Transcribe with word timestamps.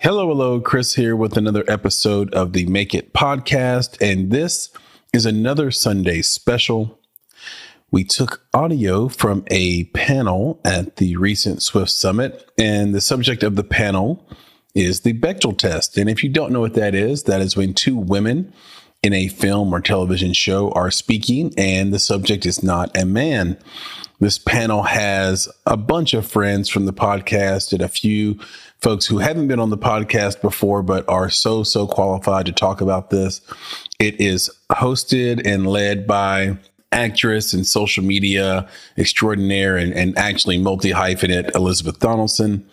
Hello, 0.00 0.28
hello, 0.28 0.60
Chris 0.60 0.94
here 0.94 1.16
with 1.16 1.38
another 1.38 1.64
episode 1.66 2.32
of 2.34 2.52
the 2.52 2.66
Make 2.66 2.94
It 2.94 3.14
podcast. 3.14 3.96
And 3.98 4.30
this 4.30 4.68
is 5.14 5.24
another 5.24 5.70
Sunday 5.70 6.20
special. 6.20 7.00
We 7.90 8.04
took 8.04 8.42
audio 8.52 9.08
from 9.08 9.46
a 9.46 9.84
panel 9.84 10.60
at 10.66 10.96
the 10.96 11.16
recent 11.16 11.62
Swift 11.62 11.90
Summit, 11.90 12.46
and 12.58 12.94
the 12.94 13.00
subject 13.00 13.42
of 13.42 13.56
the 13.56 13.64
panel 13.64 14.28
is 14.74 15.00
the 15.00 15.14
Bechdel 15.14 15.56
test. 15.56 15.96
And 15.96 16.10
if 16.10 16.22
you 16.22 16.28
don't 16.28 16.52
know 16.52 16.60
what 16.60 16.74
that 16.74 16.94
is, 16.94 17.22
that 17.22 17.40
is 17.40 17.56
when 17.56 17.72
two 17.72 17.96
women 17.96 18.52
in 19.02 19.14
a 19.14 19.28
film 19.28 19.74
or 19.74 19.80
television 19.80 20.34
show 20.34 20.70
are 20.72 20.90
speaking 20.90 21.54
and 21.56 21.92
the 21.92 21.98
subject 21.98 22.44
is 22.44 22.62
not 22.62 22.94
a 22.94 23.06
man. 23.06 23.56
This 24.20 24.38
panel 24.38 24.82
has 24.82 25.48
a 25.66 25.76
bunch 25.76 26.12
of 26.12 26.26
friends 26.26 26.68
from 26.68 26.86
the 26.86 26.92
podcast 26.92 27.72
and 27.72 27.82
a 27.82 27.88
few 27.88 28.38
folks 28.86 29.04
who 29.04 29.18
haven't 29.18 29.48
been 29.48 29.58
on 29.58 29.70
the 29.70 29.76
podcast 29.76 30.40
before, 30.40 30.80
but 30.80 31.04
are 31.08 31.28
so, 31.28 31.64
so 31.64 31.88
qualified 31.88 32.46
to 32.46 32.52
talk 32.52 32.80
about 32.80 33.10
this. 33.10 33.40
It 33.98 34.20
is 34.20 34.48
hosted 34.70 35.44
and 35.44 35.66
led 35.66 36.06
by 36.06 36.56
actress 36.92 37.52
and 37.52 37.66
social 37.66 38.04
media 38.04 38.68
extraordinaire 38.96 39.76
and, 39.76 39.92
and 39.92 40.16
actually 40.16 40.56
multi 40.58 40.92
hyphenate 40.92 41.52
Elizabeth 41.56 41.98
Donaldson, 41.98 42.64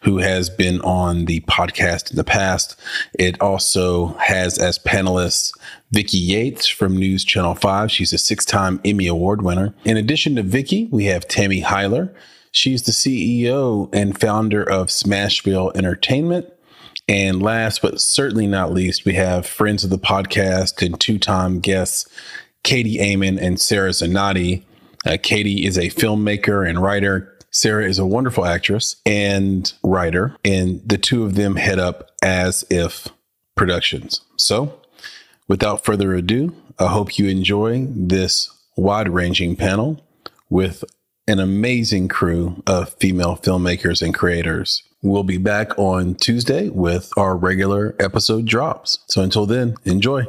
who 0.00 0.18
has 0.18 0.50
been 0.50 0.82
on 0.82 1.24
the 1.24 1.40
podcast 1.40 2.10
in 2.10 2.18
the 2.18 2.24
past. 2.24 2.78
It 3.18 3.40
also 3.40 4.08
has 4.18 4.58
as 4.58 4.78
panelists 4.78 5.50
Vicki 5.92 6.18
Yates 6.18 6.68
from 6.68 6.94
News 6.94 7.24
Channel 7.24 7.54
5. 7.54 7.90
She's 7.90 8.12
a 8.12 8.18
six 8.18 8.44
time 8.44 8.82
Emmy 8.84 9.06
Award 9.06 9.40
winner. 9.40 9.72
In 9.86 9.96
addition 9.96 10.36
to 10.36 10.42
Vicki, 10.42 10.90
we 10.92 11.06
have 11.06 11.26
Tammy 11.26 11.62
Heiler. 11.62 12.14
She's 12.54 12.84
the 12.84 12.92
CEO 12.92 13.92
and 13.92 14.18
founder 14.18 14.62
of 14.62 14.86
Smashville 14.86 15.74
Entertainment. 15.74 16.52
And 17.08 17.42
last 17.42 17.82
but 17.82 18.00
certainly 18.00 18.46
not 18.46 18.72
least, 18.72 19.04
we 19.04 19.14
have 19.14 19.44
friends 19.44 19.82
of 19.82 19.90
the 19.90 19.98
podcast 19.98 20.80
and 20.80 20.98
two 21.00 21.18
time 21.18 21.58
guests, 21.58 22.08
Katie 22.62 23.00
Amon 23.00 23.40
and 23.40 23.60
Sarah 23.60 23.90
Zanotti. 23.90 24.62
Uh, 25.04 25.16
Katie 25.20 25.66
is 25.66 25.76
a 25.76 25.90
filmmaker 25.90 26.66
and 26.66 26.80
writer. 26.80 27.36
Sarah 27.50 27.86
is 27.88 27.98
a 27.98 28.06
wonderful 28.06 28.46
actress 28.46 29.02
and 29.04 29.72
writer, 29.82 30.36
and 30.44 30.80
the 30.86 30.96
two 30.96 31.24
of 31.24 31.34
them 31.34 31.56
head 31.56 31.80
up 31.80 32.12
As 32.22 32.64
If 32.70 33.08
Productions. 33.56 34.20
So, 34.36 34.80
without 35.48 35.84
further 35.84 36.14
ado, 36.14 36.54
I 36.78 36.86
hope 36.86 37.18
you 37.18 37.26
enjoy 37.26 37.88
this 37.90 38.48
wide 38.76 39.08
ranging 39.08 39.56
panel 39.56 40.00
with 40.48 40.84
an 41.26 41.40
amazing 41.40 42.08
crew 42.08 42.62
of 42.66 42.92
female 42.94 43.36
filmmakers 43.36 44.02
and 44.02 44.14
creators. 44.14 44.82
We'll 45.02 45.22
be 45.22 45.38
back 45.38 45.78
on 45.78 46.16
Tuesday 46.16 46.68
with 46.68 47.10
our 47.16 47.36
regular 47.36 47.94
episode 47.98 48.44
drops. 48.46 48.98
So 49.06 49.22
until 49.22 49.46
then, 49.46 49.76
enjoy. 49.84 50.26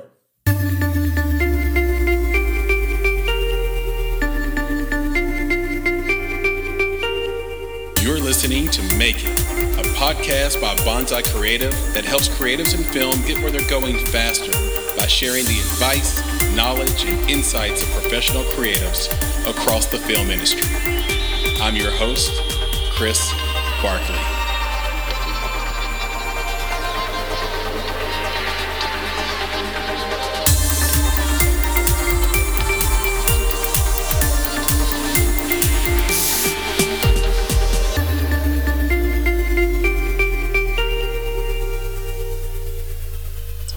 You're 8.01 8.19
listening 8.19 8.69
to 8.69 8.97
Make 8.97 9.17
It, 9.17 9.39
a 9.77 9.83
podcast 9.95 10.61
by 10.61 10.75
Bonsai 10.75 11.29
Creative 11.33 11.73
that 11.93 12.05
helps 12.05 12.29
creatives 12.29 12.77
in 12.77 12.83
film 12.83 13.21
get 13.25 13.41
where 13.41 13.51
they're 13.51 13.69
going 13.69 13.97
faster 14.07 14.51
by 14.97 15.07
sharing 15.07 15.43
the 15.45 15.59
advice 15.59 16.34
knowledge, 16.55 17.03
and 17.05 17.29
insights 17.29 17.83
of 17.83 17.89
professional 17.89 18.43
creatives 18.43 19.11
across 19.49 19.87
the 19.87 19.97
film 19.99 20.29
industry. 20.29 20.69
I'm 21.61 21.75
your 21.75 21.91
host, 21.91 22.31
Chris 22.91 23.33
Barkley. 23.81 24.34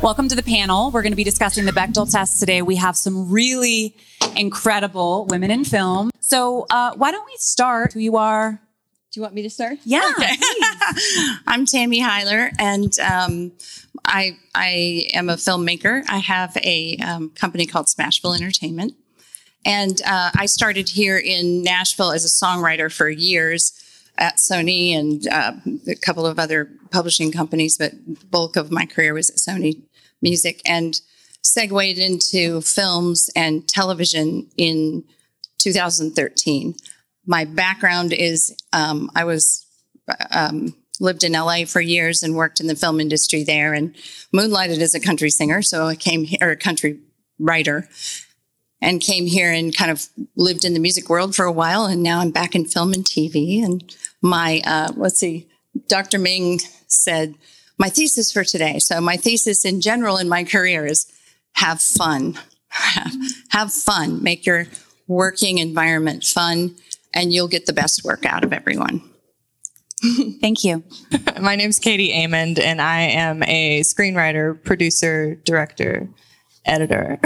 Welcome 0.01 0.29
to 0.29 0.37
the 0.37 0.45
panel. 0.45 0.93
We're 0.93 1.03
going 1.03 1.13
to 1.13 1.17
be 1.17 1.25
discussing 1.25 1.65
the 1.65 1.73
Bechdel 1.73 2.11
test 2.11 2.39
today. 2.39 2.63
We 2.63 2.77
have 2.77 2.97
some 2.97 3.33
really 3.33 3.97
incredible 4.37 5.27
women 5.27 5.51
in 5.51 5.65
film. 5.65 6.13
So, 6.21 6.67
uh, 6.71 6.95
why 6.95 7.11
don't 7.11 7.27
we 7.27 7.35
start 7.39 7.95
who 7.95 7.99
you 7.99 8.17
are? 8.17 8.61
Do 9.11 9.19
you 9.19 9.23
want 9.23 9.35
me 9.35 9.43
to 9.43 9.51
start? 9.51 9.79
Yeah. 9.83 10.09
Okay. 10.17 10.35
I'm 11.49 11.67
Tammy 11.67 12.01
Heiler, 12.01 12.53
and 12.61 12.97
um, 13.01 13.53
I 14.05 14.37
I 14.55 15.09
am 15.15 15.29
a 15.29 15.35
filmmaker. 15.35 16.05
I 16.09 16.19
have 16.19 16.57
a 16.59 16.97
um, 16.99 17.31
company 17.31 17.67
called 17.67 17.87
Smashville 17.87 18.37
Entertainment, 18.37 18.95
and 19.65 20.01
uh, 20.07 20.31
I 20.37 20.47
started 20.47 20.89
here 20.91 21.19
in 21.19 21.65
Nashville 21.65 22.13
as 22.13 22.25
a 22.25 22.29
songwriter 22.29 22.91
for 22.91 23.09
years 23.09 23.73
at 24.19 24.37
Sony 24.37 24.93
and 24.93 25.27
uh, 25.29 25.53
a 25.87 25.95
couple 25.95 26.27
of 26.27 26.39
other 26.39 26.71
publishing 26.91 27.31
companies, 27.33 27.79
but 27.79 27.93
the 27.93 28.27
bulk 28.27 28.57
of 28.57 28.71
my 28.71 28.85
career 28.85 29.15
was 29.15 29.31
at 29.31 29.37
Sony 29.37 29.83
music 30.21 30.61
and 30.67 31.01
segued 31.43 31.99
into 31.99 32.61
films 32.61 33.31
and 33.37 33.69
television 33.69 34.49
in 34.57 35.05
2013. 35.59 36.75
My 37.27 37.45
background 37.45 38.13
is 38.13 38.57
um, 38.73 39.11
I 39.15 39.25
was 39.25 39.67
um, 40.31 40.75
lived 41.01 41.25
in 41.25 41.33
LA 41.33 41.65
for 41.65 41.81
years 41.81 42.23
and 42.23 42.35
worked 42.35 42.61
in 42.61 42.67
the 42.67 42.75
film 42.75 43.01
industry 43.01 43.45
there 43.45 43.75
and 43.75 43.95
moonlighted 44.33 44.81
as 44.81 44.95
a 44.95 45.01
country 45.01 45.31
singer. 45.31 45.63
So 45.63 45.87
I 45.87 45.95
came 45.95 46.25
here, 46.25 46.39
or 46.41 46.51
a 46.51 46.57
country 46.57 46.99
writer, 47.39 47.89
and 48.81 49.01
came 49.01 49.27
here 49.27 49.53
and 49.53 49.77
kind 49.77 49.91
of 49.91 50.07
lived 50.37 50.65
in 50.65 50.75
the 50.75 50.81
music 50.81 51.09
world 51.09 51.35
for 51.35 51.45
a 51.45 51.53
while. 51.53 51.87
And 51.87 52.03
now 52.03 52.21
I'm 52.21 52.31
back 52.31 52.55
in 52.55 52.65
film 52.65 52.93
and 52.93 53.05
TV. 53.05 53.63
And 53.63 53.95
my, 54.23 54.61
uh, 54.65 54.93
let's 54.97 55.19
see, 55.19 55.49
Dr. 55.89 56.19
Ming 56.19 56.61
said, 56.87 57.35
my 57.79 57.89
thesis 57.89 58.33
for 58.33 58.45
today. 58.45 58.79
So 58.79 59.01
my 59.01 59.17
thesis 59.17 59.65
in 59.65 59.81
general 59.81 60.17
in 60.17 60.29
my 60.29 60.45
career 60.45 60.85
is 60.87 61.11
have 61.53 61.81
fun. 61.81 62.39
have 63.51 63.73
fun. 63.73 64.23
Make 64.23 64.45
your 64.45 64.67
working 65.07 65.59
environment 65.59 66.25
fun 66.25 66.75
and 67.15 67.33
you'll 67.33 67.49
get 67.49 67.67
the 67.67 67.73
best 67.73 68.05
work 68.05 68.27
out 68.27 68.45
of 68.45 68.53
everyone. 68.53 69.03
Thank 70.41 70.65
you. 70.65 70.85
My 71.41 71.57
name 71.57 71.71
is 71.71 71.79
Katie 71.79 72.13
Amond, 72.13 72.61
and 72.61 72.81
I 72.81 73.01
am 73.01 73.43
a 73.43 73.81
screenwriter, 73.81 74.63
producer, 74.63 75.35
director, 75.45 76.09
editor. 76.65 77.19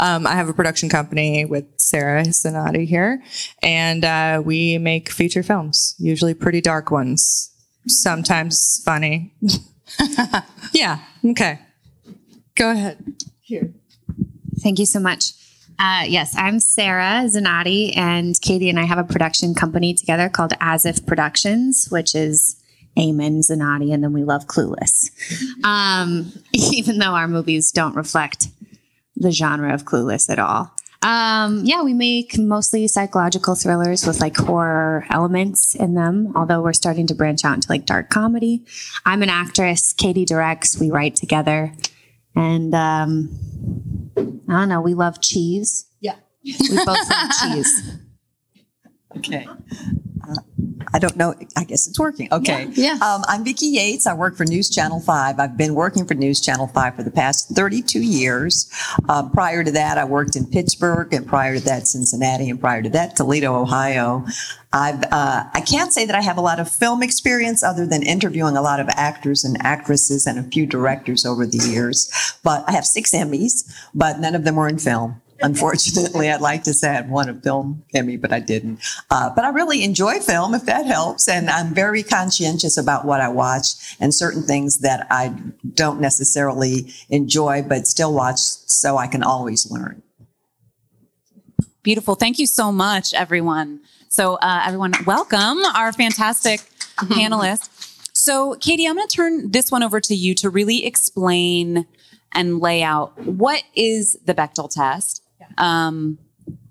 Um, 0.00 0.26
I 0.26 0.32
have 0.32 0.48
a 0.48 0.54
production 0.54 0.88
company 0.88 1.44
with 1.44 1.64
Sarah 1.78 2.22
Zanotti 2.24 2.86
here, 2.86 3.22
and 3.62 4.04
uh, 4.04 4.42
we 4.44 4.78
make 4.78 5.10
feature 5.10 5.42
films, 5.42 5.94
usually 5.98 6.34
pretty 6.34 6.60
dark 6.60 6.90
ones 6.90 7.50
sometimes 7.86 8.82
funny. 8.84 9.34
yeah. 10.72 11.00
Okay. 11.24 11.58
Go 12.56 12.70
ahead. 12.70 13.04
Here. 13.40 13.72
Thank 14.60 14.78
you 14.78 14.86
so 14.86 15.00
much. 15.00 15.32
Uh, 15.78 16.04
yes, 16.06 16.34
I'm 16.36 16.60
Sarah 16.60 17.24
Zanotti, 17.26 17.96
and 17.96 18.40
Katie 18.40 18.70
and 18.70 18.78
I 18.78 18.84
have 18.84 18.98
a 18.98 19.04
production 19.04 19.54
company 19.54 19.92
together 19.92 20.28
called 20.28 20.52
As 20.60 20.86
If 20.86 21.04
Productions, 21.04 21.88
which 21.90 22.14
is 22.14 22.62
Amon 22.96 23.40
Zanotti, 23.40 23.92
and 23.92 24.02
then 24.04 24.12
we 24.12 24.22
love 24.22 24.46
Clueless. 24.46 25.10
Um, 25.64 26.32
even 26.52 26.98
though 26.98 27.14
our 27.14 27.26
movies 27.26 27.72
don't 27.72 27.96
reflect 27.96 28.48
the 29.16 29.30
genre 29.30 29.72
of 29.72 29.84
Clueless 29.84 30.30
at 30.30 30.38
all. 30.38 30.74
Um, 31.02 31.60
yeah, 31.64 31.82
we 31.82 31.92
make 31.92 32.38
mostly 32.38 32.88
psychological 32.88 33.54
thrillers 33.54 34.06
with 34.06 34.20
like 34.20 34.36
horror 34.38 35.04
elements 35.10 35.74
in 35.74 35.94
them, 35.94 36.32
although 36.34 36.62
we're 36.62 36.72
starting 36.72 37.06
to 37.08 37.14
branch 37.14 37.44
out 37.44 37.54
into 37.54 37.68
like 37.68 37.84
dark 37.84 38.08
comedy. 38.08 38.64
I'm 39.04 39.22
an 39.22 39.28
actress. 39.28 39.92
Katie 39.92 40.24
directs. 40.24 40.80
We 40.80 40.90
write 40.90 41.14
together. 41.14 41.74
And 42.34 42.74
um, 42.74 43.28
I 44.16 44.60
don't 44.60 44.68
know, 44.70 44.80
we 44.80 44.94
love 44.94 45.20
cheese. 45.20 45.86
Yeah. 46.00 46.16
We 46.42 46.54
both 46.76 47.10
love 47.10 47.30
cheese. 47.42 47.98
Okay. 49.16 49.46
Uh, 50.28 50.34
I 50.92 50.98
don't 50.98 51.16
know. 51.16 51.34
I 51.56 51.64
guess 51.64 51.86
it's 51.86 51.98
working. 51.98 52.28
Okay. 52.30 52.68
Yeah. 52.72 52.96
yeah. 53.00 53.04
Um, 53.04 53.24
I'm 53.26 53.44
Vicki 53.44 53.66
Yates. 53.66 54.06
I 54.06 54.14
work 54.14 54.36
for 54.36 54.44
News 54.44 54.70
Channel 54.70 55.00
5. 55.00 55.40
I've 55.40 55.56
been 55.56 55.74
working 55.74 56.06
for 56.06 56.14
News 56.14 56.40
Channel 56.40 56.68
5 56.68 56.96
for 56.96 57.02
the 57.02 57.10
past 57.10 57.48
32 57.50 58.00
years. 58.00 58.70
Uh, 59.08 59.28
prior 59.28 59.64
to 59.64 59.70
that, 59.72 59.98
I 59.98 60.04
worked 60.04 60.36
in 60.36 60.46
Pittsburgh, 60.46 61.12
and 61.12 61.26
prior 61.26 61.58
to 61.58 61.64
that, 61.64 61.86
Cincinnati, 61.86 62.48
and 62.50 62.60
prior 62.60 62.82
to 62.82 62.90
that, 62.90 63.16
Toledo, 63.16 63.54
Ohio. 63.54 64.24
I've, 64.72 65.02
uh, 65.12 65.44
I 65.52 65.60
can't 65.60 65.92
say 65.92 66.04
that 66.04 66.16
I 66.16 66.20
have 66.20 66.36
a 66.36 66.40
lot 66.40 66.58
of 66.58 66.68
film 66.68 67.02
experience 67.02 67.62
other 67.62 67.86
than 67.86 68.02
interviewing 68.02 68.56
a 68.56 68.62
lot 68.62 68.80
of 68.80 68.88
actors 68.90 69.44
and 69.44 69.56
actresses 69.64 70.26
and 70.26 70.38
a 70.38 70.42
few 70.42 70.66
directors 70.66 71.24
over 71.24 71.46
the 71.46 71.58
years, 71.58 72.10
but 72.42 72.64
I 72.68 72.72
have 72.72 72.84
six 72.84 73.12
Emmys, 73.12 73.64
but 73.94 74.18
none 74.18 74.34
of 74.34 74.44
them 74.44 74.56
were 74.56 74.68
in 74.68 74.78
film. 74.78 75.20
Unfortunately, 75.40 76.30
I'd 76.30 76.40
like 76.40 76.62
to 76.64 76.72
say 76.72 76.96
I'd 76.96 77.10
won 77.10 77.28
a 77.28 77.34
film 77.34 77.84
Emmy, 77.92 78.16
but 78.16 78.32
I 78.32 78.40
didn't. 78.40 78.80
Uh, 79.10 79.30
but 79.34 79.44
I 79.44 79.50
really 79.50 79.82
enjoy 79.82 80.20
film, 80.20 80.54
if 80.54 80.64
that 80.66 80.86
helps. 80.86 81.28
And 81.28 81.50
I'm 81.50 81.74
very 81.74 82.02
conscientious 82.02 82.76
about 82.76 83.04
what 83.04 83.20
I 83.20 83.28
watch 83.28 83.96
and 84.00 84.14
certain 84.14 84.42
things 84.42 84.78
that 84.78 85.06
I 85.10 85.34
don't 85.74 86.00
necessarily 86.00 86.92
enjoy, 87.10 87.62
but 87.62 87.86
still 87.86 88.14
watch 88.14 88.38
so 88.38 88.96
I 88.96 89.06
can 89.06 89.22
always 89.22 89.70
learn. 89.70 90.02
Beautiful. 91.82 92.14
Thank 92.14 92.38
you 92.38 92.46
so 92.46 92.72
much, 92.72 93.12
everyone. 93.12 93.80
So, 94.08 94.36
uh, 94.36 94.62
everyone, 94.64 94.92
welcome 95.06 95.58
our 95.74 95.92
fantastic 95.92 96.60
panelists. 96.96 98.08
So, 98.12 98.54
Katie, 98.54 98.86
I'm 98.86 98.94
going 98.94 99.08
to 99.08 99.14
turn 99.14 99.50
this 99.50 99.70
one 99.70 99.82
over 99.82 100.00
to 100.00 100.14
you 100.14 100.34
to 100.36 100.48
really 100.48 100.86
explain 100.86 101.86
and 102.32 102.60
lay 102.60 102.82
out 102.82 103.18
what 103.18 103.64
is 103.74 104.16
the 104.24 104.34
Bechdel 104.34 104.70
test. 104.70 105.23
Um, 105.58 106.18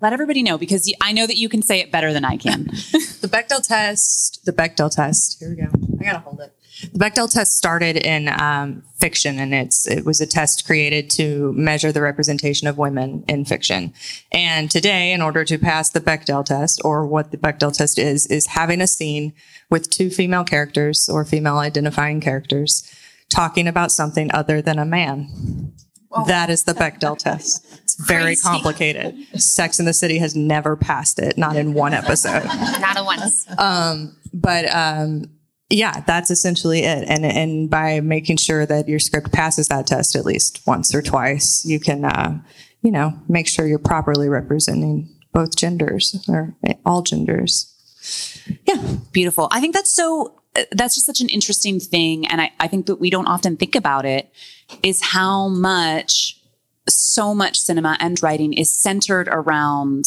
let 0.02 0.14
everybody 0.14 0.44
know 0.44 0.58
because 0.58 0.92
I 1.02 1.14
know 1.14 1.26
that 1.26 1.38
you 1.38 1.50
can 1.50 1.62
say 1.62 1.80
it 1.80 1.92
better 1.92 2.14
than 2.14 2.26
I 2.26 2.38
can. 2.38 2.70
The 3.24 3.30
Bechdel 3.30 3.66
test, 3.66 4.44
the 4.44 4.52
Bechdel 4.52 4.94
test. 4.94 5.40
Here 5.40 5.50
we 5.50 5.56
go. 5.56 5.70
I 6.02 6.04
gotta 6.04 6.20
hold 6.20 6.42
it. 6.42 6.54
The 6.92 7.00
Bechdel 7.00 7.32
test 7.32 7.56
started 7.56 7.96
in 7.96 8.28
um, 8.28 8.84
fiction, 8.98 9.40
and 9.40 9.54
it's 9.54 9.88
it 9.88 10.04
was 10.04 10.20
a 10.20 10.28
test 10.28 10.66
created 10.66 11.10
to 11.12 11.54
measure 11.54 11.94
the 11.94 12.02
representation 12.02 12.68
of 12.68 12.78
women 12.78 13.24
in 13.30 13.46
fiction. 13.46 13.94
And 14.30 14.70
today, 14.70 15.14
in 15.14 15.22
order 15.22 15.46
to 15.46 15.58
pass 15.58 15.90
the 15.90 16.02
Bechdel 16.02 16.44
test, 16.44 16.82
or 16.84 17.08
what 17.08 17.32
the 17.32 17.38
Bechdel 17.38 17.72
test 17.72 17.98
is, 17.98 18.26
is 18.28 18.48
having 18.48 18.82
a 18.82 18.88
scene 18.88 19.32
with 19.70 19.90
two 19.90 20.10
female 20.10 20.44
characters 20.44 21.08
or 21.08 21.24
female 21.24 21.60
identifying 21.60 22.20
characters 22.20 22.84
talking 23.30 23.70
about 23.70 23.94
something 23.94 24.30
other 24.34 24.62
than 24.62 24.80
a 24.80 24.86
man. 24.86 25.72
That 26.28 26.50
is 26.50 26.64
the 26.64 26.74
Bechdel 26.84 27.18
test. 27.18 27.83
It's 28.00 28.08
very 28.08 28.36
complicated. 28.36 29.16
Sex 29.42 29.80
in 29.80 29.86
the 29.86 29.94
City 29.94 30.18
has 30.20 30.36
never 30.36 30.76
passed 30.76 31.20
it, 31.20 31.38
not 31.38 31.56
in 31.56 31.74
one 31.74 31.94
episode 31.94 32.44
Not 32.46 32.98
a 32.98 33.04
once. 33.04 33.46
but 34.34 34.74
um, 34.74 35.26
yeah, 35.70 36.02
that's 36.06 36.30
essentially 36.32 36.80
it. 36.84 37.06
And 37.08 37.26
and 37.26 37.70
by 37.70 38.00
making 38.02 38.38
sure 38.38 38.66
that 38.66 38.88
your 38.88 39.00
script 39.00 39.32
passes 39.32 39.68
that 39.70 39.88
test 39.88 40.16
at 40.16 40.26
least 40.26 40.62
once 40.68 40.94
or 40.94 41.02
twice, 41.02 41.66
you 41.66 41.80
can 41.80 42.06
uh, 42.06 42.42
you 42.82 42.92
know 42.92 43.14
make 43.28 43.48
sure 43.48 43.66
you're 43.66 43.80
properly 43.80 44.30
representing 44.30 45.10
both 45.32 45.56
genders 45.56 46.24
or 46.28 46.56
all 46.86 47.02
genders. 47.02 47.70
Yeah, 48.68 48.98
Beautiful. 49.14 49.48
I 49.52 49.62
think 49.62 49.74
that's 49.74 49.92
so, 49.96 50.40
that's 50.72 50.96
just 50.96 51.06
such 51.06 51.22
an 51.22 51.30
interesting 51.30 51.80
thing. 51.80 52.28
And 52.28 52.42
I, 52.42 52.52
I 52.60 52.68
think 52.68 52.86
that 52.88 52.98
we 52.98 53.10
don't 53.10 53.28
often 53.28 53.56
think 53.58 53.76
about 53.76 54.06
it 54.06 54.30
is 54.84 55.02
how 55.02 55.48
much, 55.48 56.40
so 56.88 57.34
much 57.34 57.60
cinema 57.60 57.98
and 58.00 58.22
writing 58.22 58.54
is 58.54 58.72
centered 58.72 59.28
around 59.30 60.06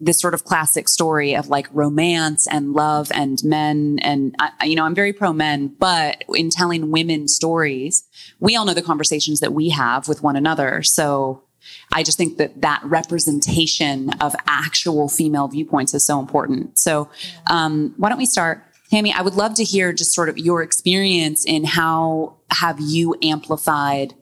this 0.00 0.20
sort 0.20 0.34
of 0.34 0.44
classic 0.44 0.88
story 0.88 1.34
of 1.34 1.48
like 1.48 1.68
romance 1.72 2.46
and 2.48 2.72
love 2.72 3.10
and 3.14 3.42
men. 3.44 3.98
And, 4.02 4.34
I, 4.38 4.66
you 4.66 4.74
know, 4.74 4.84
I'm 4.84 4.94
very 4.94 5.12
pro 5.12 5.32
men, 5.32 5.68
but 5.78 6.24
in 6.34 6.50
telling 6.50 6.90
women 6.90 7.28
stories, 7.28 8.04
we 8.40 8.56
all 8.56 8.64
know 8.64 8.74
the 8.74 8.82
conversations 8.82 9.40
that 9.40 9.52
we 9.52 9.70
have 9.70 10.08
with 10.08 10.22
one 10.22 10.36
another. 10.36 10.82
So 10.82 11.44
I 11.92 12.02
just 12.02 12.18
think 12.18 12.36
that 12.38 12.60
that 12.60 12.82
representation 12.84 14.10
of 14.20 14.34
actual 14.46 15.08
female 15.08 15.48
viewpoints 15.48 15.94
is 15.94 16.04
so 16.04 16.18
important. 16.18 16.78
So, 16.78 17.08
um, 17.46 17.94
why 17.96 18.10
don't 18.10 18.18
we 18.18 18.26
start? 18.26 18.62
Tammy, 18.90 19.12
I 19.12 19.22
would 19.22 19.34
love 19.34 19.54
to 19.54 19.64
hear 19.64 19.92
just 19.92 20.12
sort 20.12 20.28
of 20.28 20.36
your 20.36 20.62
experience 20.62 21.44
in 21.44 21.64
how 21.64 22.36
have 22.50 22.80
you 22.80 23.16
amplified 23.22 24.14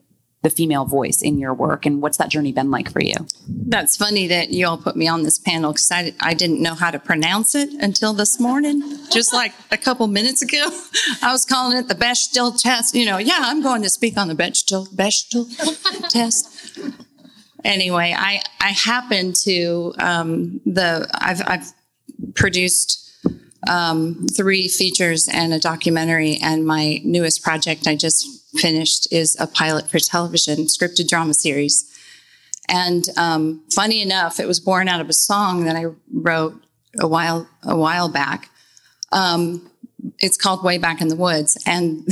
the 0.43 0.49
female 0.49 0.83
voice 0.83 1.21
in 1.21 1.37
your 1.37 1.53
work 1.53 1.85
and 1.85 2.01
what's 2.01 2.17
that 2.17 2.29
journey 2.29 2.51
been 2.51 2.69
like 2.69 2.91
for 2.91 3.01
you? 3.01 3.15
That's 3.47 3.95
funny 3.95 4.27
that 4.27 4.49
you 4.49 4.67
all 4.67 4.77
put 4.77 4.97
me 4.97 5.07
on 5.07 5.23
this 5.23 5.39
panel 5.39 5.71
because 5.71 5.89
I, 5.89 6.13
I 6.19 6.33
didn't 6.33 6.61
know 6.61 6.75
how 6.75 6.91
to 6.91 6.99
pronounce 6.99 7.55
it 7.55 7.69
until 7.79 8.13
this 8.13 8.41
morning. 8.41 8.83
Just 9.09 9.33
like 9.33 9.53
a 9.71 9.77
couple 9.77 10.05
minutes 10.07 10.41
ago, 10.41 10.69
I 11.21 11.31
was 11.31 11.45
calling 11.45 11.77
it 11.77 11.87
the 11.87 11.95
Bechdel 11.95 12.61
test. 12.61 12.93
You 12.93 13.05
know, 13.05 13.17
yeah, 13.17 13.39
I'm 13.39 13.63
going 13.63 13.81
to 13.83 13.89
speak 13.89 14.17
on 14.17 14.27
the 14.27 14.35
Bechdel, 14.35 14.89
Bechdel 14.89 16.09
test. 16.09 16.77
Anyway, 17.63 18.13
I, 18.15 18.41
I 18.59 18.69
happen 18.71 19.31
to, 19.43 19.93
um, 19.99 20.59
the, 20.65 21.09
I've, 21.13 21.41
I've 21.47 21.73
produced 22.35 22.99
um, 23.69 24.27
three 24.35 24.67
features 24.67 25.29
and 25.31 25.53
a 25.53 25.59
documentary, 25.59 26.37
and 26.41 26.65
my 26.65 26.99
newest 27.05 27.43
project 27.43 27.87
I 27.87 27.95
just 27.95 28.42
finished 28.55 29.07
is 29.11 29.37
a 29.39 29.47
pilot 29.47 29.89
for 29.89 29.99
television, 29.99 30.65
scripted 30.65 31.07
drama 31.07 31.33
series. 31.33 31.89
And 32.69 33.05
um, 33.17 33.63
funny 33.71 34.01
enough, 34.01 34.39
it 34.39 34.47
was 34.47 34.59
born 34.59 34.87
out 34.87 35.01
of 35.01 35.09
a 35.09 35.13
song 35.13 35.65
that 35.65 35.75
I 35.75 35.85
wrote 36.11 36.55
a 36.99 37.07
while 37.07 37.47
a 37.63 37.75
while 37.75 38.09
back. 38.09 38.49
Um, 39.11 39.69
it's 40.19 40.37
called 40.37 40.63
"Way 40.63 40.77
Back 40.77 41.01
in 41.01 41.07
the 41.09 41.15
Woods," 41.15 41.57
and 41.65 42.07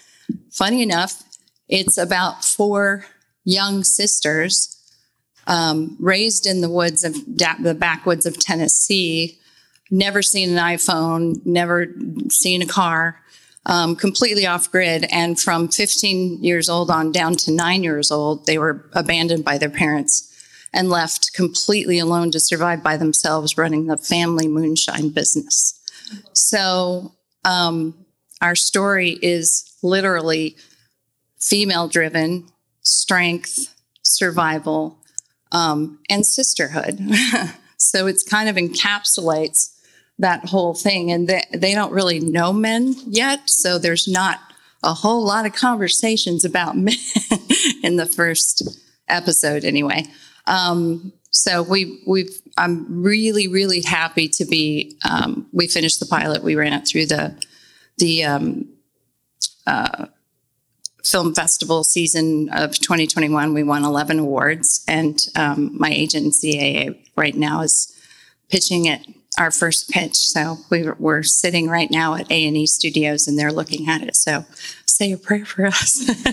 funny 0.50 0.82
enough, 0.82 1.22
it's 1.68 1.98
about 1.98 2.44
four 2.44 3.06
young 3.44 3.84
sisters 3.84 4.76
um, 5.46 5.96
raised 6.00 6.46
in 6.46 6.60
the 6.60 6.70
woods 6.70 7.04
of 7.04 7.14
da- 7.36 7.56
the 7.60 7.74
backwoods 7.74 8.26
of 8.26 8.38
Tennessee, 8.38 9.38
never 9.90 10.22
seen 10.22 10.50
an 10.50 10.56
iPhone, 10.56 11.44
never 11.44 11.86
seen 12.28 12.62
a 12.62 12.66
car, 12.66 13.20
um, 13.66 13.96
completely 13.96 14.46
off 14.46 14.70
grid. 14.70 15.06
And 15.10 15.38
from 15.38 15.68
15 15.68 16.42
years 16.42 16.68
old 16.68 16.90
on 16.90 17.12
down 17.12 17.34
to 17.36 17.52
nine 17.52 17.82
years 17.82 18.10
old, 18.10 18.46
they 18.46 18.58
were 18.58 18.88
abandoned 18.92 19.44
by 19.44 19.58
their 19.58 19.70
parents 19.70 20.32
and 20.72 20.88
left 20.88 21.32
completely 21.34 21.98
alone 21.98 22.30
to 22.30 22.40
survive 22.40 22.82
by 22.82 22.96
themselves, 22.96 23.58
running 23.58 23.86
the 23.86 23.96
family 23.96 24.46
moonshine 24.46 25.10
business. 25.10 25.80
So 26.32 27.12
um, 27.44 28.06
our 28.40 28.54
story 28.54 29.18
is 29.22 29.76
literally 29.82 30.56
female 31.40 31.88
driven, 31.88 32.46
strength, 32.82 33.74
survival, 34.02 34.98
um, 35.50 35.98
and 36.08 36.24
sisterhood. 36.24 37.00
so 37.76 38.06
it's 38.06 38.22
kind 38.22 38.48
of 38.48 38.56
encapsulates 38.56 39.75
that 40.18 40.46
whole 40.46 40.74
thing. 40.74 41.10
And 41.10 41.28
they, 41.28 41.42
they 41.52 41.74
don't 41.74 41.92
really 41.92 42.20
know 42.20 42.52
men 42.52 42.94
yet. 43.06 43.48
So 43.50 43.78
there's 43.78 44.08
not 44.08 44.40
a 44.82 44.94
whole 44.94 45.24
lot 45.24 45.46
of 45.46 45.52
conversations 45.52 46.44
about 46.44 46.76
men 46.76 46.94
in 47.82 47.96
the 47.96 48.06
first 48.06 48.80
episode, 49.08 49.64
anyway. 49.64 50.04
Um, 50.46 51.12
so 51.30 51.62
we 51.62 52.02
we've 52.06 52.40
I'm 52.56 53.02
really 53.02 53.46
really 53.48 53.82
happy 53.82 54.28
to 54.28 54.44
be. 54.44 54.98
Um, 55.08 55.46
we 55.52 55.66
finished 55.66 56.00
the 56.00 56.06
pilot. 56.06 56.42
We 56.42 56.54
ran 56.54 56.72
it 56.72 56.88
through 56.88 57.06
the 57.06 57.36
the 57.98 58.24
um, 58.24 58.68
uh, 59.66 60.06
film 61.04 61.34
festival 61.34 61.84
season 61.84 62.48
of 62.50 62.74
2021. 62.78 63.54
We 63.54 63.62
won 63.62 63.84
11 63.84 64.18
awards, 64.18 64.84
and 64.88 65.18
um, 65.36 65.76
my 65.78 65.90
agency 65.90 66.54
CAA 66.54 66.98
right 67.16 67.34
now 67.34 67.60
is 67.60 67.92
pitching 68.48 68.86
it 68.86 69.00
our 69.38 69.50
first 69.50 69.90
pitch. 69.90 70.16
So 70.16 70.58
we, 70.70 70.90
we're 70.98 71.22
sitting 71.22 71.68
right 71.68 71.90
now 71.90 72.14
at 72.14 72.30
A 72.30 72.46
and 72.46 72.56
E 72.56 72.66
Studios, 72.66 73.26
and 73.28 73.38
they're 73.38 73.52
looking 73.52 73.88
at 73.88 74.02
it. 74.02 74.16
So 74.16 74.44
say 74.86 75.12
a 75.12 75.18
prayer 75.18 75.44
for 75.44 75.66
us. 75.66 76.10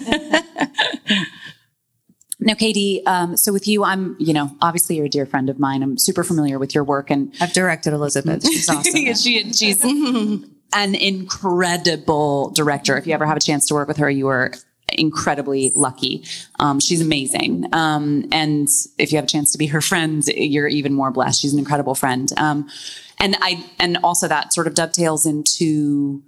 Now, 2.46 2.56
Katie, 2.56 3.06
um, 3.06 3.38
so 3.38 3.54
with 3.54 3.68
you, 3.68 3.84
I'm, 3.84 4.18
you 4.20 4.34
know, 4.34 4.52
obviously 4.62 4.98
you're 4.98 5.06
a 5.06 5.10
dear 5.10 5.26
friend 5.26 5.50
of 5.50 5.60
mine. 5.60 5.82
I'm 5.82 5.98
super 5.98 6.24
familiar 6.24 6.60
with 6.60 6.76
your 6.76 6.84
work 6.84 7.10
and 7.10 7.34
I've 7.40 7.54
directed 7.54 7.94
Elizabeth. 7.94 8.44
She's 8.48 8.70
awesome. 8.70 8.94
she, 9.16 9.54
she's 9.54 9.84
an 10.74 10.96
incredible 10.96 12.50
director. 12.52 12.98
If 12.98 13.08
you 13.08 13.14
ever 13.14 13.26
have 13.26 13.38
a 13.38 13.42
chance 13.42 13.66
to 13.68 13.74
work 13.74 13.88
with 13.88 13.98
her, 13.98 14.10
you 14.10 14.28
are 14.28 14.52
incredibly 14.98 15.72
lucky. 15.76 16.26
Um, 16.60 16.80
she's 16.80 17.02
amazing. 17.02 17.66
Um, 17.74 18.26
and 18.32 18.68
if 18.98 19.12
you 19.12 19.18
have 19.18 19.26
a 19.26 19.28
chance 19.28 19.52
to 19.52 19.58
be 19.58 19.68
her 19.68 19.82
friend, 19.82 20.24
you're 20.28 20.68
even 20.68 20.94
more 20.94 21.12
blessed. 21.12 21.42
She's 21.42 21.54
an 21.54 21.60
incredible 21.60 21.96
friend. 21.96 22.32
Um, 22.38 22.70
and 23.20 23.38
I, 23.42 23.66
and 23.80 23.98
also 24.04 24.28
that 24.28 24.54
sort 24.54 24.68
of 24.68 24.74
dovetails 24.74 25.26
into 25.26 26.24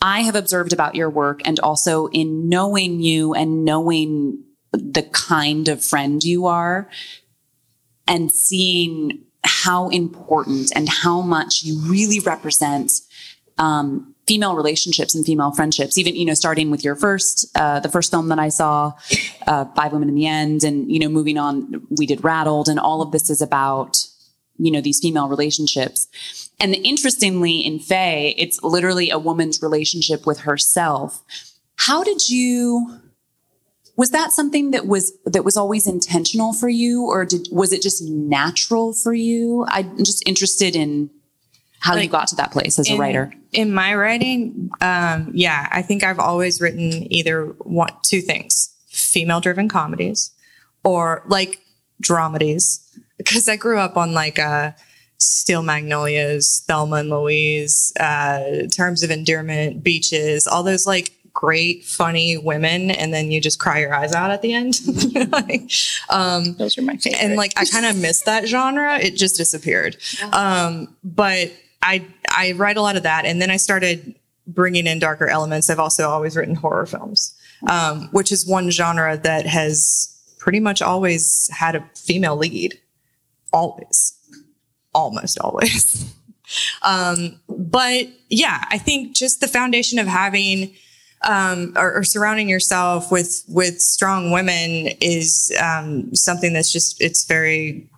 I 0.00 0.20
have 0.20 0.36
observed 0.36 0.72
about 0.72 0.94
your 0.94 1.08
work 1.10 1.40
and 1.44 1.58
also 1.60 2.08
in 2.08 2.48
knowing 2.48 3.00
you 3.00 3.34
and 3.34 3.64
knowing 3.64 4.44
the 4.72 5.02
kind 5.02 5.68
of 5.68 5.84
friend 5.84 6.22
you 6.22 6.46
are 6.46 6.90
and 8.06 8.30
seeing 8.30 9.24
how 9.42 9.88
important 9.88 10.72
and 10.74 10.88
how 10.88 11.22
much 11.22 11.62
you 11.64 11.80
really 11.80 12.20
represent 12.20 12.92
um, 13.58 14.14
female 14.26 14.56
relationships 14.56 15.14
and 15.14 15.24
female 15.24 15.52
friendships 15.52 15.96
even 15.96 16.16
you 16.16 16.24
know 16.24 16.34
starting 16.34 16.70
with 16.70 16.82
your 16.84 16.96
first 16.96 17.50
uh, 17.56 17.80
the 17.80 17.88
first 17.88 18.10
film 18.10 18.28
that 18.28 18.38
i 18.38 18.48
saw 18.48 18.92
uh, 19.46 19.64
five 19.76 19.92
women 19.92 20.08
in 20.08 20.14
the 20.14 20.26
end 20.26 20.64
and 20.64 20.90
you 20.90 20.98
know 20.98 21.08
moving 21.08 21.38
on 21.38 21.86
we 21.90 22.06
did 22.06 22.22
rattled 22.24 22.68
and 22.68 22.78
all 22.78 23.02
of 23.02 23.12
this 23.12 23.30
is 23.30 23.40
about 23.40 24.06
you 24.58 24.70
know 24.70 24.80
these 24.80 25.00
female 25.00 25.28
relationships. 25.28 26.50
And 26.58 26.74
interestingly 26.74 27.60
in 27.60 27.78
faye 27.78 28.34
it's 28.36 28.62
literally 28.62 29.10
a 29.10 29.18
woman's 29.18 29.62
relationship 29.62 30.26
with 30.26 30.40
herself. 30.40 31.22
How 31.76 32.02
did 32.02 32.28
you 32.28 33.00
was 33.96 34.10
that 34.10 34.32
something 34.32 34.72
that 34.72 34.86
was 34.86 35.12
that 35.24 35.44
was 35.44 35.56
always 35.56 35.86
intentional 35.86 36.52
for 36.52 36.68
you 36.68 37.06
or 37.06 37.24
did 37.24 37.48
was 37.50 37.72
it 37.72 37.82
just 37.82 38.02
natural 38.02 38.92
for 38.92 39.14
you? 39.14 39.64
I'm 39.68 39.98
just 39.98 40.26
interested 40.26 40.76
in 40.76 41.10
how 41.80 41.94
you 41.96 42.08
got 42.08 42.26
to 42.28 42.36
that 42.36 42.50
place 42.52 42.78
as 42.78 42.88
a 42.90 42.96
writer 42.96 43.32
in 43.52 43.72
my 43.72 43.94
writing 43.94 44.70
um, 44.80 45.30
yeah 45.34 45.68
i 45.70 45.82
think 45.82 46.02
i've 46.04 46.18
always 46.18 46.60
written 46.60 47.10
either 47.12 47.46
one 47.60 47.90
two 48.02 48.20
things 48.20 48.74
female 48.88 49.40
driven 49.40 49.68
comedies 49.68 50.30
or 50.84 51.22
like 51.26 51.60
dramedies 52.02 52.80
because 53.18 53.48
i 53.48 53.56
grew 53.56 53.78
up 53.78 53.96
on 53.96 54.12
like 54.12 54.38
uh 54.38 54.70
steel 55.18 55.62
magnolias 55.62 56.62
thelma 56.66 56.96
and 56.96 57.10
louise 57.10 57.92
uh, 58.00 58.66
terms 58.74 59.02
of 59.02 59.10
endearment 59.10 59.82
beaches 59.82 60.46
all 60.46 60.62
those 60.62 60.86
like 60.86 61.12
great 61.32 61.84
funny 61.84 62.36
women 62.38 62.90
and 62.90 63.12
then 63.12 63.30
you 63.30 63.40
just 63.40 63.58
cry 63.58 63.78
your 63.80 63.92
eyes 63.94 64.12
out 64.14 64.30
at 64.30 64.40
the 64.42 64.54
end 64.54 64.80
Like, 65.30 65.70
um, 66.08 66.54
Those 66.56 66.78
are 66.78 66.82
my 66.82 66.96
favorite. 66.96 67.22
and 67.22 67.36
like 67.36 67.52
I 67.58 67.66
kind 67.66 67.84
of 67.84 67.96
missed 68.00 68.24
that 68.24 68.46
genre. 68.46 68.98
It 68.98 69.16
just 69.16 69.36
disappeared. 69.36 69.98
Um, 70.32 70.96
but 71.04 71.52
I 71.86 72.06
I 72.30 72.52
write 72.52 72.76
a 72.76 72.82
lot 72.82 72.96
of 72.96 73.04
that, 73.04 73.24
and 73.24 73.40
then 73.40 73.50
I 73.50 73.56
started 73.56 74.14
bringing 74.46 74.86
in 74.86 74.98
darker 74.98 75.28
elements. 75.28 75.70
I've 75.70 75.78
also 75.78 76.08
always 76.08 76.36
written 76.36 76.54
horror 76.54 76.86
films, 76.86 77.34
um, 77.68 78.08
which 78.12 78.32
is 78.32 78.46
one 78.46 78.70
genre 78.70 79.16
that 79.16 79.46
has 79.46 80.12
pretty 80.38 80.60
much 80.60 80.82
always 80.82 81.48
had 81.52 81.74
a 81.74 81.84
female 81.94 82.36
lead, 82.36 82.78
always, 83.52 84.18
almost 84.94 85.38
always. 85.40 86.12
um, 86.82 87.40
but 87.48 88.06
yeah, 88.28 88.64
I 88.70 88.78
think 88.78 89.16
just 89.16 89.40
the 89.40 89.48
foundation 89.48 89.98
of 89.98 90.06
having 90.06 90.74
um, 91.26 91.72
or, 91.76 91.96
or 91.96 92.04
surrounding 92.04 92.48
yourself 92.48 93.10
with 93.10 93.44
with 93.48 93.80
strong 93.80 94.30
women 94.30 94.88
is 95.00 95.52
um, 95.60 96.14
something 96.14 96.52
that's 96.52 96.72
just 96.72 97.00
it's 97.00 97.24
very 97.24 97.88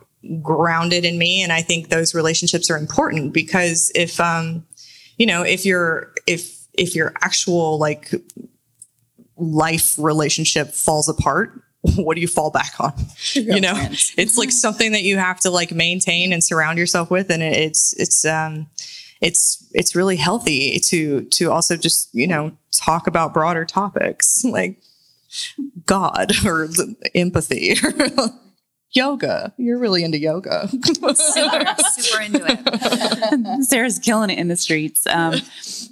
grounded 0.42 1.04
in 1.04 1.18
me. 1.18 1.42
And 1.42 1.52
i 1.52 1.62
think 1.62 1.88
those 1.88 2.14
relationships 2.14 2.70
are 2.70 2.76
important 2.76 3.32
because 3.32 3.90
if 3.94 4.20
um 4.20 4.66
you 5.16 5.26
know 5.26 5.42
if 5.42 5.64
your 5.64 6.12
if 6.26 6.66
if 6.74 6.94
your 6.94 7.12
actual 7.22 7.78
like 7.78 8.12
life 9.36 9.94
relationship 9.98 10.72
falls 10.72 11.08
apart 11.08 11.62
what 11.96 12.16
do 12.16 12.20
you 12.20 12.28
fall 12.28 12.50
back 12.50 12.72
on? 12.80 12.92
You 13.34 13.60
know 13.60 13.74
it's 14.16 14.36
like 14.36 14.50
something 14.50 14.92
that 14.92 15.02
you 15.02 15.16
have 15.16 15.40
to 15.40 15.50
like 15.50 15.72
maintain 15.72 16.32
and 16.32 16.42
surround 16.42 16.78
yourself 16.78 17.10
with. 17.10 17.30
And 17.30 17.42
it's 17.42 17.92
it's 17.94 18.24
um 18.24 18.68
it's 19.20 19.66
it's 19.72 19.94
really 19.94 20.16
healthy 20.16 20.78
to 20.80 21.22
to 21.22 21.50
also 21.50 21.76
just 21.76 22.12
you 22.12 22.26
know 22.26 22.52
talk 22.72 23.06
about 23.06 23.34
broader 23.34 23.64
topics 23.64 24.44
like 24.44 24.80
god 25.86 26.32
or 26.44 26.68
empathy 27.14 27.74
yoga 28.92 29.52
you're 29.58 29.78
really 29.78 30.02
into 30.02 30.18
yoga 30.18 30.68
super, 31.14 31.14
super 31.14 32.22
into 32.22 32.44
it. 32.44 33.64
Sarah's 33.68 33.98
killing 33.98 34.30
it 34.30 34.38
in 34.38 34.48
the 34.48 34.56
streets. 34.56 35.06
Um, 35.06 35.34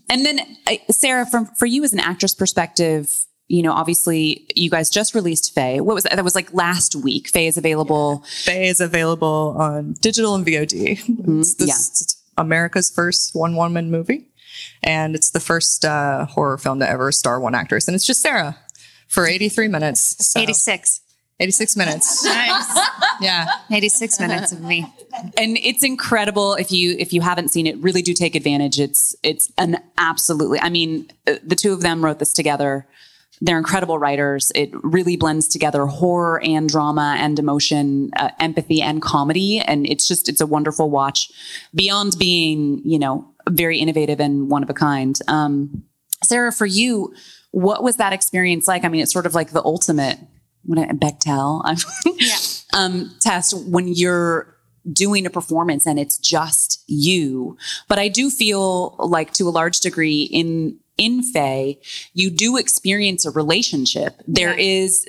and 0.09 0.25
then, 0.25 0.41
uh, 0.67 0.77
Sarah, 0.91 1.27
from 1.27 1.47
for 1.47 1.67
you 1.67 1.85
as 1.85 1.93
an 1.93 2.01
actress 2.01 2.35
perspective, 2.35 3.27
you 3.49 3.63
know, 3.63 3.73
obviously, 3.73 4.47
you 4.57 4.71
guys 4.71 4.91
just 4.91 5.15
released 5.15 5.55
Faye. 5.55 5.81
What 5.81 5.95
was 5.95 6.05
that? 6.05 6.17
That 6.17 6.25
was 6.25 6.35
like 6.35 6.53
last 6.53 6.97
week. 6.97 7.29
Faye 7.29 7.47
is 7.47 7.57
available. 7.57 8.25
Faye 8.27 8.69
is 8.69 8.81
available 8.81 9.55
on 9.59 9.95
digital 10.01 10.35
and 10.35 10.45
VOD. 10.45 11.39
It's, 11.41 11.55
this, 11.55 11.69
yeah. 11.69 11.75
it's 11.75 12.23
America's 12.37 12.91
first 12.91 13.35
one 13.35 13.55
woman 13.55 13.91
movie, 13.91 14.29
and 14.83 15.15
it's 15.15 15.31
the 15.31 15.41
first 15.41 15.85
uh, 15.85 16.27
horror 16.27 16.59
film 16.59 16.81
to 16.81 16.89
ever 16.89 17.13
star 17.13 17.39
one 17.39 17.55
actress, 17.55 17.87
and 17.87 17.95
it's 17.95 18.07
just 18.07 18.21
Sarah 18.21 18.59
for 19.07 19.27
83 19.27 19.69
minutes. 19.69 20.27
So, 20.27 20.41
86. 20.41 21.01
86 21.41 21.77
minutes. 21.77 22.25
Nice. 22.37 22.79
Yeah. 23.21 23.47
86 23.71 24.21
minutes 24.21 24.53
of 24.53 24.61
me. 24.61 24.87
and 25.39 25.57
it's 25.59 25.83
incredible 25.85 26.55
if 26.55 26.71
you 26.71 26.95
if 26.99 27.13
you 27.13 27.21
haven't 27.23 27.49
seen 27.49 27.67
it 27.67 27.77
really 27.79 28.03
do 28.03 28.13
take 28.13 28.35
advantage 28.35 28.79
it's 28.79 29.17
it's 29.23 29.51
an 29.57 29.79
absolutely 29.97 30.61
i 30.61 30.69
mean 30.69 31.09
uh, 31.27 31.37
the 31.43 31.57
two 31.57 31.73
of 31.73 31.81
them 31.81 32.05
wrote 32.05 32.19
this 32.19 32.33
together 32.35 32.87
they're 33.41 33.57
incredible 33.57 33.99
writers 33.99 34.53
it 34.55 34.69
really 34.83 35.17
blends 35.17 35.49
together 35.49 35.87
horror 35.87 36.43
and 36.45 36.69
drama 36.69 37.17
and 37.19 37.39
emotion 37.39 38.11
uh, 38.17 38.29
empathy 38.41 38.83
and 38.83 39.01
comedy 39.01 39.59
and 39.61 39.87
it's 39.87 40.07
just 40.07 40.29
it's 40.29 40.41
a 40.43 40.47
wonderful 40.47 40.91
watch 40.91 41.31
beyond 41.75 42.15
being 42.19 42.83
you 42.85 42.99
know 42.99 43.27
very 43.49 43.79
innovative 43.79 44.21
and 44.21 44.51
one 44.51 44.63
of 44.63 44.69
a 44.69 44.75
kind 44.75 45.19
um 45.29 45.83
sarah 46.23 46.53
for 46.53 46.67
you 46.67 47.15
what 47.53 47.83
was 47.83 47.97
that 47.97 48.13
experience 48.13 48.69
like 48.69 48.85
i 48.85 48.89
mean 48.89 49.01
it's 49.01 49.13
sort 49.13 49.25
of 49.27 49.35
like 49.35 49.53
the 49.53 49.63
ultimate 49.65 50.19
what 50.67 50.79
I, 50.79 50.87
Bechdel 50.89 51.63
um, 52.75 53.15
test 53.21 53.57
when 53.67 53.89
you're 53.89 54.57
doing 54.93 55.27
a 55.27 55.31
performance 55.31 55.87
and 55.87 55.99
it's 55.99 56.19
just 56.19 56.83
you. 56.87 57.57
But 57.89 57.99
I 57.99 58.09
do 58.09 58.31
feel 58.31 58.97
like 58.99 59.33
to 59.35 59.49
a 59.49 59.51
large 59.51 59.81
degree 59.81 60.23
in 60.23 60.79
in 60.99 61.23
Faye, 61.23 61.79
you 62.15 62.31
do 62.31 62.57
experience 62.57 63.27
a 63.27 63.31
relationship. 63.31 64.23
There 64.27 64.55
is 64.55 65.07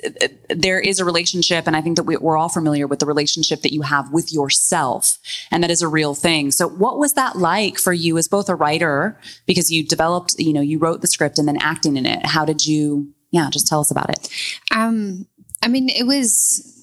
there 0.50 0.78
is 0.78 1.00
a 1.00 1.04
relationship, 1.04 1.66
and 1.66 1.74
I 1.74 1.80
think 1.80 1.96
that 1.96 2.02
we, 2.02 2.16
we're 2.18 2.36
all 2.36 2.50
familiar 2.50 2.86
with 2.86 2.98
the 2.98 3.06
relationship 3.06 3.62
that 3.62 3.72
you 3.72 3.82
have 3.82 4.12
with 4.12 4.32
yourself, 4.32 5.18
and 5.50 5.62
that 5.62 5.70
is 5.70 5.80
a 5.80 5.88
real 5.88 6.14
thing. 6.14 6.50
So, 6.50 6.68
what 6.68 6.98
was 6.98 7.14
that 7.14 7.36
like 7.36 7.78
for 7.78 7.94
you 7.94 8.18
as 8.18 8.28
both 8.28 8.50
a 8.50 8.54
writer, 8.54 9.18
because 9.46 9.72
you 9.72 9.82
developed, 9.82 10.34
you 10.38 10.52
know, 10.52 10.60
you 10.60 10.78
wrote 10.78 11.00
the 11.00 11.06
script 11.06 11.38
and 11.38 11.48
then 11.48 11.56
acting 11.60 11.96
in 11.96 12.04
it? 12.04 12.26
How 12.26 12.44
did 12.44 12.66
you? 12.66 13.12
Yeah, 13.30 13.48
just 13.50 13.66
tell 13.66 13.80
us 13.80 13.90
about 13.90 14.10
it. 14.10 14.28
Um, 14.70 15.26
I 15.62 15.68
mean, 15.68 15.88
it 15.88 16.06
was 16.06 16.74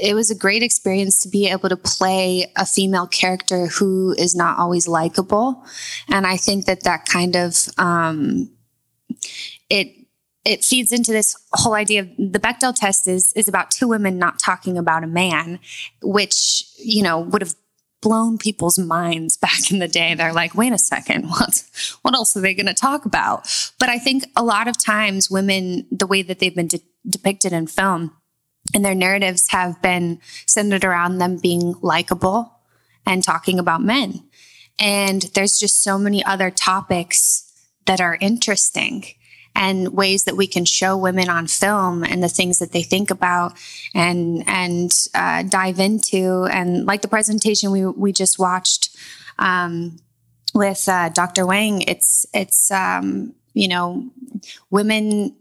it 0.00 0.14
was 0.14 0.30
a 0.30 0.34
great 0.34 0.62
experience 0.62 1.20
to 1.22 1.28
be 1.28 1.48
able 1.48 1.68
to 1.68 1.76
play 1.76 2.52
a 2.56 2.64
female 2.64 3.06
character 3.06 3.66
who 3.66 4.14
is 4.16 4.34
not 4.34 4.58
always 4.58 4.86
likable, 4.86 5.64
and 6.08 6.26
I 6.26 6.36
think 6.36 6.66
that 6.66 6.84
that 6.84 7.06
kind 7.06 7.36
of 7.36 7.68
um, 7.78 8.50
it 9.68 9.94
it 10.44 10.64
feeds 10.64 10.92
into 10.92 11.12
this 11.12 11.36
whole 11.52 11.74
idea 11.74 12.02
of 12.02 12.08
the 12.16 12.38
Bechdel 12.38 12.74
test 12.74 13.06
is 13.06 13.32
is 13.34 13.48
about 13.48 13.70
two 13.70 13.88
women 13.88 14.18
not 14.18 14.38
talking 14.38 14.78
about 14.78 15.04
a 15.04 15.08
man, 15.08 15.58
which 16.02 16.64
you 16.78 17.02
know 17.02 17.20
would 17.20 17.42
have 17.42 17.54
blown 18.00 18.38
people's 18.38 18.78
minds 18.78 19.36
back 19.46 19.70
in 19.70 19.78
the 19.78 19.88
day. 19.88 20.14
They're 20.14 20.32
like, 20.32 20.54
wait 20.54 20.72
a 20.72 20.78
second, 20.78 21.26
what 21.28 21.64
what 22.02 22.14
else 22.14 22.36
are 22.36 22.40
they 22.40 22.54
going 22.54 22.66
to 22.66 22.74
talk 22.74 23.04
about? 23.04 23.48
But 23.78 23.88
I 23.88 23.98
think 23.98 24.24
a 24.36 24.44
lot 24.44 24.68
of 24.68 24.82
times 24.82 25.30
women, 25.30 25.86
the 25.90 26.06
way 26.06 26.22
that 26.22 26.38
they've 26.38 26.54
been 26.54 26.68
de- 26.68 26.82
depicted 27.08 27.52
in 27.52 27.66
film 27.66 28.12
and 28.74 28.84
their 28.84 28.94
narratives 28.94 29.48
have 29.50 29.80
been 29.80 30.20
centered 30.46 30.84
around 30.84 31.18
them 31.18 31.38
being 31.38 31.74
likable 31.80 32.52
and 33.06 33.24
talking 33.24 33.58
about 33.58 33.82
men. 33.82 34.22
And 34.78 35.22
there's 35.34 35.58
just 35.58 35.82
so 35.82 35.98
many 35.98 36.24
other 36.24 36.50
topics 36.50 37.44
that 37.86 38.00
are 38.00 38.18
interesting 38.20 39.04
and 39.54 39.88
ways 39.88 40.24
that 40.24 40.36
we 40.36 40.46
can 40.46 40.64
show 40.64 40.96
women 40.96 41.28
on 41.28 41.46
film 41.46 42.04
and 42.04 42.22
the 42.22 42.28
things 42.28 42.58
that 42.58 42.72
they 42.72 42.82
think 42.82 43.10
about 43.10 43.52
and 43.94 44.44
and 44.46 45.06
uh, 45.14 45.42
dive 45.42 45.78
into 45.78 46.44
and 46.50 46.86
like 46.86 47.02
the 47.02 47.08
presentation 47.08 47.70
we 47.70 47.84
we 47.86 48.12
just 48.12 48.38
watched 48.38 48.96
um, 49.38 49.98
with 50.54 50.88
uh, 50.88 51.08
Dr. 51.08 51.46
Wang 51.46 51.82
it's 51.82 52.26
it's 52.32 52.70
um, 52.70 53.34
you 53.54 53.68
know 53.68 54.08
women 54.70 55.34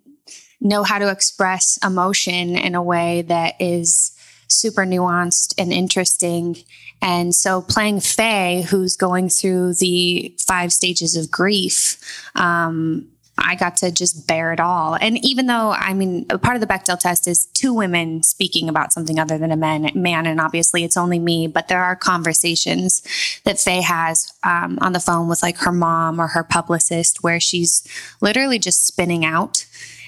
know 0.59 0.83
how 0.83 0.99
to 0.99 1.11
express 1.11 1.77
emotion 1.85 2.57
in 2.57 2.75
a 2.75 2.83
way 2.83 3.21
that 3.23 3.55
is 3.59 4.11
super 4.47 4.85
nuanced 4.85 5.53
and 5.57 5.71
interesting. 5.71 6.57
And 7.01 7.35
so 7.35 7.61
playing 7.61 7.99
Faye, 7.99 8.65
who's 8.67 8.95
going 8.95 9.29
through 9.29 9.75
the 9.75 10.35
five 10.39 10.73
stages 10.73 11.15
of 11.15 11.29
grief, 11.29 11.97
um, 12.35 13.07
I 13.37 13.55
got 13.55 13.77
to 13.77 13.91
just 13.91 14.27
bear 14.27 14.51
it 14.51 14.59
all. 14.59 14.95
And 14.95 15.23
even 15.23 15.45
though, 15.45 15.71
I 15.71 15.93
mean, 15.93 16.25
part 16.25 16.55
of 16.55 16.61
the 16.61 16.67
Bechdel 16.67 16.99
test 16.99 17.27
is 17.27 17.45
two 17.47 17.73
women 17.73 18.23
speaking 18.23 18.67
about 18.67 18.91
something 18.91 19.19
other 19.19 19.37
than 19.37 19.51
a 19.51 19.57
man, 19.57 19.91
man 19.93 20.25
and 20.25 20.41
obviously 20.41 20.83
it's 20.83 20.97
only 20.97 21.19
me, 21.19 21.47
but 21.47 21.67
there 21.67 21.83
are 21.83 21.95
conversations 21.95 23.03
that 23.43 23.59
Faye 23.59 23.81
has 23.81 24.33
um, 24.43 24.79
on 24.81 24.93
the 24.93 24.99
phone 24.99 25.27
with 25.27 25.43
like 25.43 25.57
her 25.59 25.71
mom 25.71 26.19
or 26.19 26.27
her 26.27 26.43
publicist 26.43 27.23
where 27.23 27.39
she's 27.39 27.87
literally 28.21 28.59
just 28.59 28.87
spinning 28.87 29.23
out 29.23 29.65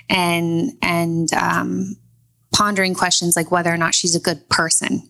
and 0.09 0.71
and 0.81 1.31
um, 1.33 1.95
pondering 2.51 2.95
questions 2.95 3.35
like 3.35 3.51
whether 3.51 3.71
or 3.71 3.77
not 3.77 3.93
she's 3.93 4.15
a 4.15 4.19
good 4.19 4.49
person. 4.49 5.07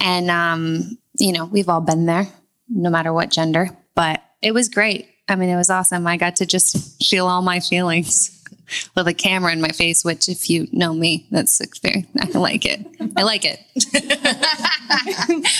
And 0.00 0.30
um, 0.30 0.98
you 1.18 1.32
know, 1.32 1.44
we've 1.46 1.68
all 1.68 1.80
been 1.80 2.06
there, 2.06 2.28
no 2.68 2.90
matter 2.90 3.12
what 3.12 3.30
gender. 3.30 3.70
But 3.94 4.22
it 4.42 4.52
was 4.52 4.68
great. 4.68 5.08
I 5.28 5.36
mean, 5.36 5.48
it 5.48 5.56
was 5.56 5.70
awesome. 5.70 6.06
I 6.06 6.16
got 6.16 6.36
to 6.36 6.46
just 6.46 7.02
feel 7.02 7.26
all 7.26 7.42
my 7.42 7.60
feelings 7.60 8.42
with 8.96 9.08
a 9.08 9.14
camera 9.14 9.52
in 9.52 9.60
my 9.60 9.68
face. 9.68 10.04
Which, 10.04 10.28
if 10.28 10.50
you 10.50 10.68
know 10.72 10.92
me, 10.92 11.26
that's 11.30 11.60
very. 11.80 12.06
I 12.20 12.26
like 12.38 12.64
it. 12.66 12.86
I 13.16 13.22
like 13.22 13.44
it. 13.44 13.60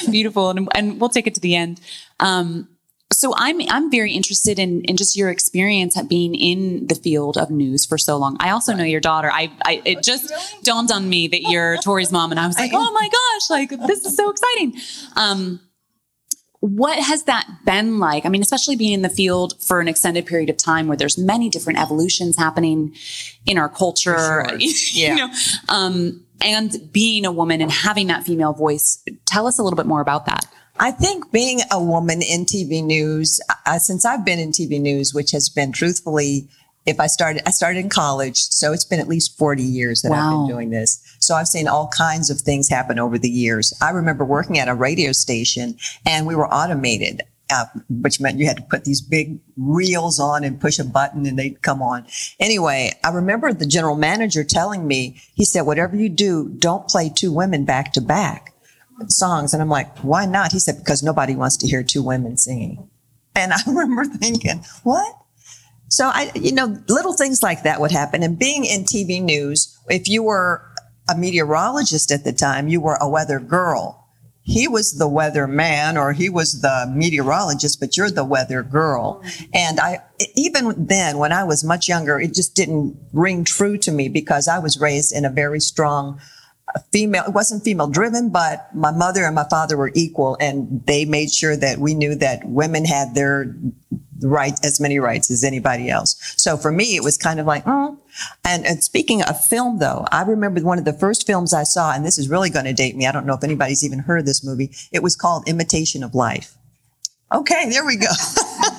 beautiful 0.10 0.50
and, 0.50 0.68
and 0.74 1.00
we'll 1.00 1.08
take 1.08 1.26
it 1.26 1.34
to 1.34 1.40
the 1.40 1.54
end 1.56 1.80
um, 2.20 2.68
so 3.14 3.32
I'm 3.36 3.60
I'm 3.70 3.90
very 3.90 4.12
interested 4.12 4.58
in 4.58 4.82
in 4.82 4.96
just 4.96 5.16
your 5.16 5.30
experience 5.30 5.96
at 5.96 6.08
being 6.08 6.34
in 6.34 6.86
the 6.88 6.94
field 6.94 7.36
of 7.36 7.50
news 7.50 7.86
for 7.86 7.96
so 7.96 8.16
long. 8.16 8.36
I 8.40 8.50
also 8.50 8.74
know 8.74 8.84
your 8.84 9.00
daughter. 9.00 9.30
I, 9.32 9.52
I 9.64 9.82
it 9.84 10.02
just 10.02 10.32
dawned 10.64 10.90
on 10.90 11.08
me 11.08 11.28
that 11.28 11.42
you're 11.42 11.76
Tori's 11.78 12.12
mom, 12.12 12.30
and 12.30 12.40
I 12.40 12.46
was 12.46 12.58
like, 12.58 12.72
oh 12.74 12.92
my 12.92 13.08
gosh, 13.08 13.50
like 13.50 13.86
this 13.86 14.04
is 14.04 14.16
so 14.16 14.30
exciting. 14.30 14.74
Um, 15.16 15.60
what 16.64 16.98
has 16.98 17.24
that 17.24 17.46
been 17.66 17.98
like? 17.98 18.24
I 18.24 18.30
mean, 18.30 18.40
especially 18.40 18.74
being 18.74 18.94
in 18.94 19.02
the 19.02 19.10
field 19.10 19.52
for 19.62 19.80
an 19.80 19.88
extended 19.88 20.24
period 20.24 20.48
of 20.48 20.56
time 20.56 20.86
where 20.86 20.96
there's 20.96 21.18
many 21.18 21.50
different 21.50 21.78
evolutions 21.78 22.38
happening 22.38 22.94
in 23.44 23.58
our 23.58 23.68
culture. 23.68 24.16
Sure. 24.16 24.46
Yeah. 24.94 25.08
you 25.08 25.14
know, 25.16 25.28
um, 25.68 26.24
and 26.42 26.90
being 26.90 27.26
a 27.26 27.32
woman 27.32 27.60
and 27.60 27.70
having 27.70 28.06
that 28.06 28.24
female 28.24 28.54
voice. 28.54 29.02
Tell 29.26 29.46
us 29.46 29.58
a 29.58 29.62
little 29.62 29.76
bit 29.76 29.84
more 29.84 30.00
about 30.00 30.24
that. 30.24 30.46
I 30.78 30.90
think 30.90 31.30
being 31.30 31.60
a 31.70 31.82
woman 31.82 32.22
in 32.22 32.46
TV 32.46 32.82
news, 32.82 33.40
uh, 33.66 33.78
since 33.78 34.06
I've 34.06 34.24
been 34.24 34.38
in 34.38 34.50
TV 34.50 34.80
news, 34.80 35.12
which 35.12 35.32
has 35.32 35.50
been 35.50 35.70
truthfully, 35.70 36.48
if 36.86 37.00
I 37.00 37.06
started, 37.06 37.42
I 37.46 37.50
started 37.50 37.78
in 37.80 37.88
college, 37.88 38.36
so 38.36 38.72
it's 38.72 38.84
been 38.84 39.00
at 39.00 39.08
least 39.08 39.38
40 39.38 39.62
years 39.62 40.02
that 40.02 40.12
I've 40.12 40.30
been 40.30 40.48
doing 40.48 40.70
this. 40.70 41.02
So 41.20 41.34
I've 41.34 41.48
seen 41.48 41.66
all 41.66 41.88
kinds 41.88 42.30
of 42.30 42.40
things 42.40 42.68
happen 42.68 42.98
over 42.98 43.18
the 43.18 43.28
years. 43.28 43.72
I 43.80 43.90
remember 43.90 44.24
working 44.24 44.58
at 44.58 44.68
a 44.68 44.74
radio 44.74 45.12
station 45.12 45.76
and 46.06 46.26
we 46.26 46.34
were 46.34 46.52
automated. 46.52 47.22
Uh, 47.52 47.66
which 48.00 48.20
meant 48.20 48.38
you 48.38 48.46
had 48.46 48.56
to 48.56 48.62
put 48.62 48.86
these 48.86 49.02
big 49.02 49.38
reels 49.58 50.18
on 50.18 50.44
and 50.44 50.58
push 50.58 50.78
a 50.78 50.84
button 50.84 51.26
and 51.26 51.38
they'd 51.38 51.60
come 51.60 51.82
on. 51.82 52.06
Anyway, 52.40 52.90
I 53.04 53.10
remember 53.10 53.52
the 53.52 53.66
general 53.66 53.96
manager 53.96 54.42
telling 54.44 54.88
me, 54.88 55.20
he 55.34 55.44
said, 55.44 55.60
whatever 55.62 55.94
you 55.94 56.08
do, 56.08 56.48
don't 56.58 56.88
play 56.88 57.12
two 57.14 57.30
women 57.30 57.66
back 57.66 57.92
to 57.92 58.00
back 58.00 58.54
songs. 59.08 59.52
And 59.52 59.62
I'm 59.62 59.68
like, 59.68 59.98
why 59.98 60.26
not? 60.26 60.52
He 60.52 60.58
said, 60.58 60.78
because 60.78 61.02
nobody 61.02 61.36
wants 61.36 61.58
to 61.58 61.66
hear 61.66 61.82
two 61.82 62.02
women 62.02 62.38
singing. 62.38 62.88
And 63.34 63.52
I 63.54 63.58
remember 63.66 64.04
thinking, 64.04 64.64
what? 64.82 65.14
So 65.94 66.08
I, 66.08 66.32
you 66.34 66.50
know, 66.50 66.76
little 66.88 67.12
things 67.12 67.40
like 67.40 67.62
that 67.62 67.80
would 67.80 67.92
happen. 67.92 68.24
And 68.24 68.36
being 68.36 68.64
in 68.64 68.82
TV 68.82 69.22
news, 69.22 69.78
if 69.88 70.08
you 70.08 70.24
were 70.24 70.68
a 71.08 71.16
meteorologist 71.16 72.10
at 72.10 72.24
the 72.24 72.32
time, 72.32 72.66
you 72.66 72.80
were 72.80 72.98
a 73.00 73.08
weather 73.08 73.38
girl. 73.38 74.04
He 74.42 74.66
was 74.66 74.98
the 74.98 75.06
weather 75.06 75.46
man 75.46 75.96
or 75.96 76.12
he 76.12 76.28
was 76.28 76.62
the 76.62 76.92
meteorologist, 76.92 77.78
but 77.78 77.96
you're 77.96 78.10
the 78.10 78.24
weather 78.24 78.64
girl. 78.64 79.22
And 79.54 79.78
I, 79.78 80.00
even 80.34 80.74
then, 80.84 81.18
when 81.18 81.30
I 81.30 81.44
was 81.44 81.62
much 81.62 81.88
younger, 81.88 82.18
it 82.18 82.34
just 82.34 82.56
didn't 82.56 82.98
ring 83.12 83.44
true 83.44 83.78
to 83.78 83.92
me 83.92 84.08
because 84.08 84.48
I 84.48 84.58
was 84.58 84.80
raised 84.80 85.14
in 85.14 85.24
a 85.24 85.30
very 85.30 85.60
strong 85.60 86.20
female 86.92 87.24
it 87.26 87.34
wasn't 87.34 87.62
female 87.62 87.88
driven 87.88 88.30
but 88.30 88.74
my 88.74 88.90
mother 88.90 89.24
and 89.24 89.34
my 89.34 89.46
father 89.50 89.76
were 89.76 89.92
equal 89.94 90.36
and 90.40 90.84
they 90.86 91.04
made 91.04 91.30
sure 91.30 91.56
that 91.56 91.78
we 91.78 91.94
knew 91.94 92.14
that 92.14 92.44
women 92.46 92.84
had 92.84 93.14
their 93.14 93.54
right 94.22 94.58
as 94.64 94.80
many 94.80 94.98
rights 94.98 95.30
as 95.30 95.44
anybody 95.44 95.90
else. 95.90 96.16
So 96.36 96.56
for 96.56 96.72
me 96.72 96.96
it 96.96 97.02
was 97.02 97.16
kind 97.16 97.40
of 97.40 97.46
like 97.46 97.64
oh. 97.66 97.98
And, 98.44 98.64
and 98.64 98.82
speaking 98.82 99.22
of 99.22 99.44
film 99.44 99.78
though 99.78 100.06
i 100.12 100.22
remember 100.22 100.60
one 100.60 100.78
of 100.78 100.84
the 100.84 100.92
first 100.92 101.26
films 101.26 101.52
i 101.52 101.64
saw 101.64 101.92
and 101.92 102.06
this 102.06 102.16
is 102.16 102.28
really 102.28 102.48
going 102.48 102.64
to 102.64 102.72
date 102.72 102.94
me 102.94 103.06
i 103.06 103.12
don't 103.12 103.26
know 103.26 103.34
if 103.34 103.42
anybody's 103.42 103.84
even 103.84 103.98
heard 103.98 104.24
this 104.24 104.44
movie 104.44 104.70
it 104.92 105.02
was 105.02 105.16
called 105.16 105.48
imitation 105.48 106.04
of 106.04 106.14
life 106.14 106.56
okay 107.34 107.68
there 107.68 107.84
we 107.84 107.96
go 107.96 108.06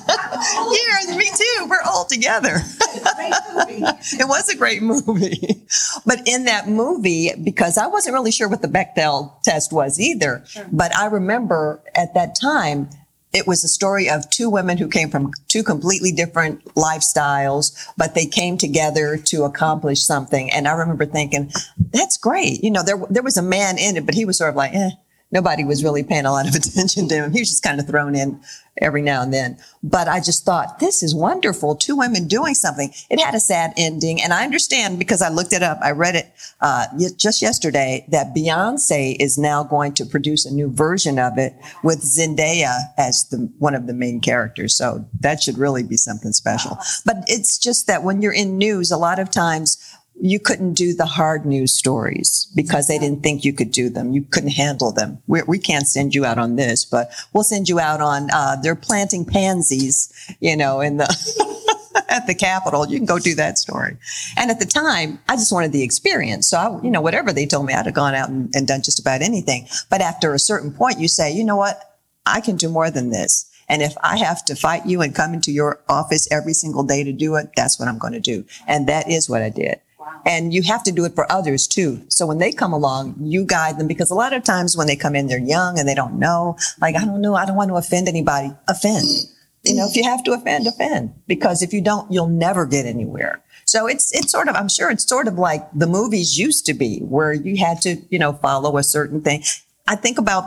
yeah 0.08 1.16
me 1.16 1.30
too 1.34 1.66
we're 1.68 1.82
all 1.86 2.04
together 2.04 2.62
it 3.68 4.28
was 4.28 4.48
a 4.48 4.56
great 4.56 4.82
movie. 4.82 5.64
But 6.04 6.20
in 6.26 6.44
that 6.44 6.68
movie, 6.68 7.32
because 7.42 7.78
I 7.78 7.86
wasn't 7.86 8.14
really 8.14 8.30
sure 8.30 8.48
what 8.48 8.62
the 8.62 8.68
Bechdel 8.68 9.42
test 9.42 9.72
was 9.72 10.00
either, 10.00 10.44
but 10.72 10.96
I 10.96 11.06
remember 11.06 11.82
at 11.94 12.14
that 12.14 12.36
time, 12.40 12.88
it 13.32 13.46
was 13.46 13.64
a 13.64 13.68
story 13.68 14.08
of 14.08 14.28
two 14.30 14.48
women 14.48 14.78
who 14.78 14.88
came 14.88 15.10
from 15.10 15.32
two 15.48 15.62
completely 15.62 16.10
different 16.10 16.64
lifestyles, 16.74 17.76
but 17.96 18.14
they 18.14 18.24
came 18.24 18.56
together 18.56 19.18
to 19.18 19.44
accomplish 19.44 20.02
something. 20.02 20.50
And 20.52 20.66
I 20.66 20.72
remember 20.72 21.04
thinking, 21.04 21.52
that's 21.92 22.16
great. 22.16 22.62
You 22.64 22.70
know, 22.70 22.82
there, 22.82 22.96
there 23.10 23.22
was 23.22 23.36
a 23.36 23.42
man 23.42 23.78
in 23.78 23.96
it, 23.96 24.06
but 24.06 24.14
he 24.14 24.24
was 24.24 24.38
sort 24.38 24.50
of 24.50 24.56
like, 24.56 24.74
eh, 24.74 24.90
nobody 25.36 25.64
was 25.64 25.84
really 25.84 26.02
paying 26.02 26.24
a 26.24 26.32
lot 26.32 26.48
of 26.48 26.54
attention 26.60 27.08
to 27.08 27.14
him. 27.14 27.32
He 27.32 27.40
was 27.40 27.50
just 27.50 27.62
kind 27.62 27.78
of 27.78 27.86
thrown 27.86 28.14
in 28.14 28.40
every 28.80 29.02
now 29.02 29.22
and 29.22 29.32
then. 29.32 29.58
But 29.82 30.08
I 30.08 30.20
just 30.20 30.44
thought, 30.44 30.78
this 30.80 31.02
is 31.02 31.14
wonderful. 31.14 31.76
Two 31.76 31.96
women 31.96 32.26
doing 32.26 32.54
something. 32.54 32.92
It 33.10 33.20
had 33.20 33.34
a 33.34 33.40
sad 33.40 33.72
ending. 33.76 34.20
And 34.20 34.32
I 34.32 34.44
understand 34.44 34.98
because 34.98 35.22
I 35.22 35.28
looked 35.28 35.52
it 35.52 35.62
up. 35.62 35.78
I 35.82 35.92
read 35.92 36.14
it 36.14 36.32
uh, 36.60 36.86
just 37.16 37.40
yesterday 37.40 38.06
that 38.08 38.34
Beyonce 38.34 39.16
is 39.18 39.38
now 39.38 39.62
going 39.62 39.92
to 39.94 40.04
produce 40.04 40.44
a 40.44 40.52
new 40.52 40.70
version 40.70 41.18
of 41.18 41.38
it 41.38 41.54
with 41.82 42.00
Zendaya 42.02 42.76
as 42.98 43.28
the 43.30 43.50
one 43.58 43.74
of 43.74 43.86
the 43.86 43.94
main 43.94 44.20
characters. 44.20 44.76
So 44.76 45.06
that 45.20 45.42
should 45.42 45.58
really 45.58 45.82
be 45.82 45.96
something 45.96 46.32
special. 46.32 46.78
But 47.04 47.16
it's 47.26 47.58
just 47.58 47.86
that 47.86 48.02
when 48.02 48.22
you're 48.22 48.32
in 48.32 48.58
news, 48.58 48.90
a 48.90 48.98
lot 48.98 49.18
of 49.18 49.30
times 49.30 49.78
you 50.20 50.40
couldn't 50.40 50.74
do 50.74 50.94
the 50.94 51.06
hard 51.06 51.44
news 51.44 51.72
stories 51.72 52.50
because 52.54 52.88
they 52.88 52.98
didn't 52.98 53.22
think 53.22 53.44
you 53.44 53.52
could 53.52 53.70
do 53.70 53.90
them. 53.90 54.12
You 54.12 54.22
couldn't 54.22 54.50
handle 54.50 54.92
them. 54.92 55.18
we 55.26 55.42
we 55.42 55.58
can 55.58 55.80
not 55.80 55.88
send 55.88 56.14
you 56.14 56.24
out 56.24 56.38
on 56.38 56.56
this, 56.56 56.84
but 56.84 57.10
we'll 57.32 57.44
send 57.44 57.68
you 57.68 57.78
out 57.78 58.00
on, 58.00 58.30
uh, 58.32 58.56
they're 58.62 58.74
planting 58.74 59.24
pansies, 59.24 60.12
you 60.40 60.56
know, 60.56 60.80
in 60.80 60.96
the, 60.96 62.04
at 62.08 62.26
the 62.26 62.34
Capitol. 62.34 62.86
You 62.86 62.98
can 62.98 63.06
go 63.06 63.18
do 63.18 63.34
that 63.34 63.58
story. 63.58 63.96
And 64.36 64.50
at 64.50 64.58
the 64.58 64.66
time, 64.66 65.18
I 65.28 65.36
just 65.36 65.52
wanted 65.52 65.72
the 65.72 65.82
experience. 65.82 66.48
So 66.48 66.58
I, 66.58 66.82
you 66.82 66.90
know, 66.90 67.00
whatever 67.00 67.32
they 67.32 67.46
told 67.46 67.66
me, 67.66 67.74
I'd 67.74 67.86
have 67.86 67.94
gone 67.94 68.14
out 68.14 68.28
and, 68.28 68.50
and 68.54 68.66
done 68.66 68.82
just 68.82 68.98
about 68.98 69.22
anything. 69.22 69.68
But 69.90 70.00
after 70.00 70.32
a 70.32 70.38
certain 70.38 70.72
point, 70.72 70.98
you 70.98 71.08
say, 71.08 71.32
you 71.32 71.44
know 71.44 71.56
what? 71.56 71.98
I 72.24 72.40
can 72.40 72.56
do 72.56 72.68
more 72.68 72.90
than 72.90 73.10
this. 73.10 73.50
And 73.68 73.82
if 73.82 73.94
I 74.02 74.16
have 74.18 74.44
to 74.46 74.54
fight 74.54 74.86
you 74.86 75.02
and 75.02 75.14
come 75.14 75.34
into 75.34 75.50
your 75.50 75.80
office 75.88 76.30
every 76.30 76.54
single 76.54 76.84
day 76.84 77.02
to 77.04 77.12
do 77.12 77.34
it, 77.34 77.50
that's 77.56 77.78
what 77.78 77.88
I'm 77.88 77.98
going 77.98 78.12
to 78.12 78.20
do. 78.20 78.44
And 78.66 78.86
that 78.86 79.10
is 79.10 79.28
what 79.28 79.42
I 79.42 79.50
did. 79.50 79.80
And 80.24 80.52
you 80.52 80.62
have 80.62 80.82
to 80.84 80.92
do 80.92 81.04
it 81.04 81.14
for 81.14 81.30
others 81.30 81.66
too. 81.66 82.04
So 82.08 82.26
when 82.26 82.38
they 82.38 82.52
come 82.52 82.72
along, 82.72 83.16
you 83.20 83.44
guide 83.44 83.78
them 83.78 83.86
because 83.86 84.10
a 84.10 84.14
lot 84.14 84.32
of 84.32 84.44
times 84.44 84.76
when 84.76 84.86
they 84.86 84.96
come 84.96 85.14
in, 85.14 85.26
they're 85.26 85.38
young 85.38 85.78
and 85.78 85.88
they 85.88 85.94
don't 85.94 86.18
know. 86.18 86.56
Like, 86.80 86.96
I 86.96 87.04
don't 87.04 87.20
know. 87.20 87.34
I 87.34 87.46
don't 87.46 87.56
want 87.56 87.70
to 87.70 87.76
offend 87.76 88.08
anybody. 88.08 88.52
Offend. 88.68 89.06
You 89.62 89.74
know, 89.74 89.86
if 89.88 89.96
you 89.96 90.04
have 90.04 90.22
to 90.24 90.32
offend, 90.32 90.66
offend. 90.66 91.14
Because 91.26 91.62
if 91.62 91.72
you 91.72 91.80
don't, 91.80 92.10
you'll 92.10 92.28
never 92.28 92.66
get 92.66 92.86
anywhere. 92.86 93.42
So 93.64 93.86
it's, 93.86 94.14
it's 94.14 94.30
sort 94.30 94.48
of, 94.48 94.54
I'm 94.54 94.68
sure 94.68 94.90
it's 94.90 95.08
sort 95.08 95.26
of 95.26 95.38
like 95.38 95.68
the 95.72 95.88
movies 95.88 96.38
used 96.38 96.66
to 96.66 96.74
be 96.74 97.00
where 97.00 97.32
you 97.32 97.56
had 97.56 97.82
to, 97.82 97.96
you 98.10 98.18
know, 98.18 98.32
follow 98.34 98.76
a 98.76 98.84
certain 98.84 99.20
thing. 99.22 99.42
I 99.88 99.96
think 99.96 100.18
about 100.18 100.44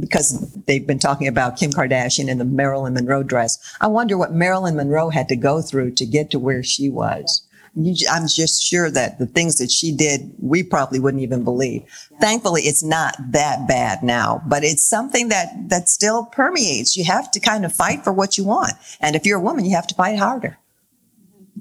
because 0.00 0.52
they've 0.66 0.86
been 0.86 0.98
talking 0.98 1.28
about 1.28 1.58
Kim 1.58 1.70
Kardashian 1.70 2.30
and 2.30 2.40
the 2.40 2.44
Marilyn 2.44 2.94
Monroe 2.94 3.22
dress. 3.22 3.58
I 3.80 3.86
wonder 3.86 4.16
what 4.16 4.32
Marilyn 4.32 4.76
Monroe 4.76 5.10
had 5.10 5.28
to 5.28 5.36
go 5.36 5.60
through 5.60 5.92
to 5.92 6.06
get 6.06 6.30
to 6.30 6.38
where 6.38 6.62
she 6.62 6.88
was. 6.88 7.43
I'm 7.76 8.28
just 8.28 8.62
sure 8.62 8.88
that 8.90 9.18
the 9.18 9.26
things 9.26 9.58
that 9.58 9.70
she 9.70 9.90
did, 9.90 10.32
we 10.38 10.62
probably 10.62 11.00
wouldn't 11.00 11.22
even 11.22 11.42
believe. 11.42 11.82
Thankfully, 12.20 12.62
it's 12.62 12.84
not 12.84 13.16
that 13.30 13.66
bad 13.66 14.02
now, 14.02 14.42
but 14.46 14.62
it's 14.62 14.88
something 14.88 15.28
that, 15.28 15.68
that 15.68 15.88
still 15.88 16.26
permeates. 16.26 16.96
You 16.96 17.04
have 17.04 17.30
to 17.32 17.40
kind 17.40 17.64
of 17.64 17.72
fight 17.72 18.04
for 18.04 18.12
what 18.12 18.38
you 18.38 18.44
want. 18.44 18.74
And 19.00 19.16
if 19.16 19.26
you're 19.26 19.38
a 19.38 19.42
woman, 19.42 19.64
you 19.64 19.74
have 19.74 19.88
to 19.88 19.94
fight 19.94 20.18
harder. 20.18 20.56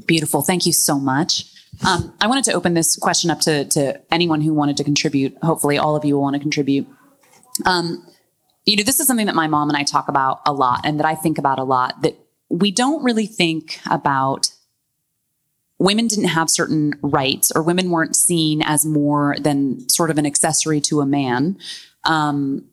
Beautiful. 0.05 0.43
Thank 0.43 0.67
you 0.67 0.73
so 0.73 0.99
much. 0.99 1.45
Um, 1.85 2.13
I 2.21 2.27
wanted 2.27 2.43
to 2.45 2.53
open 2.53 2.75
this 2.75 2.95
question 2.95 3.31
up 3.31 3.39
to, 3.41 3.65
to 3.65 3.99
anyone 4.13 4.41
who 4.41 4.53
wanted 4.53 4.77
to 4.77 4.83
contribute. 4.83 5.35
Hopefully, 5.41 5.79
all 5.79 5.95
of 5.95 6.05
you 6.05 6.15
will 6.15 6.21
want 6.21 6.35
to 6.35 6.39
contribute. 6.39 6.87
Um, 7.65 8.05
you 8.65 8.77
know, 8.77 8.83
this 8.83 8.99
is 8.99 9.07
something 9.07 9.25
that 9.25 9.35
my 9.35 9.47
mom 9.47 9.69
and 9.69 9.77
I 9.77 9.83
talk 9.83 10.07
about 10.07 10.41
a 10.45 10.53
lot 10.53 10.81
and 10.83 10.99
that 10.99 11.05
I 11.05 11.15
think 11.15 11.37
about 11.37 11.59
a 11.59 11.63
lot 11.63 12.01
that 12.03 12.17
we 12.49 12.71
don't 12.71 13.03
really 13.03 13.25
think 13.25 13.79
about 13.89 14.51
women 15.83 16.07
didn't 16.07 16.29
have 16.29 16.49
certain 16.49 16.93
rights 17.01 17.51
or 17.53 17.61
women 17.61 17.91
weren't 17.91 18.15
seen 18.15 18.61
as 18.63 18.85
more 18.85 19.35
than 19.41 19.87
sort 19.89 20.09
of 20.09 20.17
an 20.17 20.25
accessory 20.25 20.79
to 20.79 21.01
a 21.01 21.05
man. 21.05 21.57
Um, 22.05 22.69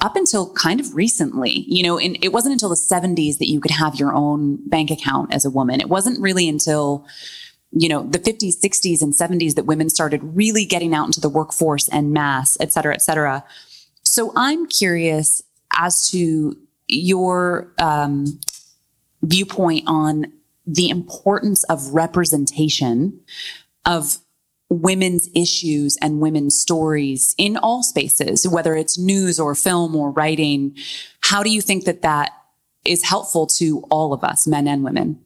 up 0.00 0.14
until 0.14 0.52
kind 0.52 0.78
of 0.78 0.94
recently, 0.94 1.64
you 1.66 1.82
know, 1.82 1.98
and 1.98 2.16
it 2.22 2.32
wasn't 2.32 2.52
until 2.52 2.68
the 2.68 2.76
70s 2.76 3.38
that 3.38 3.48
you 3.48 3.60
could 3.60 3.72
have 3.72 3.96
your 3.96 4.14
own 4.14 4.58
bank 4.68 4.92
account 4.92 5.34
as 5.34 5.44
a 5.44 5.50
woman. 5.50 5.80
It 5.80 5.88
wasn't 5.88 6.20
really 6.20 6.48
until, 6.48 7.04
you 7.72 7.88
know, 7.88 8.04
the 8.04 8.20
50s, 8.20 8.60
60s, 8.60 9.02
and 9.02 9.12
70s 9.12 9.56
that 9.56 9.64
women 9.64 9.90
started 9.90 10.20
really 10.22 10.64
getting 10.64 10.94
out 10.94 11.06
into 11.06 11.20
the 11.20 11.28
workforce 11.28 11.88
and 11.88 12.12
mass, 12.12 12.56
et 12.60 12.72
cetera, 12.72 12.94
et 12.94 13.02
cetera. 13.02 13.44
So 14.04 14.32
I'm 14.36 14.68
curious 14.68 15.42
as 15.76 16.08
to 16.10 16.56
your 16.86 17.72
um, 17.78 18.38
viewpoint 19.22 19.82
on 19.88 20.32
the 20.68 20.90
importance 20.90 21.64
of 21.64 21.94
representation 21.94 23.18
of 23.86 24.18
women's 24.68 25.30
issues 25.34 25.96
and 26.02 26.20
women's 26.20 26.54
stories 26.54 27.34
in 27.38 27.56
all 27.56 27.82
spaces, 27.82 28.46
whether 28.46 28.76
it's 28.76 28.98
news 28.98 29.40
or 29.40 29.54
film 29.54 29.96
or 29.96 30.10
writing. 30.10 30.76
How 31.22 31.42
do 31.42 31.48
you 31.48 31.62
think 31.62 31.84
that 31.86 32.02
that 32.02 32.32
is 32.84 33.02
helpful 33.02 33.46
to 33.46 33.80
all 33.90 34.12
of 34.12 34.22
us, 34.22 34.46
men 34.46 34.68
and 34.68 34.84
women? 34.84 35.18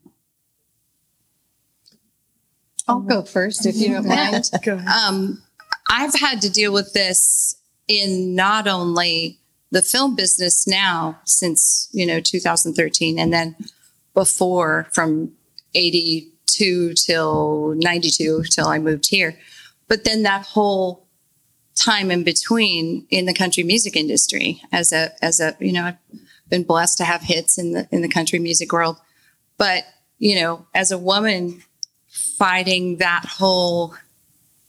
I'll 2.87 3.01
go 3.01 3.23
first 3.23 3.67
if 3.67 3.75
you 3.77 3.89
don't 3.89 4.07
mind. 4.07 4.49
Um, 4.89 5.43
I've 5.91 6.15
had 6.15 6.41
to 6.43 6.51
deal 6.51 6.73
with 6.73 6.93
this 6.93 7.57
in 7.89 8.37
not 8.37 8.69
only 8.69 9.41
the 9.73 9.83
film 9.83 10.15
business 10.15 10.69
now 10.69 11.19
since, 11.25 11.89
you 11.93 12.07
know, 12.07 12.21
2013 12.21 13.19
and 13.19 13.33
then 13.33 13.57
before 14.15 14.89
from 14.93 15.33
82 15.75 16.95
till 16.95 17.75
92 17.77 18.45
till 18.51 18.69
I 18.69 18.79
moved 18.79 19.09
here. 19.09 19.39
But 19.89 20.05
then 20.05 20.23
that 20.23 20.47
whole 20.47 21.07
time 21.75 22.11
in 22.11 22.23
between 22.23 23.07
in 23.11 23.27
the 23.27 23.35
country 23.35 23.63
music 23.63 23.97
industry 23.97 24.63
as 24.73 24.93
a 24.93 25.13
as 25.25 25.41
a 25.41 25.57
you 25.59 25.73
know 25.73 25.85
I've 25.85 25.97
been 26.49 26.65
blessed 26.65 26.99
to 26.99 27.05
have 27.05 27.23
hits 27.23 27.59
in 27.59 27.73
the 27.73 27.89
in 27.91 28.03
the 28.03 28.09
country 28.09 28.39
music 28.39 28.73
world 28.73 28.99
but 29.57 29.85
you 30.19 30.35
know 30.35 30.67
as 30.75 30.91
a 30.91 30.99
woman 30.99 31.63
fighting 32.09 32.99
that 32.99 33.25
whole 33.25 33.95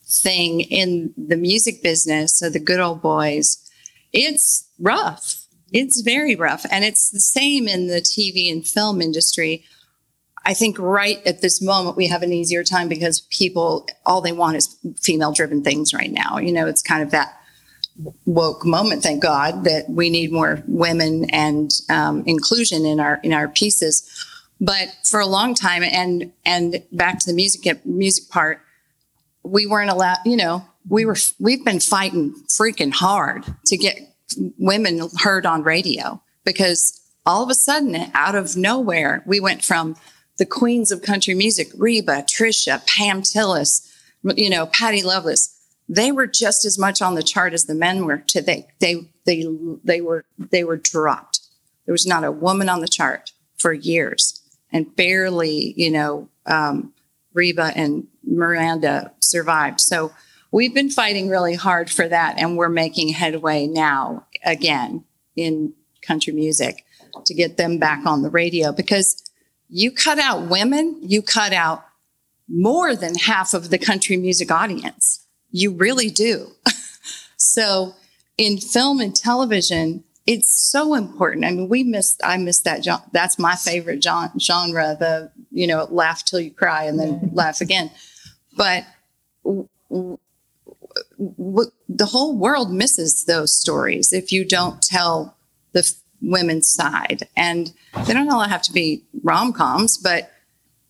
thing 0.05 0.61
in 0.61 1.13
the 1.17 1.35
music 1.35 1.83
business 1.83 2.39
so 2.39 2.49
the 2.49 2.59
good 2.59 2.79
old 2.79 3.01
boys 3.01 3.69
it's 4.13 4.69
rough 4.79 5.42
it's 5.73 6.01
very 6.01 6.35
rough 6.35 6.65
and 6.71 6.85
it's 6.85 7.09
the 7.09 7.19
same 7.19 7.67
in 7.67 7.87
the 7.87 8.01
TV 8.01 8.51
and 8.51 8.65
film 8.65 9.01
industry 9.01 9.65
I 10.45 10.53
think 10.53 10.77
right 10.77 11.25
at 11.25 11.41
this 11.41 11.61
moment 11.61 11.95
we 11.95 12.07
have 12.07 12.21
an 12.21 12.33
easier 12.33 12.63
time 12.63 12.89
because 12.89 13.21
people 13.21 13.87
all 14.05 14.21
they 14.21 14.33
want 14.33 14.57
is 14.57 14.77
female 15.01 15.31
driven 15.31 15.63
things 15.63 15.93
right 15.93 16.11
now. 16.11 16.37
You 16.37 16.51
know, 16.51 16.67
it's 16.67 16.81
kind 16.81 17.01
of 17.01 17.11
that 17.11 17.39
woke 18.25 18.65
moment. 18.65 19.03
Thank 19.03 19.21
God 19.21 19.63
that 19.63 19.89
we 19.89 20.09
need 20.09 20.31
more 20.31 20.61
women 20.67 21.29
and 21.29 21.71
um, 21.89 22.23
inclusion 22.25 22.85
in 22.85 22.99
our 22.99 23.19
in 23.23 23.31
our 23.31 23.47
pieces. 23.47 24.09
But 24.59 24.89
for 25.05 25.19
a 25.19 25.25
long 25.25 25.55
time, 25.55 25.83
and 25.83 26.33
and 26.45 26.83
back 26.91 27.19
to 27.19 27.25
the 27.25 27.33
music 27.33 27.85
music 27.85 28.29
part, 28.29 28.59
we 29.43 29.65
weren't 29.65 29.91
allowed. 29.91 30.17
You 30.25 30.35
know, 30.35 30.65
we 30.89 31.05
were 31.05 31.17
we've 31.39 31.63
been 31.63 31.79
fighting 31.79 32.35
freaking 32.49 32.91
hard 32.91 33.45
to 33.67 33.77
get 33.77 33.97
women 34.57 35.09
heard 35.19 35.45
on 35.45 35.63
radio 35.63 36.21
because 36.43 36.99
all 37.25 37.43
of 37.43 37.49
a 37.49 37.55
sudden, 37.55 37.95
out 38.13 38.35
of 38.35 38.57
nowhere, 38.57 39.23
we 39.25 39.39
went 39.39 39.63
from 39.63 39.95
the 40.37 40.45
queens 40.45 40.91
of 40.91 41.01
country 41.01 41.33
music, 41.33 41.69
Reba, 41.77 42.23
Trisha, 42.23 42.85
Pam 42.85 43.21
Tillis, 43.21 43.89
you 44.35 44.49
know, 44.49 44.65
Patty 44.67 45.03
Loveless, 45.03 45.59
they 45.89 46.11
were 46.11 46.27
just 46.27 46.65
as 46.65 46.79
much 46.79 47.01
on 47.01 47.15
the 47.15 47.23
chart 47.23 47.53
as 47.53 47.65
the 47.65 47.75
men 47.75 48.05
were. 48.05 48.17
To 48.19 48.41
they 48.41 48.67
they 48.79 49.07
they 49.25 49.45
they 49.83 50.01
were 50.01 50.25
they 50.37 50.63
were 50.63 50.77
dropped. 50.77 51.41
There 51.85 51.93
was 51.93 52.07
not 52.07 52.23
a 52.23 52.31
woman 52.31 52.69
on 52.69 52.81
the 52.81 52.87
chart 52.87 53.31
for 53.57 53.73
years, 53.73 54.41
and 54.71 54.95
barely, 54.95 55.73
you 55.77 55.91
know, 55.91 56.29
um, 56.45 56.93
Reba 57.33 57.73
and 57.75 58.07
Miranda 58.25 59.11
survived. 59.19 59.81
So 59.81 60.11
we've 60.53 60.73
been 60.73 60.89
fighting 60.89 61.27
really 61.27 61.55
hard 61.55 61.89
for 61.89 62.07
that, 62.07 62.35
and 62.37 62.55
we're 62.55 62.69
making 62.69 63.09
headway 63.09 63.67
now 63.67 64.25
again 64.45 65.03
in 65.35 65.73
country 66.01 66.31
music 66.31 66.85
to 67.25 67.33
get 67.33 67.57
them 67.57 67.79
back 67.79 68.05
on 68.05 68.21
the 68.21 68.29
radio 68.29 68.71
because 68.71 69.21
you 69.67 69.91
cut 69.91 70.19
out 70.19 70.47
women, 70.47 70.97
you 71.01 71.21
cut 71.21 71.51
out 71.51 71.83
more 72.47 72.95
than 72.95 73.15
half 73.15 73.53
of 73.53 73.71
the 73.71 73.77
country 73.79 74.15
music 74.15 74.51
audience. 74.51 75.25
You 75.49 75.71
really 75.71 76.09
do. 76.09 76.51
so 77.37 77.95
in 78.37 78.59
film 78.59 78.99
and 78.99 79.15
television, 79.15 80.03
it's 80.27 80.49
so 80.49 80.93
important. 80.93 81.45
I 81.45 81.51
mean, 81.51 81.67
we 81.69 81.83
missed, 81.83 82.21
I 82.23 82.37
missed 82.37 82.63
that. 82.65 82.85
That's 83.11 83.39
my 83.39 83.55
favorite 83.55 84.03
genre, 84.03 84.95
the, 84.99 85.31
you 85.51 85.65
know, 85.65 85.87
laugh 85.89 86.23
till 86.25 86.39
you 86.39 86.51
cry 86.51 86.83
and 86.83 86.99
then 86.99 87.31
laugh 87.33 87.61
again. 87.61 87.89
But 88.55 88.85
w- 89.43 89.67
w- 89.89 90.19
the 91.17 92.05
whole 92.05 92.37
world 92.37 92.71
misses 92.71 93.25
those 93.25 93.57
stories 93.57 94.13
if 94.13 94.31
you 94.31 94.45
don't 94.45 94.81
tell 94.81 95.37
the 95.71 95.91
women's 96.21 96.69
side. 96.69 97.27
And 97.35 97.73
they 98.05 98.13
don't 98.13 98.31
all 98.31 98.41
have 98.41 98.61
to 98.63 98.73
be 98.73 99.03
rom 99.23 99.53
coms, 99.53 99.97
but 99.97 100.31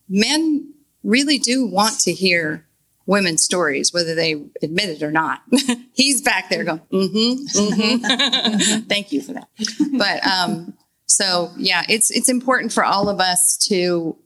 men 0.08 0.74
really 1.04 1.38
do 1.38 1.66
want 1.66 2.00
to 2.02 2.14
hear 2.14 2.66
women's 3.06 3.44
stories, 3.44 3.94
whether 3.94 4.16
they 4.16 4.42
admit 4.62 4.90
it 4.90 5.04
or 5.04 5.12
not. 5.12 5.42
He's 5.94 6.22
back 6.22 6.50
there 6.50 6.64
going, 6.64 6.82
mm-hmm, 6.92 7.60
mm-hmm. 7.60 8.80
Thank 8.88 9.12
you 9.12 9.22
for 9.22 9.34
that. 9.34 9.50
But 9.98 10.26
um, 10.26 10.74
so 11.08 11.52
yeah, 11.58 11.84
it's 11.90 12.12
it's 12.12 12.30
important 12.30 12.72
for 12.72 12.86
all 12.86 13.10
of 13.10 13.20
us 13.20 13.58
to, 13.68 14.18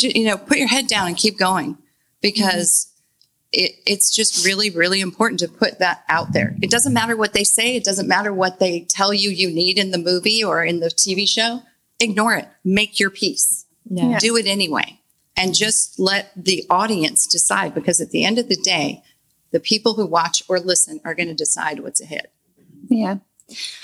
you 0.00 0.24
know, 0.24 0.36
put 0.36 0.58
your 0.58 0.68
head 0.68 0.86
down 0.86 1.06
and 1.06 1.16
keep 1.16 1.38
going 1.38 1.78
because 2.20 2.91
it, 3.52 3.72
it's 3.86 4.14
just 4.14 4.44
really, 4.46 4.70
really 4.70 5.00
important 5.00 5.40
to 5.40 5.48
put 5.48 5.78
that 5.78 6.04
out 6.08 6.32
there. 6.32 6.56
It 6.62 6.70
doesn't 6.70 6.92
matter 6.92 7.16
what 7.16 7.34
they 7.34 7.44
say. 7.44 7.76
It 7.76 7.84
doesn't 7.84 8.08
matter 8.08 8.32
what 8.32 8.58
they 8.58 8.86
tell 8.88 9.12
you 9.12 9.30
you 9.30 9.50
need 9.50 9.78
in 9.78 9.90
the 9.90 9.98
movie 9.98 10.42
or 10.42 10.64
in 10.64 10.80
the 10.80 10.88
TV 10.88 11.28
show. 11.28 11.62
Ignore 12.00 12.36
it. 12.36 12.48
Make 12.64 12.98
your 12.98 13.10
peace. 13.10 13.66
Yeah. 13.88 14.18
Do 14.18 14.36
it 14.36 14.46
anyway. 14.46 15.00
And 15.36 15.54
just 15.54 15.98
let 15.98 16.30
the 16.36 16.64
audience 16.68 17.26
decide 17.26 17.74
because 17.74 18.00
at 18.00 18.10
the 18.10 18.24
end 18.24 18.38
of 18.38 18.48
the 18.48 18.56
day, 18.56 19.02
the 19.50 19.60
people 19.60 19.94
who 19.94 20.06
watch 20.06 20.42
or 20.48 20.58
listen 20.58 21.00
are 21.04 21.14
going 21.14 21.28
to 21.28 21.34
decide 21.34 21.80
what's 21.80 22.00
a 22.00 22.06
hit. 22.06 22.32
Yeah. 22.88 23.16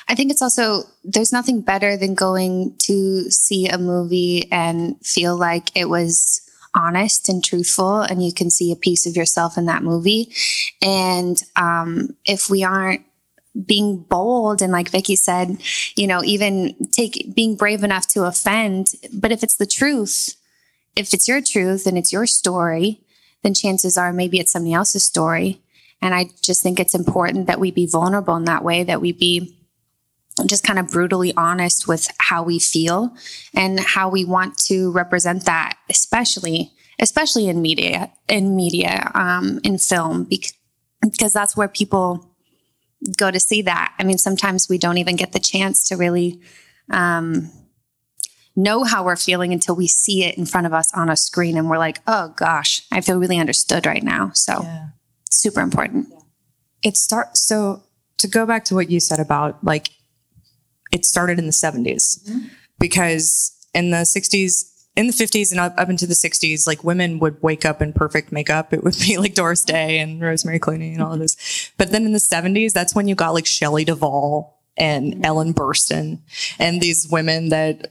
I 0.08 0.14
think 0.14 0.30
it's 0.30 0.40
also, 0.40 0.84
there's 1.04 1.32
nothing 1.32 1.60
better 1.60 1.96
than 1.96 2.14
going 2.14 2.74
to 2.84 3.30
see 3.30 3.68
a 3.68 3.76
movie 3.76 4.50
and 4.50 4.96
feel 5.04 5.36
like 5.36 5.76
it 5.76 5.90
was 5.90 6.40
honest 6.78 7.28
and 7.28 7.44
truthful 7.44 8.00
and 8.00 8.24
you 8.24 8.32
can 8.32 8.50
see 8.50 8.70
a 8.70 8.76
piece 8.76 9.04
of 9.06 9.16
yourself 9.16 9.58
in 9.58 9.66
that 9.66 9.82
movie 9.82 10.32
and 10.80 11.42
um, 11.56 12.16
if 12.24 12.48
we 12.48 12.62
aren't 12.62 13.04
being 13.66 13.98
bold 13.98 14.62
and 14.62 14.72
like 14.72 14.90
Vicki 14.90 15.16
said, 15.16 15.58
you 15.96 16.06
know, 16.06 16.22
even 16.22 16.74
take 16.92 17.34
being 17.34 17.56
brave 17.56 17.82
enough 17.82 18.06
to 18.08 18.24
offend. 18.24 18.92
But 19.12 19.32
if 19.32 19.42
it's 19.42 19.56
the 19.56 19.66
truth, 19.66 20.36
if 20.96 21.12
it's 21.12 21.28
your 21.28 21.40
truth 21.40 21.86
and 21.86 21.98
it's 21.98 22.12
your 22.12 22.26
story, 22.26 23.00
then 23.42 23.54
chances 23.54 23.96
are 23.96 24.12
maybe 24.12 24.38
it's 24.38 24.52
somebody 24.52 24.74
else's 24.74 25.04
story. 25.04 25.60
And 26.00 26.14
I 26.14 26.26
just 26.42 26.62
think 26.62 26.78
it's 26.78 26.94
important 26.94 27.46
that 27.46 27.60
we 27.60 27.70
be 27.70 27.86
vulnerable 27.86 28.36
in 28.36 28.44
that 28.44 28.62
way, 28.62 28.84
that 28.84 29.00
we 29.00 29.12
be 29.12 29.57
just 30.46 30.64
kind 30.64 30.78
of 30.78 30.88
brutally 30.88 31.34
honest 31.36 31.88
with 31.88 32.08
how 32.18 32.42
we 32.42 32.58
feel 32.58 33.14
and 33.54 33.80
how 33.80 34.08
we 34.08 34.24
want 34.24 34.58
to 34.58 34.90
represent 34.92 35.44
that, 35.46 35.76
especially 35.88 36.72
especially 36.98 37.48
in 37.48 37.62
media, 37.62 38.12
in 38.28 38.56
media, 38.56 39.10
um, 39.14 39.60
in 39.62 39.78
film, 39.78 40.24
because, 40.24 40.52
because 41.00 41.32
that's 41.32 41.56
where 41.56 41.68
people 41.68 42.34
go 43.16 43.30
to 43.30 43.38
see 43.38 43.62
that. 43.62 43.94
I 43.98 44.04
mean, 44.04 44.18
sometimes 44.18 44.68
we 44.68 44.78
don't 44.78 44.98
even 44.98 45.16
get 45.16 45.32
the 45.32 45.38
chance 45.38 45.84
to 45.88 45.96
really 45.96 46.40
um, 46.90 47.50
know 48.56 48.82
how 48.82 49.04
we're 49.04 49.16
feeling 49.16 49.52
until 49.52 49.76
we 49.76 49.86
see 49.86 50.24
it 50.24 50.36
in 50.36 50.46
front 50.46 50.66
of 50.66 50.72
us 50.72 50.92
on 50.94 51.08
a 51.08 51.16
screen, 51.16 51.56
and 51.56 51.70
we're 51.70 51.78
like, 51.78 52.00
"Oh 52.06 52.34
gosh, 52.36 52.82
I 52.90 53.00
feel 53.00 53.18
really 53.18 53.38
understood 53.38 53.86
right 53.86 54.02
now." 54.02 54.32
So, 54.34 54.62
yeah. 54.62 54.86
super 55.30 55.60
important. 55.60 56.12
It 56.82 56.96
starts 56.96 57.46
so 57.46 57.84
to 58.18 58.26
go 58.26 58.46
back 58.46 58.64
to 58.66 58.74
what 58.74 58.90
you 58.90 58.98
said 58.98 59.20
about 59.20 59.62
like 59.62 59.90
it 60.92 61.04
started 61.04 61.38
in 61.38 61.46
the 61.46 61.52
70s 61.52 62.24
mm-hmm. 62.24 62.48
because 62.78 63.52
in 63.74 63.90
the 63.90 63.98
60s 63.98 64.64
in 64.96 65.06
the 65.06 65.12
50s 65.12 65.52
and 65.52 65.60
up, 65.60 65.74
up 65.78 65.88
into 65.88 66.06
the 66.06 66.14
60s 66.14 66.66
like 66.66 66.82
women 66.82 67.20
would 67.20 67.40
wake 67.40 67.64
up 67.64 67.80
in 67.80 67.92
perfect 67.92 68.32
makeup. 68.32 68.72
It 68.72 68.82
would 68.82 68.98
be 68.98 69.16
like 69.16 69.34
doris 69.34 69.64
day 69.64 69.98
and 70.00 70.20
rosemary 70.20 70.58
clooney 70.58 70.92
and 70.92 71.02
all 71.02 71.12
of 71.12 71.20
this. 71.20 71.70
But 71.76 71.92
then 71.92 72.04
in 72.04 72.12
the 72.12 72.18
70s 72.18 72.72
that's 72.72 72.94
when 72.94 73.08
you 73.08 73.14
got 73.14 73.34
like 73.34 73.46
shelley 73.46 73.84
duvall 73.84 74.58
and 74.76 75.14
mm-hmm. 75.14 75.24
ellen 75.24 75.54
burstyn 75.54 76.20
and 76.58 76.80
these 76.80 77.08
women 77.10 77.48
that 77.50 77.90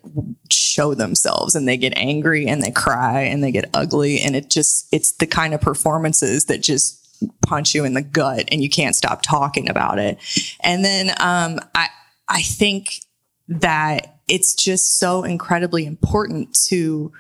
show 0.51 0.93
themselves 0.93 1.55
and 1.55 1.67
they 1.67 1.77
get 1.77 1.93
angry 1.97 2.47
and 2.47 2.61
they 2.61 2.71
cry 2.71 3.21
and 3.21 3.43
they 3.43 3.51
get 3.51 3.69
ugly. 3.73 4.19
And 4.21 4.35
it 4.35 4.49
just 4.49 4.87
it's 4.91 5.13
the 5.13 5.27
kind 5.27 5.53
of 5.53 5.61
performances 5.61 6.45
that 6.45 6.61
just 6.61 7.03
punch 7.41 7.73
you 7.73 7.83
in 7.83 7.93
the 7.93 8.01
gut 8.01 8.47
and 8.51 8.61
you 8.61 8.69
can't 8.69 8.95
stop 8.95 9.21
talking 9.21 9.69
about 9.69 9.97
it. 9.99 10.19
And 10.61 10.83
then 10.83 11.09
um, 11.19 11.59
i 11.73 11.87
I 12.29 12.41
think 12.41 13.01
that 13.47 14.17
it's 14.27 14.53
just 14.53 14.99
so 14.99 15.23
incredibly 15.23 15.85
important 15.85 16.53
to 16.67 17.11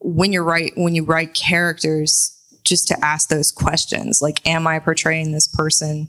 when 0.00 0.32
you're 0.32 0.44
right 0.44 0.72
when 0.76 0.94
you 0.94 1.04
write 1.04 1.34
characters 1.34 2.38
just 2.64 2.88
to 2.88 3.04
ask 3.04 3.28
those 3.28 3.50
questions. 3.50 4.20
Like 4.20 4.46
am 4.46 4.66
i 4.66 4.78
portraying 4.78 5.32
this 5.32 5.48
person 5.48 6.08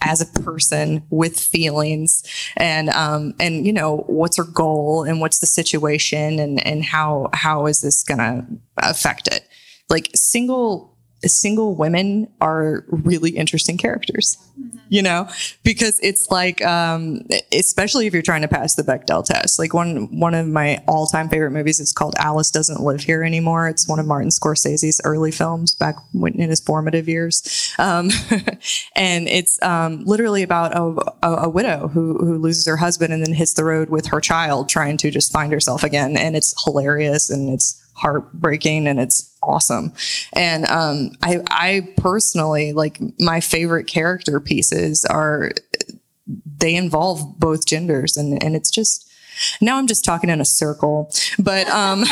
as 0.00 0.20
a 0.20 0.40
person 0.40 1.02
with 1.10 1.38
feelings? 1.38 2.22
And 2.56 2.88
um 2.90 3.34
and 3.38 3.66
you 3.66 3.72
know 3.72 4.04
what's 4.06 4.36
her 4.36 4.44
goal 4.44 5.04
and 5.04 5.20
what's 5.20 5.40
the 5.40 5.46
situation 5.46 6.38
and 6.38 6.64
and 6.66 6.84
how 6.84 7.28
how 7.34 7.66
is 7.66 7.80
this 7.80 8.02
gonna 8.02 8.46
affect 8.78 9.28
it? 9.28 9.46
Like 9.90 10.10
single 10.14 10.97
single 11.26 11.74
women 11.74 12.28
are 12.40 12.84
really 12.88 13.30
interesting 13.30 13.76
characters, 13.76 14.36
you 14.88 15.02
know, 15.02 15.28
because 15.64 15.98
it's 16.00 16.30
like, 16.30 16.64
um, 16.64 17.22
especially 17.52 18.06
if 18.06 18.12
you're 18.12 18.22
trying 18.22 18.42
to 18.42 18.48
pass 18.48 18.76
the 18.76 18.82
Bechdel 18.82 19.24
test. 19.24 19.58
Like 19.58 19.74
one 19.74 20.18
one 20.18 20.34
of 20.34 20.46
my 20.46 20.82
all 20.86 21.06
time 21.06 21.28
favorite 21.28 21.50
movies 21.50 21.80
is 21.80 21.92
called 21.92 22.14
Alice 22.18 22.50
Doesn't 22.50 22.80
Live 22.80 23.00
Here 23.00 23.24
Anymore. 23.24 23.68
It's 23.68 23.88
one 23.88 23.98
of 23.98 24.06
Martin 24.06 24.30
Scorsese's 24.30 25.00
early 25.04 25.32
films 25.32 25.74
back 25.74 25.96
when, 26.12 26.34
in 26.34 26.50
his 26.50 26.60
formative 26.60 27.08
years, 27.08 27.74
um, 27.78 28.10
and 28.94 29.28
it's 29.28 29.60
um, 29.62 30.04
literally 30.04 30.42
about 30.42 30.76
a, 30.76 31.26
a, 31.26 31.36
a 31.44 31.48
widow 31.48 31.88
who 31.88 32.16
who 32.18 32.38
loses 32.38 32.66
her 32.66 32.76
husband 32.76 33.12
and 33.12 33.24
then 33.24 33.34
hits 33.34 33.54
the 33.54 33.64
road 33.64 33.90
with 33.90 34.06
her 34.06 34.20
child, 34.20 34.68
trying 34.68 34.96
to 34.98 35.10
just 35.10 35.32
find 35.32 35.52
herself 35.52 35.82
again. 35.82 36.16
And 36.16 36.36
it's 36.36 36.54
hilarious 36.64 37.28
and 37.28 37.52
it's 37.52 37.82
heartbreaking 37.98 38.86
and 38.86 39.00
it's 39.00 39.36
awesome. 39.42 39.92
And 40.32 40.66
um, 40.66 41.10
I, 41.22 41.40
I 41.50 41.88
personally 41.96 42.72
like 42.72 43.00
my 43.18 43.40
favorite 43.40 43.86
character 43.86 44.40
pieces 44.40 45.04
are 45.04 45.52
they 46.58 46.74
involve 46.74 47.38
both 47.38 47.66
genders, 47.66 48.16
and 48.16 48.42
and 48.42 48.54
it's 48.54 48.70
just 48.70 49.10
now 49.60 49.78
I'm 49.78 49.86
just 49.86 50.04
talking 50.04 50.30
in 50.30 50.40
a 50.40 50.44
circle, 50.44 51.10
but 51.38 51.68
um, 51.68 52.04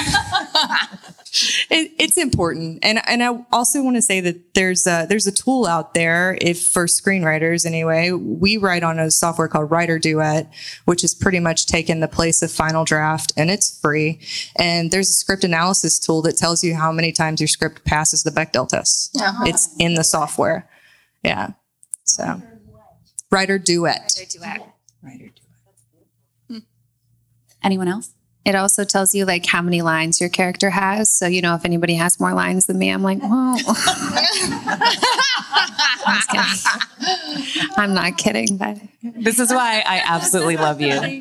it, 1.71 1.93
it's 1.99 2.17
important. 2.17 2.79
And 2.83 3.01
and 3.07 3.23
I 3.23 3.45
also 3.53 3.83
want 3.83 3.97
to 3.97 4.03
say 4.03 4.21
that 4.21 4.55
there's 4.55 4.87
a, 4.87 5.07
there's 5.09 5.27
a 5.27 5.33
tool 5.33 5.67
out 5.67 5.95
there 5.95 6.39
if 6.41 6.69
for 6.69 6.87
screenwriters 6.87 7.67
anyway. 7.67 8.13
We 8.13 8.57
write 8.57 8.83
on 8.83 8.99
a 8.99 9.11
software 9.11 9.49
called 9.49 9.71
Writer 9.71 9.99
Duet, 9.99 10.51
which 10.85 11.03
has 11.03 11.15
pretty 11.15 11.41
much 11.41 11.67
taken 11.67 12.01
the 12.01 12.09
place 12.09 12.43
of 12.43 12.51
Final 12.51 12.85
Draft, 12.85 13.33
and 13.37 13.51
it's 13.51 13.79
free. 13.81 14.21
And 14.57 14.91
there's 14.91 15.11
a 15.11 15.15
script 15.15 15.45
analysis 15.45 15.99
tool 15.99 16.23
that 16.23 16.37
tells 16.37 16.63
you 16.63 16.75
how 16.75 16.93
many 16.93 17.13
times 17.13 17.41
your 17.41 17.49
script 17.49 17.85
passes 17.85 18.23
the 18.23 18.31
Bechdel 18.31 18.69
test. 18.69 19.17
Uh-huh. 19.17 19.45
It's 19.47 19.75
in 19.79 19.95
the 19.95 20.05
software. 20.05 20.69
Yeah. 21.23 21.51
So 22.05 22.41
Writer 23.31 23.59
Duet. 23.59 24.13
Anyone 27.63 27.89
else? 27.89 28.16
It 28.47 28.55
also 28.55 28.85
tells 28.85 29.13
you 29.13 29.25
like 29.25 29.45
how 29.45 29.61
many 29.61 29.83
lines 29.83 30.21
your 30.21 30.31
character 30.31 30.71
has. 30.71 31.11
So 31.11 31.27
you 31.27 31.43
know 31.43 31.57
if 31.57 31.65
anybody 31.65 31.95
has 31.95 32.21
more 32.21 32.33
lines 32.33 32.67
than 32.67 32.79
me, 32.79 32.91
I'm 32.91 33.03
like, 33.03 33.19
whoa. 33.21 33.29
I'm, 36.07 36.21
just 36.31 36.31
kidding. 36.31 37.71
I'm 37.77 37.93
not 37.93 38.17
kidding, 38.17 38.57
but 38.57 38.79
This 39.03 39.41
is 39.41 39.51
why 39.51 39.83
I 39.85 40.01
absolutely 40.07 40.57
love 40.57 40.81
you. 40.81 41.21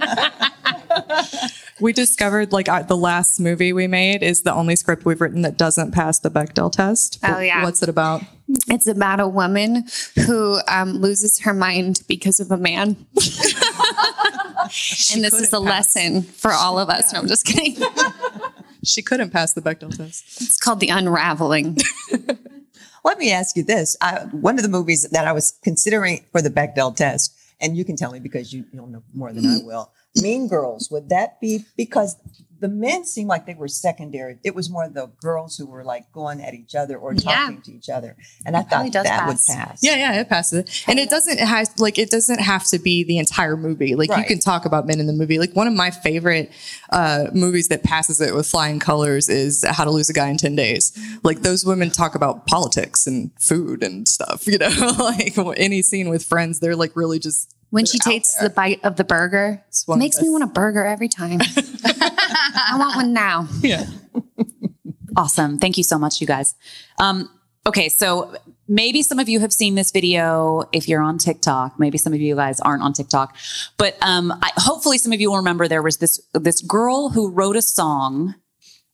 We 1.82 1.92
discovered 1.92 2.54
like 2.54 2.70
uh, 2.70 2.84
the 2.84 2.96
last 2.96 3.40
movie 3.40 3.74
we 3.74 3.88
made 3.88 4.24
is 4.24 4.44
the 4.44 4.54
only 4.54 4.78
script 4.78 5.04
we've 5.04 5.20
written 5.20 5.42
that 5.42 5.58
doesn't 5.58 5.92
pass 5.92 6.20
the 6.20 6.30
Bechdel 6.32 6.72
test. 6.72 7.20
Oh, 7.22 7.40
yeah. 7.40 7.64
What's 7.64 7.84
it 7.84 7.90
about? 7.90 8.22
it's 8.68 8.88
about 8.88 9.20
a 9.20 9.28
woman 9.28 9.86
who 10.26 10.60
um, 10.68 10.94
loses 10.94 11.40
her 11.40 11.54
mind 11.54 12.04
because 12.08 12.40
of 12.40 12.52
a 12.52 12.58
man. 12.58 12.96
and 15.14 15.24
this 15.24 15.34
is 15.34 15.54
a 15.54 15.62
pass. 15.62 15.96
lesson 15.96 16.22
for 16.24 16.52
all 16.52 16.80
of 16.80 16.90
us. 16.90 17.14
No, 17.14 17.20
I'm 17.20 17.28
just 17.28 17.46
kidding. 17.46 17.78
She 18.86 19.02
couldn't 19.02 19.32
pass 19.32 19.54
the 19.54 19.62
Bechdel 19.62 19.96
test. 19.96 20.42
It's 20.42 20.58
called 20.58 20.80
The 20.80 20.90
Unraveling. 20.90 21.78
Let 23.04 23.18
me 23.18 23.32
ask 23.32 23.56
you 23.56 23.64
this. 23.64 23.98
I, 24.02 24.26
one 24.32 24.58
of 24.58 24.64
the 24.64 24.70
movies 24.70 25.08
that 25.10 25.28
I 25.28 25.32
was 25.32 25.58
considering 25.64 26.24
for 26.32 26.42
the 26.42 26.50
Bechdel 26.50 26.96
test, 26.96 27.36
and 27.60 27.76
you 27.76 27.86
can 27.86 27.96
tell 27.96 28.12
me 28.12 28.20
because 28.20 28.54
you, 28.54 28.66
you'll 28.72 28.88
know 28.88 29.04
more 29.14 29.32
than 29.34 29.46
I 29.46 29.58
mm-hmm. 29.58 29.68
will. 29.68 29.92
Mean 30.16 30.48
Girls, 30.48 30.90
would 30.92 31.10
that 31.10 31.40
be 31.42 31.66
because 31.76 32.16
the 32.66 32.74
men 32.74 33.06
seemed 33.06 33.30
like 33.30 33.46
they 33.46 33.54
were 33.54 33.68
secondary? 33.68 34.38
It 34.44 34.56
was 34.56 34.70
more 34.70 34.88
the 34.90 35.12
girls 35.22 35.56
who 35.58 35.68
were 35.68 35.84
like 35.84 36.12
going 36.12 36.42
at 36.42 36.54
each 36.56 36.74
other 36.74 36.98
or 36.98 37.14
Yeah. 37.14 37.22
talking 37.22 37.62
to 37.62 37.72
each 37.74 37.90
other. 37.90 38.16
And 38.46 38.58
I 38.58 38.64
probably 38.64 38.88
thought 38.90 38.94
does 38.94 39.04
that 39.06 39.20
pass. 39.20 39.28
would 39.48 39.56
pass. 39.56 39.80
Yeah, 39.84 39.96
yeah, 39.98 40.20
it 40.22 40.30
passes. 40.30 40.84
And 40.88 40.98
it 40.98 41.10
doesn't 41.10 41.40
have 41.40 41.70
like 41.78 42.00
it 42.00 42.10
doesn't 42.10 42.40
have 42.40 42.64
to 42.68 42.80
be 42.80 43.04
the 43.04 43.18
entire 43.20 43.56
movie. 43.56 43.94
Like 43.96 44.10
you 44.18 44.24
can 44.26 44.40
talk 44.40 44.66
about 44.66 44.88
men 44.88 45.00
in 45.00 45.06
the 45.06 45.14
movie. 45.14 45.38
Like 45.38 45.56
one 45.56 45.68
of 45.68 45.74
my 45.74 45.92
favorite 45.92 46.52
uh, 46.90 47.26
movies 47.34 47.68
that 47.68 47.84
passes 47.84 48.20
it 48.22 48.34
with 48.34 48.48
flying 48.48 48.80
colors 48.80 49.30
is 49.30 49.64
How 49.68 49.84
to 49.84 49.92
Lose 49.92 50.10
a 50.10 50.14
Guy 50.14 50.30
in 50.30 50.38
Ten 50.38 50.56
Days. 50.56 50.92
Like 51.24 51.42
those 51.42 51.66
women 51.66 51.92
talk 51.92 52.16
about 52.16 52.48
politics 52.48 53.06
and 53.06 53.32
food 53.40 53.84
and 53.84 54.08
stuff. 54.08 54.48
You 54.48 54.58
know, 54.58 54.70
like 55.00 55.38
any 55.58 55.82
scene 55.82 56.10
with 56.10 56.26
friends, 56.26 56.60
they're 56.60 56.76
like 56.76 56.96
really 56.96 57.20
just 57.20 57.54
When 57.70 57.86
she 57.86 57.98
They're 58.04 58.14
takes 58.14 58.36
the 58.36 58.50
bite 58.50 58.80
of 58.84 58.96
the 58.96 59.04
burger, 59.04 59.64
one 59.86 60.00
makes 60.00 60.22
me 60.22 60.30
want 60.30 60.44
a 60.44 60.48
burger 60.48 60.86
every 60.86 61.10
time. 61.10 61.40
I 62.56 62.78
want 62.78 62.96
one 62.96 63.14
now. 63.14 63.48
yeah. 63.62 63.86
Awesome. 65.18 65.60
Thank 65.60 65.78
you 65.78 65.84
so 65.84 65.98
much, 65.98 66.20
you 66.20 66.28
guys. 66.28 66.56
Um, 67.00 67.30
okay, 67.66 67.90
so 67.90 68.36
maybe 68.68 69.02
some 69.02 69.20
of 69.20 69.30
you 69.30 69.40
have 69.40 69.54
seen 69.54 69.76
this 69.76 69.92
video 69.92 70.64
if 70.74 70.88
you're 70.88 71.02
on 71.02 71.18
TikTok. 71.18 71.80
Maybe 71.80 71.98
some 71.98 72.14
of 72.14 72.20
you 72.20 72.36
guys 72.36 72.60
aren't 72.60 72.84
on 72.84 72.94
TikTok, 72.94 73.36
but 73.78 73.96
um, 74.02 74.32
I, 74.32 74.52
hopefully 74.58 74.98
some 74.98 75.14
of 75.14 75.22
you 75.22 75.30
will 75.30 75.38
remember 75.38 75.68
there 75.68 75.82
was 75.82 75.98
this 75.98 76.22
this 76.34 76.62
girl 76.62 77.10
who 77.10 77.32
wrote 77.32 77.56
a 77.56 77.62
song 77.62 78.36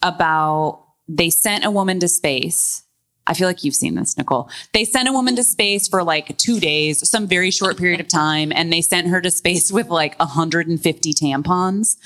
about 0.04 0.86
they 1.08 1.30
sent 1.30 1.66
a 1.66 1.72
woman 1.72 2.00
to 2.00 2.08
space. 2.08 2.84
I 3.28 3.34
feel 3.34 3.48
like 3.48 3.64
you've 3.64 3.76
seen 3.76 3.96
this, 3.96 4.18
Nicole. 4.18 4.50
They 4.74 4.84
sent 4.84 5.08
a 5.08 5.12
woman 5.12 5.36
to 5.36 5.44
space 5.44 5.88
for 5.88 6.04
like 6.04 6.38
two 6.38 6.60
days, 6.60 7.08
some 7.08 7.28
very 7.28 7.52
short 7.52 7.78
period 7.78 8.00
of 8.00 8.08
time, 8.08 8.52
and 8.54 8.74
they 8.74 8.82
sent 8.82 9.08
her 9.08 9.22
to 9.22 9.30
space 9.30 9.72
with 9.72 9.90
like 9.90 10.18
150 10.20 11.14
tampons. 11.14 11.98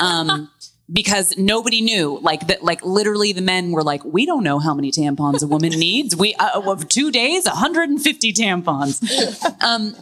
Um, 0.00 0.50
because 0.90 1.36
nobody 1.36 1.80
knew 1.80 2.18
like 2.22 2.46
that 2.48 2.62
like 2.62 2.84
literally 2.84 3.32
the 3.32 3.42
men 3.42 3.70
were 3.72 3.82
like 3.82 4.04
we 4.04 4.24
don't 4.26 4.44
know 4.44 4.58
how 4.58 4.74
many 4.74 4.90
tampons 4.90 5.42
a 5.42 5.46
woman 5.46 5.70
needs. 5.78 6.16
We 6.16 6.34
uh, 6.34 6.60
of 6.70 6.88
two 6.88 7.10
days 7.10 7.44
150 7.44 8.32
tampons. 8.32 9.00
Um 9.62 9.94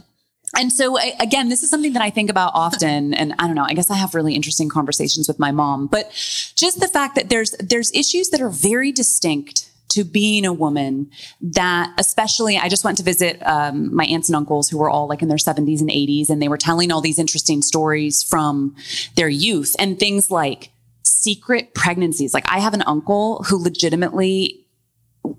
and 0.57 0.73
so 0.73 0.99
I- 0.99 1.15
again 1.21 1.49
this 1.49 1.63
is 1.63 1.71
something 1.71 1.93
that 1.93 2.03
i 2.03 2.11
think 2.11 2.29
about 2.29 2.51
often 2.55 3.15
and 3.15 3.35
i 3.39 3.47
don't 3.47 3.55
know 3.55 3.63
i 3.63 3.73
guess 3.73 3.89
i 3.89 3.95
have 3.95 4.17
really 4.17 4.35
interesting 4.35 4.69
conversations 4.69 5.29
with 5.29 5.39
my 5.39 5.53
mom 5.53 5.87
but 5.87 6.11
just 6.57 6.81
the 6.81 6.89
fact 6.89 7.15
that 7.15 7.29
there's 7.29 7.53
there's 7.61 7.93
issues 7.93 8.31
that 8.31 8.41
are 8.41 8.49
very 8.49 8.91
distinct 8.91 9.70
to 9.91 10.05
being 10.05 10.45
a 10.45 10.53
woman 10.53 11.11
that 11.41 11.93
especially 11.99 12.57
i 12.57 12.69
just 12.69 12.85
went 12.85 12.97
to 12.97 13.05
visit 13.05 13.41
um, 13.47 13.95
my 13.95 14.05
aunts 14.05 14.29
and 14.29 14.37
uncles 14.37 14.69
who 14.69 14.79
were 14.79 14.91
all 14.91 15.09
like 15.09 15.23
in 15.23 15.29
their 15.29 15.37
70s 15.37 15.81
and 15.81 15.91
80s 15.91 16.31
and 16.31 16.41
they 16.41 16.49
were 16.49 16.59
telling 16.59 16.91
all 16.91 17.01
these 17.01 17.19
interesting 17.19 17.63
stories 17.63 18.23
from 18.23 18.75
their 19.17 19.29
youth 19.29 19.75
and 19.79 19.99
things 19.99 20.31
like 20.31 20.71
secret 21.03 21.75
pregnancies. 21.75 22.33
Like 22.33 22.45
i 22.51 22.61
have 22.61 22.75
an 22.75 22.83
uncle 22.87 23.45
who 23.49 23.63
legitimately 23.63 24.65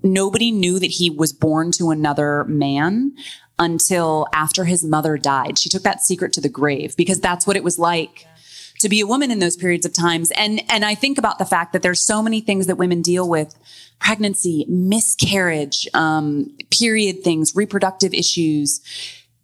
nobody 0.02 0.50
knew 0.50 0.78
that 0.78 0.86
he 0.86 1.10
was 1.10 1.32
born 1.32 1.72
to 1.72 1.90
another 1.90 2.44
man 2.44 3.12
until 3.58 4.26
after 4.32 4.64
his 4.64 4.84
mother 4.84 5.16
died. 5.16 5.58
She 5.58 5.68
took 5.68 5.82
that 5.82 6.00
secret 6.00 6.32
to 6.34 6.40
the 6.40 6.48
grave 6.48 6.96
because 6.96 7.20
that's 7.20 7.46
what 7.46 7.56
it 7.56 7.64
was 7.64 7.78
like 7.78 8.26
to 8.82 8.88
be 8.88 9.00
a 9.00 9.06
woman 9.06 9.30
in 9.30 9.38
those 9.38 9.56
periods 9.56 9.86
of 9.86 9.92
times 9.92 10.30
and 10.32 10.62
and 10.70 10.84
i 10.84 10.94
think 10.94 11.18
about 11.18 11.38
the 11.38 11.44
fact 11.44 11.72
that 11.72 11.82
there's 11.82 12.04
so 12.04 12.22
many 12.22 12.40
things 12.40 12.66
that 12.66 12.76
women 12.76 13.02
deal 13.02 13.28
with 13.28 13.54
pregnancy 13.98 14.66
miscarriage 14.68 15.88
um, 15.94 16.54
period 16.70 17.22
things 17.24 17.54
reproductive 17.54 18.12
issues 18.12 18.80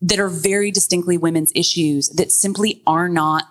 that 0.01 0.19
are 0.19 0.29
very 0.29 0.71
distinctly 0.71 1.17
women's 1.17 1.53
issues 1.55 2.09
that 2.11 2.31
simply 2.31 2.83
are 2.87 3.09
not 3.09 3.45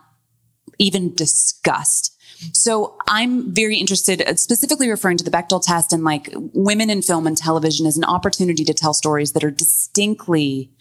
even 0.77 1.13
discussed 1.15 2.13
so 2.53 2.97
I'm 3.07 3.51
very 3.51 3.77
interested, 3.77 4.21
uh, 4.21 4.35
specifically 4.35 4.89
referring 4.89 5.17
to 5.17 5.23
the 5.23 5.31
Bechdel 5.31 5.63
test 5.63 5.91
and 5.91 6.03
like 6.03 6.29
women 6.53 6.89
in 6.89 7.01
film 7.01 7.25
and 7.25 7.35
television 7.35 7.87
as 7.87 7.97
an 7.97 8.03
opportunity 8.03 8.63
to 8.63 8.73
tell 8.73 8.93
stories 8.93 9.31
that 9.31 9.43
are 9.43 9.51
distinctly 9.51 10.71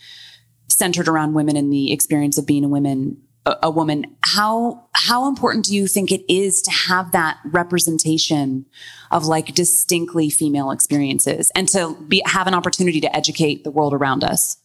centered 0.69 1.09
around 1.09 1.35
women 1.35 1.57
and 1.57 1.73
the 1.73 1.93
experience 1.93 2.37
of 2.37 2.47
being 2.47 2.65
a 2.65 2.69
woman. 2.69 3.23
A, 3.47 3.71
woman. 3.71 4.17
How 4.23 4.89
how 4.93 5.29
important 5.29 5.65
do 5.67 5.75
you 5.75 5.87
think 5.87 6.11
it 6.11 6.25
is 6.33 6.61
to 6.63 6.71
have 6.73 7.13
that 7.13 7.39
representation 7.45 8.67
of 9.13 9.27
like 9.27 9.55
distinctly 9.55 10.31
female 10.31 10.73
experiences 10.73 11.53
and 11.55 11.69
to 11.69 11.95
be 12.09 12.23
have 12.27 12.49
an 12.49 12.55
opportunity 12.55 13.01
to 13.01 13.17
educate 13.17 13.63
the 13.63 13.71
world 13.71 13.95
around 13.95 14.25
us? 14.25 14.57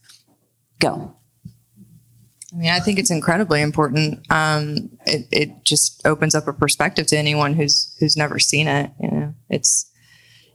Go. 0.80 1.16
I 2.52 2.58
mean, 2.58 2.70
I 2.72 2.80
think 2.80 2.98
it's 2.98 3.12
incredibly 3.12 3.62
important. 3.62 4.26
Um, 4.32 4.90
it, 5.06 5.28
it 5.32 5.64
just 5.64 6.02
opens 6.06 6.34
up 6.34 6.48
a 6.48 6.54
perspective 6.54 7.06
to 7.08 7.18
anyone 7.18 7.54
who's 7.54 7.96
who's 8.00 8.18
never 8.18 8.40
seen 8.40 8.68
it. 8.68 8.90
You 9.00 9.12
know, 9.12 9.34
it's 9.50 9.91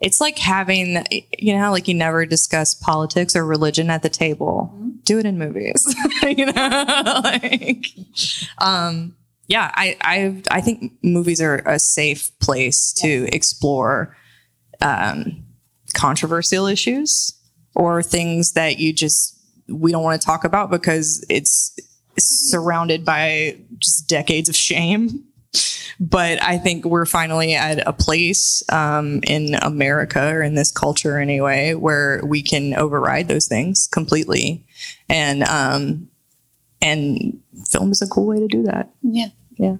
it's 0.00 0.20
like 0.20 0.38
having 0.38 1.04
you 1.38 1.56
know, 1.56 1.70
like 1.70 1.88
you 1.88 1.94
never 1.94 2.26
discuss 2.26 2.74
politics 2.74 3.34
or 3.34 3.44
religion 3.44 3.90
at 3.90 4.02
the 4.02 4.08
table. 4.08 4.72
Do 5.04 5.18
it 5.18 5.26
in 5.26 5.38
movies. 5.38 5.94
you 6.22 6.46
know, 6.46 7.20
like 7.24 7.86
um, 8.58 9.16
yeah. 9.46 9.70
I 9.74 9.96
I 10.00 10.42
I 10.50 10.60
think 10.60 10.92
movies 11.02 11.40
are 11.40 11.62
a 11.66 11.78
safe 11.78 12.36
place 12.40 12.92
to 12.94 13.28
explore 13.32 14.16
um, 14.80 15.44
controversial 15.94 16.66
issues 16.66 17.32
or 17.74 18.02
things 18.02 18.52
that 18.52 18.78
you 18.78 18.92
just 18.92 19.38
we 19.68 19.92
don't 19.92 20.02
want 20.02 20.20
to 20.20 20.26
talk 20.26 20.44
about 20.44 20.70
because 20.70 21.24
it's 21.28 21.78
surrounded 22.18 23.04
by 23.04 23.58
just 23.78 24.08
decades 24.08 24.48
of 24.48 24.56
shame. 24.56 25.24
But 26.00 26.42
I 26.42 26.58
think 26.58 26.84
we're 26.84 27.06
finally 27.06 27.54
at 27.54 27.86
a 27.86 27.92
place 27.92 28.62
um, 28.70 29.20
in 29.26 29.54
America 29.54 30.28
or 30.32 30.42
in 30.42 30.54
this 30.54 30.72
culture 30.72 31.18
anyway 31.18 31.74
where 31.74 32.22
we 32.24 32.42
can 32.42 32.74
override 32.74 33.28
those 33.28 33.46
things 33.46 33.88
completely, 33.90 34.64
and 35.08 35.42
um, 35.44 36.08
and 36.82 37.40
film 37.68 37.90
is 37.90 38.02
a 38.02 38.06
cool 38.06 38.26
way 38.26 38.38
to 38.38 38.46
do 38.46 38.62
that. 38.64 38.90
Yeah. 39.02 39.28
Yeah. 39.56 39.76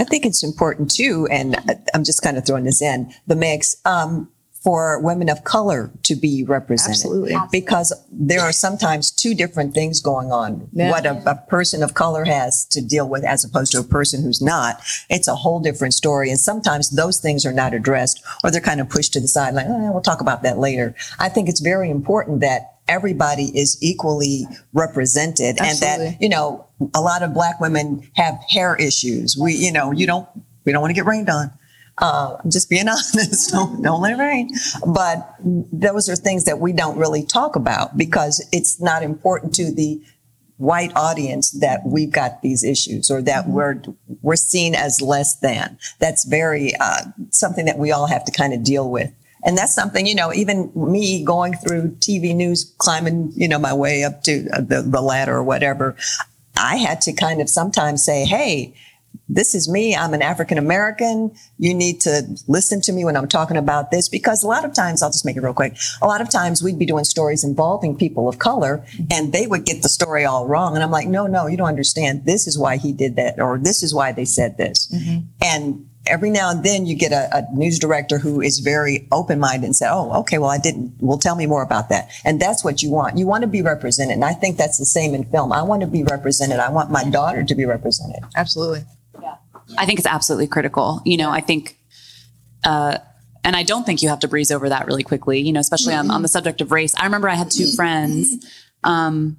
I 0.00 0.04
think 0.04 0.26
it's 0.26 0.42
important 0.42 0.90
too, 0.90 1.28
and 1.30 1.56
I'm 1.94 2.04
just 2.04 2.22
kind 2.22 2.36
of 2.36 2.44
throwing 2.44 2.64
this 2.64 2.82
in 2.82 3.12
the 3.26 3.36
mix. 3.36 3.76
Um, 3.84 4.28
for 4.64 4.98
women 4.98 5.28
of 5.28 5.44
color 5.44 5.90
to 6.02 6.16
be 6.16 6.42
represented. 6.42 6.94
Absolutely. 6.94 7.36
Because 7.52 7.92
there 8.10 8.40
are 8.40 8.50
sometimes 8.50 9.10
two 9.10 9.34
different 9.34 9.74
things 9.74 10.00
going 10.00 10.32
on. 10.32 10.70
Yeah. 10.72 10.90
What 10.90 11.04
a, 11.04 11.22
a 11.30 11.36
person 11.48 11.82
of 11.82 11.92
color 11.92 12.24
has 12.24 12.64
to 12.66 12.80
deal 12.80 13.06
with 13.06 13.24
as 13.24 13.44
opposed 13.44 13.72
to 13.72 13.80
a 13.80 13.84
person 13.84 14.22
who's 14.22 14.40
not. 14.40 14.82
It's 15.10 15.28
a 15.28 15.34
whole 15.34 15.60
different 15.60 15.92
story. 15.92 16.30
And 16.30 16.40
sometimes 16.40 16.88
those 16.88 17.20
things 17.20 17.44
are 17.44 17.52
not 17.52 17.74
addressed 17.74 18.24
or 18.42 18.50
they're 18.50 18.62
kind 18.62 18.80
of 18.80 18.88
pushed 18.88 19.12
to 19.12 19.20
the 19.20 19.28
side 19.28 19.52
like, 19.52 19.66
oh, 19.68 19.86
eh, 19.86 19.90
we'll 19.90 20.00
talk 20.00 20.22
about 20.22 20.42
that 20.44 20.56
later. 20.56 20.94
I 21.18 21.28
think 21.28 21.50
it's 21.50 21.60
very 21.60 21.90
important 21.90 22.40
that 22.40 22.78
everybody 22.88 23.56
is 23.58 23.76
equally 23.82 24.46
represented 24.72 25.58
and 25.60 25.78
that, 25.80 26.22
you 26.22 26.30
know, 26.30 26.66
a 26.94 27.02
lot 27.02 27.22
of 27.22 27.34
black 27.34 27.60
women 27.60 28.08
have 28.14 28.38
hair 28.48 28.76
issues. 28.76 29.36
We, 29.36 29.52
you 29.54 29.72
know, 29.72 29.92
you 29.92 30.06
don't, 30.06 30.26
we 30.64 30.72
don't 30.72 30.80
want 30.80 30.90
to 30.90 30.94
get 30.94 31.04
rained 31.04 31.28
on. 31.28 31.50
Uh, 31.98 32.36
I'm 32.42 32.50
just 32.50 32.68
being 32.68 32.88
honest. 32.88 33.50
don't, 33.50 33.82
don't 33.82 34.00
let 34.00 34.18
it 34.18 34.22
rain. 34.22 34.50
But 34.86 35.36
those 35.40 36.08
are 36.08 36.16
things 36.16 36.44
that 36.44 36.58
we 36.58 36.72
don't 36.72 36.98
really 36.98 37.24
talk 37.24 37.56
about 37.56 37.96
because 37.96 38.46
it's 38.52 38.80
not 38.80 39.02
important 39.02 39.54
to 39.56 39.72
the 39.72 40.02
white 40.56 40.92
audience 40.94 41.50
that 41.50 41.80
we've 41.84 42.12
got 42.12 42.40
these 42.42 42.62
issues 42.62 43.10
or 43.10 43.20
that 43.20 43.48
we're 43.48 43.82
we're 44.22 44.36
seen 44.36 44.74
as 44.74 45.00
less 45.00 45.36
than. 45.40 45.78
That's 45.98 46.24
very 46.24 46.72
uh, 46.80 47.06
something 47.30 47.64
that 47.66 47.78
we 47.78 47.90
all 47.92 48.06
have 48.06 48.24
to 48.24 48.32
kind 48.32 48.52
of 48.52 48.62
deal 48.62 48.90
with. 48.90 49.12
And 49.44 49.58
that's 49.58 49.74
something, 49.74 50.06
you 50.06 50.14
know, 50.14 50.32
even 50.32 50.72
me 50.74 51.22
going 51.22 51.54
through 51.54 51.96
TV 51.96 52.34
news, 52.34 52.72
climbing, 52.78 53.32
you 53.34 53.46
know, 53.46 53.58
my 53.58 53.74
way 53.74 54.02
up 54.02 54.22
to 54.22 54.42
the, 54.42 54.82
the 54.86 55.02
ladder 55.02 55.36
or 55.36 55.44
whatever, 55.44 55.96
I 56.56 56.76
had 56.76 57.02
to 57.02 57.12
kind 57.12 57.42
of 57.42 57.50
sometimes 57.50 58.02
say, 58.02 58.24
hey, 58.24 58.74
this 59.28 59.54
is 59.54 59.68
me. 59.68 59.94
I'm 59.94 60.12
an 60.14 60.22
African 60.22 60.58
American. 60.58 61.34
You 61.58 61.74
need 61.74 62.00
to 62.02 62.22
listen 62.46 62.80
to 62.82 62.92
me 62.92 63.04
when 63.04 63.16
I'm 63.16 63.28
talking 63.28 63.56
about 63.56 63.90
this 63.90 64.08
because 64.08 64.42
a 64.42 64.46
lot 64.46 64.64
of 64.64 64.74
times, 64.74 65.02
I'll 65.02 65.10
just 65.10 65.24
make 65.24 65.36
it 65.36 65.42
real 65.42 65.54
quick. 65.54 65.76
A 66.02 66.06
lot 66.06 66.20
of 66.20 66.30
times 66.30 66.62
we'd 66.62 66.78
be 66.78 66.86
doing 66.86 67.04
stories 67.04 67.44
involving 67.44 67.96
people 67.96 68.28
of 68.28 68.38
color 68.38 68.84
and 69.10 69.32
they 69.32 69.46
would 69.46 69.64
get 69.64 69.82
the 69.82 69.88
story 69.88 70.24
all 70.24 70.46
wrong. 70.46 70.74
And 70.74 70.82
I'm 70.82 70.90
like, 70.90 71.08
no, 71.08 71.26
no, 71.26 71.46
you 71.46 71.56
don't 71.56 71.68
understand. 71.68 72.24
This 72.26 72.46
is 72.46 72.58
why 72.58 72.76
he 72.76 72.92
did 72.92 73.16
that 73.16 73.40
or 73.40 73.58
this 73.58 73.82
is 73.82 73.94
why 73.94 74.12
they 74.12 74.24
said 74.24 74.58
this. 74.58 74.88
Mm-hmm. 74.92 75.26
And 75.42 75.88
every 76.06 76.30
now 76.30 76.50
and 76.50 76.64
then 76.64 76.86
you 76.86 76.94
get 76.94 77.12
a, 77.12 77.28
a 77.36 77.54
news 77.54 77.78
director 77.78 78.18
who 78.18 78.40
is 78.40 78.58
very 78.58 79.08
open 79.10 79.40
minded 79.40 79.66
and 79.66 79.76
say, 79.76 79.86
oh, 79.88 80.12
okay, 80.20 80.38
well, 80.38 80.50
I 80.50 80.58
didn't. 80.58 80.94
Well, 81.00 81.18
tell 81.18 81.36
me 81.36 81.46
more 81.46 81.62
about 81.62 81.88
that. 81.88 82.10
And 82.24 82.40
that's 82.40 82.62
what 82.62 82.82
you 82.82 82.90
want. 82.90 83.16
You 83.16 83.26
want 83.26 83.42
to 83.42 83.48
be 83.48 83.62
represented. 83.62 84.14
And 84.14 84.24
I 84.24 84.34
think 84.34 84.56
that's 84.56 84.78
the 84.78 84.84
same 84.84 85.14
in 85.14 85.24
film. 85.24 85.52
I 85.52 85.62
want 85.62 85.80
to 85.80 85.86
be 85.86 86.04
represented. 86.04 86.58
I 86.58 86.70
want 86.70 86.90
my 86.90 87.04
daughter 87.04 87.42
to 87.42 87.54
be 87.54 87.64
represented. 87.64 88.22
Absolutely. 88.36 88.84
I 89.78 89.86
think 89.86 89.98
it's 89.98 90.08
absolutely 90.08 90.46
critical. 90.46 91.00
You 91.04 91.16
know, 91.16 91.30
I 91.30 91.40
think, 91.40 91.78
uh, 92.64 92.98
and 93.42 93.56
I 93.56 93.62
don't 93.62 93.84
think 93.84 94.02
you 94.02 94.08
have 94.08 94.20
to 94.20 94.28
breeze 94.28 94.50
over 94.50 94.68
that 94.68 94.86
really 94.86 95.02
quickly, 95.02 95.40
you 95.40 95.52
know, 95.52 95.60
especially 95.60 95.94
on, 95.94 96.10
on 96.10 96.22
the 96.22 96.28
subject 96.28 96.60
of 96.60 96.72
race. 96.72 96.94
I 96.96 97.04
remember 97.04 97.28
I 97.28 97.34
had 97.34 97.50
two 97.50 97.66
friends, 97.66 98.46
um, 98.84 99.36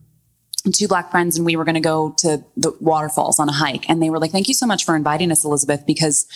two 0.74 0.88
black 0.88 1.12
friends, 1.12 1.38
and 1.38 1.46
we 1.46 1.56
were 1.56 1.64
going 1.64 1.76
to 1.76 1.82
go 1.82 2.16
to 2.20 2.44
the 2.58 2.76
waterfalls 2.80 3.40
on 3.40 3.50
a 3.50 3.52
hike. 3.52 3.90
And 3.90 4.02
they 4.02 4.10
were 4.10 4.20
like, 4.20 4.32
thank 4.32 4.48
you 4.48 4.54
so 4.54 4.66
much 4.66 4.86
for 4.86 4.96
inviting 4.96 5.32
us, 5.32 5.44
Elizabeth, 5.44 5.86
because, 5.86 6.28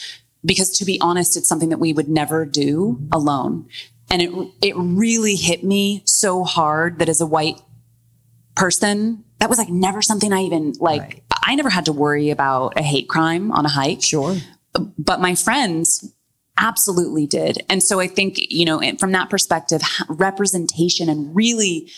because 0.43 0.78
to 0.78 0.86
be 0.86 0.99
honest, 1.02 1.38
it's 1.38 1.47
something 1.47 1.69
that 1.69 1.80
we 1.80 1.93
would 1.93 2.10
never 2.10 2.45
do 2.45 2.99
alone. 3.12 3.67
And 4.12 4.21
it, 4.21 4.32
it 4.62 4.73
really 4.75 5.36
hit 5.36 5.63
me 5.63 6.02
so 6.06 6.43
hard 6.43 6.99
that 6.99 7.10
as 7.10 7.21
a 7.21 7.28
white 7.28 7.62
person, 8.56 9.23
that 9.39 9.49
was 9.49 9.60
like 9.60 9.69
never 9.69 10.02
something 10.02 10.34
I 10.34 10.41
even 10.41 10.73
like, 10.80 11.23
I 11.43 11.56
never 11.56 11.69
had 11.69 11.86
to 11.86 11.93
worry 11.93 12.30
about 12.30 12.78
a 12.78 12.84
hate 12.84 13.08
crime 13.10 13.52
on 13.52 13.65
a 13.65 13.69
hike 13.69 14.02
Sure. 14.02 14.38
but 14.97 15.19
my 15.19 15.36
friends 15.36 16.13
absolutely 16.58 17.25
did. 17.25 17.63
And 17.69 17.82
so 17.82 17.99
I 17.99 18.08
think, 18.08 18.36
you 18.52 18.65
know, 18.65 18.82
from 18.99 19.12
that 19.13 19.30
perspective, 19.30 19.82
representation 20.10 21.10
and 21.10 21.34
really, 21.36 21.89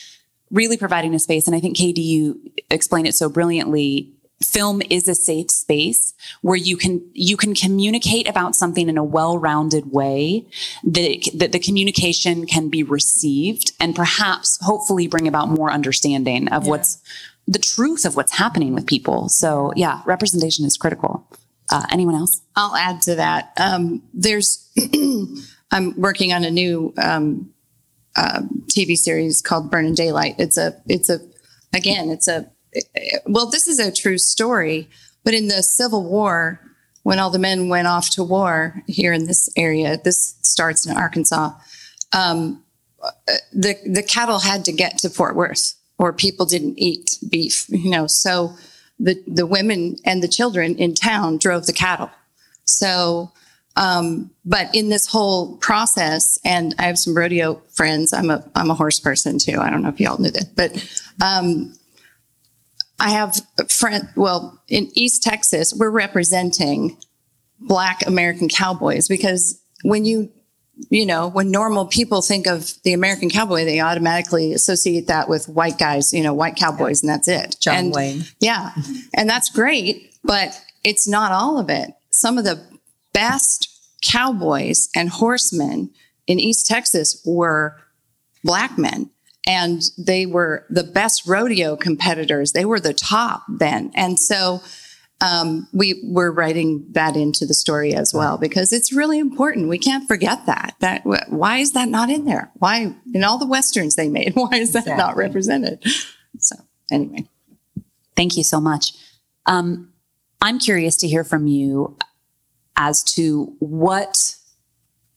really 0.52 0.78
providing 0.78 1.14
a 1.16 1.20
space. 1.20 1.48
And 1.48 1.56
I 1.56 1.60
think 1.60 1.78
KD, 1.78 1.98
you 1.98 2.40
explained 2.70 3.08
it 3.08 3.16
so 3.16 3.28
brilliantly. 3.30 4.14
Film 4.44 4.82
is 4.90 5.08
a 5.08 5.14
safe 5.16 5.52
space 5.52 6.14
where 6.42 6.56
you 6.58 6.76
can, 6.78 7.02
you 7.14 7.38
can 7.38 7.54
communicate 7.54 8.28
about 8.28 8.56
something 8.56 8.90
in 8.90 8.98
a 8.98 9.04
well-rounded 9.04 9.92
way 9.92 10.46
that, 10.84 11.04
it- 11.04 11.38
that 11.40 11.52
the 11.52 11.60
communication 11.60 12.46
can 12.48 12.70
be 12.70 12.82
received 12.84 13.72
and 13.80 13.96
perhaps 13.96 14.58
hopefully 14.62 15.08
bring 15.08 15.28
about 15.28 15.50
more 15.50 15.72
understanding 15.72 16.48
of 16.50 16.66
what's 16.68 17.00
the 17.48 17.60
truth 17.60 18.06
of 18.06 18.16
what's 18.16 18.34
happening 18.34 18.74
with 18.74 18.88
people. 18.88 19.30
So 19.30 19.74
yeah, 19.76 20.02
representation 20.06 20.66
is 20.66 20.78
critical. 20.78 21.28
Uh, 21.72 21.86
anyone 21.92 22.16
else? 22.16 22.42
I'll 22.56 22.76
add 22.76 23.02
to 23.04 23.16
that. 23.16 23.54
Um, 23.58 24.04
there's, 24.14 24.70
I'm 25.72 26.00
working 26.00 26.34
on 26.34 26.44
a 26.44 26.52
new 26.52 26.94
um, 27.02 27.54
uh, 28.16 28.42
TV 28.68 28.98
series 28.98 29.42
called 29.42 29.72
Burning 29.72 29.96
Daylight. 29.96 30.36
It's 30.38 30.58
a, 30.58 30.82
it's 30.88 31.10
a, 31.10 31.20
again, 31.74 32.10
it's 32.10 32.28
a, 32.28 32.52
well, 33.26 33.50
this 33.50 33.68
is 33.68 33.80
a 33.80 33.92
true 33.92 34.18
story, 34.18 34.90
but 35.24 35.34
in 35.34 35.48
the 35.48 35.64
Civil 35.64 36.04
War, 36.04 36.60
when 37.04 37.20
all 37.20 37.30
the 37.30 37.40
men 37.40 37.70
went 37.70 37.88
off 37.88 38.10
to 38.12 38.24
war 38.24 38.84
here 38.88 39.14
in 39.14 39.26
this 39.26 39.50
area, 39.58 39.98
this 40.04 40.36
starts 40.42 40.86
in 40.86 40.96
Arkansas. 40.96 41.52
Um, 42.14 42.64
the 43.52 43.76
the 43.86 44.04
cattle 44.04 44.40
had 44.40 44.66
to 44.66 44.72
get 44.72 45.00
to 45.00 45.10
Fort 45.10 45.36
Worth, 45.36 45.74
or 46.02 46.12
people 46.12 46.48
didn't 46.48 46.78
eat 46.78 47.20
beef. 47.30 47.68
You 47.70 47.92
know, 47.92 48.08
so 48.08 48.56
the 49.00 49.24
the 49.28 49.46
women 49.46 49.96
and 50.04 50.22
the 50.22 50.28
children 50.28 50.76
in 50.76 50.96
town 50.96 51.38
drove 51.38 51.68
the 51.68 51.74
cattle. 51.74 52.10
So, 52.66 53.32
um, 53.76 54.32
but 54.44 54.74
in 54.74 54.90
this 54.90 55.08
whole 55.08 55.58
process, 55.58 56.40
and 56.44 56.76
I 56.80 56.84
have 56.84 56.98
some 56.98 57.16
rodeo 57.16 57.62
friends. 57.70 58.12
I'm 58.12 58.32
a 58.32 58.44
I'm 58.56 58.72
a 58.72 58.76
horse 58.76 59.00
person 59.00 59.38
too. 59.38 59.60
I 59.60 59.70
don't 59.70 59.84
know 59.84 59.90
if 59.90 60.00
y'all 60.00 60.18
knew 60.18 60.32
that, 60.32 60.56
but 60.56 60.72
um, 61.24 61.74
I 63.00 63.12
have 63.12 63.40
a 63.60 63.68
friend. 63.68 64.10
Well, 64.16 64.60
in 64.68 64.90
East 64.96 65.22
Texas, 65.22 65.72
we're 65.78 65.92
representing 65.92 66.98
Black 67.60 68.08
American 68.08 68.50
cowboys 68.50 69.08
because 69.08 69.62
when 69.84 70.06
you 70.06 70.32
you 70.90 71.06
know, 71.06 71.28
when 71.28 71.52
normal 71.52 71.86
people 71.86 72.22
think 72.22 72.48
of 72.48 72.82
the 72.84 72.94
American 72.94 73.30
cowboy, 73.30 73.66
they 73.66 73.80
automatically 73.80 74.54
associate 74.54 75.08
that 75.08 75.30
with 75.30 75.48
white 75.48 75.78
guys, 75.78 76.14
you 76.14 76.24
know, 76.24 76.34
white 76.34 76.56
cowboys, 76.56 77.02
and 77.02 77.10
that's 77.10 77.28
it. 77.28 77.58
John 77.60 77.76
and, 77.76 77.94
Wayne. 77.94 78.24
Yeah. 78.40 78.72
And 79.14 79.30
that's 79.30 79.50
great, 79.50 80.16
but 80.24 80.60
it's 80.84 81.08
not 81.08 81.32
all 81.32 81.60
of 81.60 81.70
it. 81.70 81.92
Some 82.10 82.38
of 82.38 82.44
the 82.44 82.62
best 83.14 83.68
cowboys 84.02 84.90
and 84.96 85.10
horsemen 85.10 85.92
in 86.28 86.40
East 86.40 86.68
Texas 86.68 87.22
were 87.26 87.78
black 88.44 88.78
men. 88.78 89.10
And 89.48 89.82
they 89.98 90.28
were 90.28 90.66
the 90.70 90.84
best 90.84 91.28
rodeo 91.28 91.76
competitors. 91.76 92.52
They 92.52 92.64
were 92.64 92.80
the 92.80 92.94
top 92.94 93.44
then. 93.50 93.92
And 93.96 94.20
so 94.20 94.62
um, 95.22 95.68
we 95.72 96.02
were 96.04 96.32
writing 96.32 96.86
that 96.92 97.16
into 97.16 97.46
the 97.46 97.54
story 97.54 97.94
as 97.94 98.14
well 98.14 98.38
because 98.38 98.74
it's 98.74 98.92
really 98.92 99.20
important. 99.20 99.70
We 99.70 99.78
can't 99.78 100.08
forget 100.08 100.46
that. 100.48 100.76
That 100.80 101.04
why 101.30 101.58
is 101.58 101.74
that 101.74 101.90
not 101.90 102.10
in 102.10 102.26
there? 102.26 102.52
Why 102.56 102.96
in 103.14 103.24
all 103.24 103.38
the 103.38 103.48
westerns 103.48 103.96
they 103.96 104.10
made? 104.10 104.34
Why 104.36 104.56
is 104.56 104.74
that 104.74 104.88
not 104.88 105.16
represented? 105.16 105.84
So 106.40 106.56
anyway, 106.92 107.28
Thank 108.16 108.38
you 108.38 108.44
so 108.44 108.60
much. 108.60 108.94
Um, 109.46 109.92
I'm 110.42 110.60
curious 110.60 110.96
to 110.98 111.08
hear 111.08 111.24
from 111.24 111.48
you 111.48 111.98
as 112.78 113.04
to 113.16 113.56
what 113.60 114.36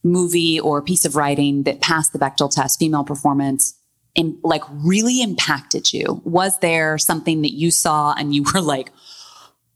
movie 0.02 0.60
or 0.60 0.82
piece 0.82 1.04
of 1.04 1.16
writing 1.16 1.62
that 1.64 1.80
passed 1.80 2.12
the 2.12 2.18
Bechdel 2.18 2.50
test, 2.50 2.78
female 2.78 3.04
performance, 3.04 3.74
in, 4.14 4.38
like 4.42 4.62
really 4.70 5.22
impacted 5.22 5.92
you. 5.92 6.22
Was 6.24 6.58
there 6.60 6.98
something 6.98 7.42
that 7.42 7.52
you 7.52 7.70
saw 7.70 8.14
and 8.16 8.34
you 8.34 8.44
were 8.54 8.60
like, 8.60 8.90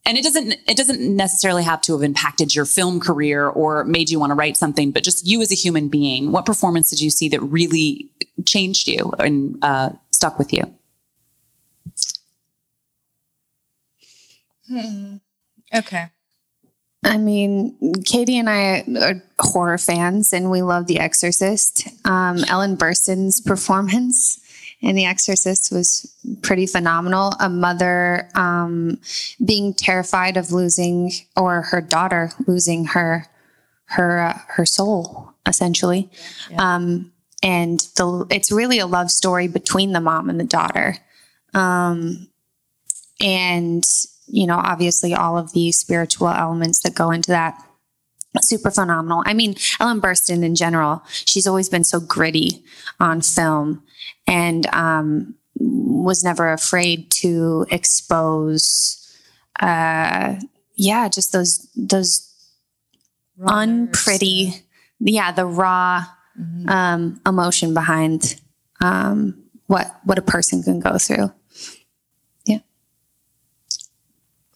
and 0.08 0.16
it 0.16 0.24
doesn't 0.24 0.54
it 0.66 0.76
doesn't 0.76 1.00
necessarily 1.00 1.62
have 1.62 1.82
to 1.82 1.92
have 1.92 2.02
impacted 2.02 2.54
your 2.54 2.64
film 2.64 2.98
career 2.98 3.46
or 3.46 3.84
made 3.84 4.08
you 4.08 4.18
want 4.18 4.30
to 4.30 4.34
write 4.34 4.56
something, 4.56 4.90
but 4.90 5.04
just 5.04 5.26
you 5.26 5.42
as 5.42 5.52
a 5.52 5.54
human 5.54 5.88
being. 5.88 6.32
What 6.32 6.46
performance 6.46 6.88
did 6.88 7.02
you 7.02 7.10
see 7.10 7.28
that 7.28 7.40
really 7.42 8.08
changed 8.46 8.88
you 8.88 9.12
and 9.18 9.58
uh, 9.62 9.90
stuck 10.10 10.38
with 10.38 10.50
you? 10.52 10.74
Okay. 15.74 16.06
I 17.04 17.16
mean, 17.18 17.76
Katie 18.04 18.38
and 18.38 18.50
I 18.50 18.84
are 19.00 19.22
horror 19.38 19.78
fans, 19.78 20.32
and 20.32 20.50
we 20.50 20.62
love 20.62 20.86
The 20.86 20.98
Exorcist. 20.98 21.86
Um, 22.04 22.38
Ellen 22.48 22.76
Burstyn's 22.76 23.40
performance 23.40 24.40
in 24.80 24.94
The 24.94 25.06
Exorcist 25.06 25.72
was 25.72 26.12
pretty 26.42 26.66
phenomenal. 26.66 27.32
A 27.40 27.48
mother 27.48 28.28
um, 28.34 29.00
being 29.44 29.74
terrified 29.74 30.36
of 30.36 30.52
losing, 30.52 31.10
or 31.36 31.62
her 31.62 31.80
daughter 31.80 32.30
losing 32.46 32.86
her 32.86 33.26
her 33.86 34.20
uh, 34.20 34.38
her 34.48 34.66
soul, 34.66 35.32
essentially. 35.46 36.10
Um, 36.58 37.12
and 37.42 37.80
the 37.96 38.26
it's 38.30 38.52
really 38.52 38.78
a 38.78 38.86
love 38.86 39.10
story 39.10 39.48
between 39.48 39.92
the 39.92 40.00
mom 40.00 40.30
and 40.30 40.38
the 40.38 40.44
daughter. 40.44 40.96
Um, 41.54 42.28
and 43.20 43.84
you 44.26 44.46
know, 44.46 44.58
obviously, 44.58 45.14
all 45.14 45.38
of 45.38 45.52
the 45.54 45.72
spiritual 45.72 46.28
elements 46.28 46.80
that 46.82 46.94
go 46.94 47.10
into 47.10 47.30
that 47.30 47.60
super 48.42 48.70
phenomenal. 48.70 49.22
I 49.26 49.34
mean, 49.34 49.56
Ellen 49.80 50.00
Burstyn 50.00 50.44
in 50.44 50.54
general, 50.54 51.02
she's 51.08 51.46
always 51.46 51.68
been 51.68 51.84
so 51.84 51.98
gritty 51.98 52.62
on 53.00 53.22
film 53.22 53.82
and 54.28 54.66
um, 54.74 55.34
was 55.56 56.22
never 56.22 56.52
afraid 56.52 57.10
to 57.10 57.66
expose, 57.70 59.16
uh, 59.58 60.36
yeah, 60.74 61.08
just 61.08 61.32
those 61.32 61.66
those 61.74 62.32
unpretty, 63.40 64.52
yeah, 65.00 65.32
the 65.32 65.46
raw 65.46 66.04
um, 66.68 67.20
emotion 67.26 67.74
behind 67.74 68.40
um, 68.80 69.42
what 69.66 69.98
what 70.04 70.18
a 70.18 70.22
person 70.22 70.62
can 70.62 70.78
go 70.78 70.98
through. 70.98 71.32
Yeah. 72.44 72.60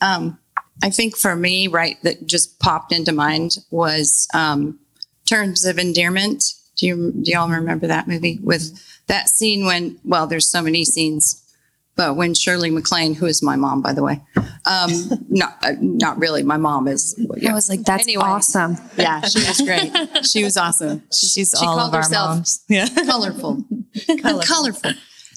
Um, 0.01 0.39
I 0.83 0.91
think 0.91 1.17
for 1.17 1.35
me, 1.35 1.67
right, 1.67 1.97
that 2.03 2.27
just 2.27 2.61
popped 2.61 2.93
into 2.93 3.13
mind 3.13 3.57
was 3.71 4.29
um, 4.35 4.79
Terms 5.27 5.65
of 5.65 5.79
Endearment. 5.79 6.45
Do 6.77 6.87
you 6.87 7.13
do 7.23 7.31
y'all 7.33 7.49
remember 7.49 7.87
that 7.87 8.07
movie 8.07 8.39
with 8.43 8.79
that 9.09 9.29
scene 9.29 9.65
when? 9.67 9.99
Well, 10.05 10.27
there's 10.27 10.49
so 10.49 10.63
many 10.63 10.85
scenes, 10.85 11.43
but 11.97 12.17
when 12.17 12.35
Shirley 12.35 12.71
MacLaine, 12.71 13.15
who 13.15 13.27
is 13.27 13.43
my 13.43 13.57
mom, 13.57 13.83
by 13.83 13.93
the 13.93 14.03
way, 14.03 14.21
um, 14.67 14.91
not 15.29 15.59
uh, 15.63 15.73
not 15.81 16.19
really, 16.19 16.43
my 16.43 16.57
mom 16.57 16.89
is. 16.89 17.19
I 17.49 17.53
was 17.53 17.69
like, 17.69 17.83
that's 17.83 18.05
Anyway. 18.05 18.23
awesome. 18.25 18.77
Yeah, 18.97 19.21
she 19.23 19.41
was 19.41 19.61
great. 19.61 19.93
She 20.27 20.45
was 20.45 20.57
awesome. 20.57 21.03
She's 21.13 21.55
she 21.59 21.67
all 21.67 21.77
called 21.77 21.89
of 21.89 21.95
our 21.95 22.01
herself 22.03 22.29
moms. 22.37 22.65
Yeah. 22.69 22.87
colorful. 23.07 23.65
colorful. 24.47 24.93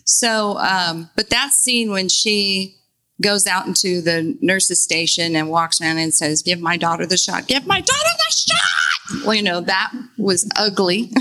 So, 0.05 0.57
um, 0.59 1.09
but 1.15 1.29
that 1.31 1.51
scene 1.51 1.89
when 1.91 2.09
she 2.09 2.75
goes 3.21 3.47
out 3.47 3.65
into 3.65 4.01
the 4.01 4.37
nurse's 4.41 4.81
station 4.81 5.35
and 5.35 5.49
walks 5.49 5.81
around 5.81 5.97
and 5.97 6.13
says, 6.13 6.41
Give 6.43 6.59
my 6.59 6.77
daughter 6.77 7.05
the 7.05 7.17
shot, 7.17 7.47
give 7.47 7.65
my 7.65 7.79
daughter 7.81 8.09
the 8.17 8.33
shot. 8.35 9.25
Well, 9.25 9.33
you 9.33 9.41
know, 9.41 9.61
that 9.61 9.91
was 10.17 10.49
ugly, 10.57 11.11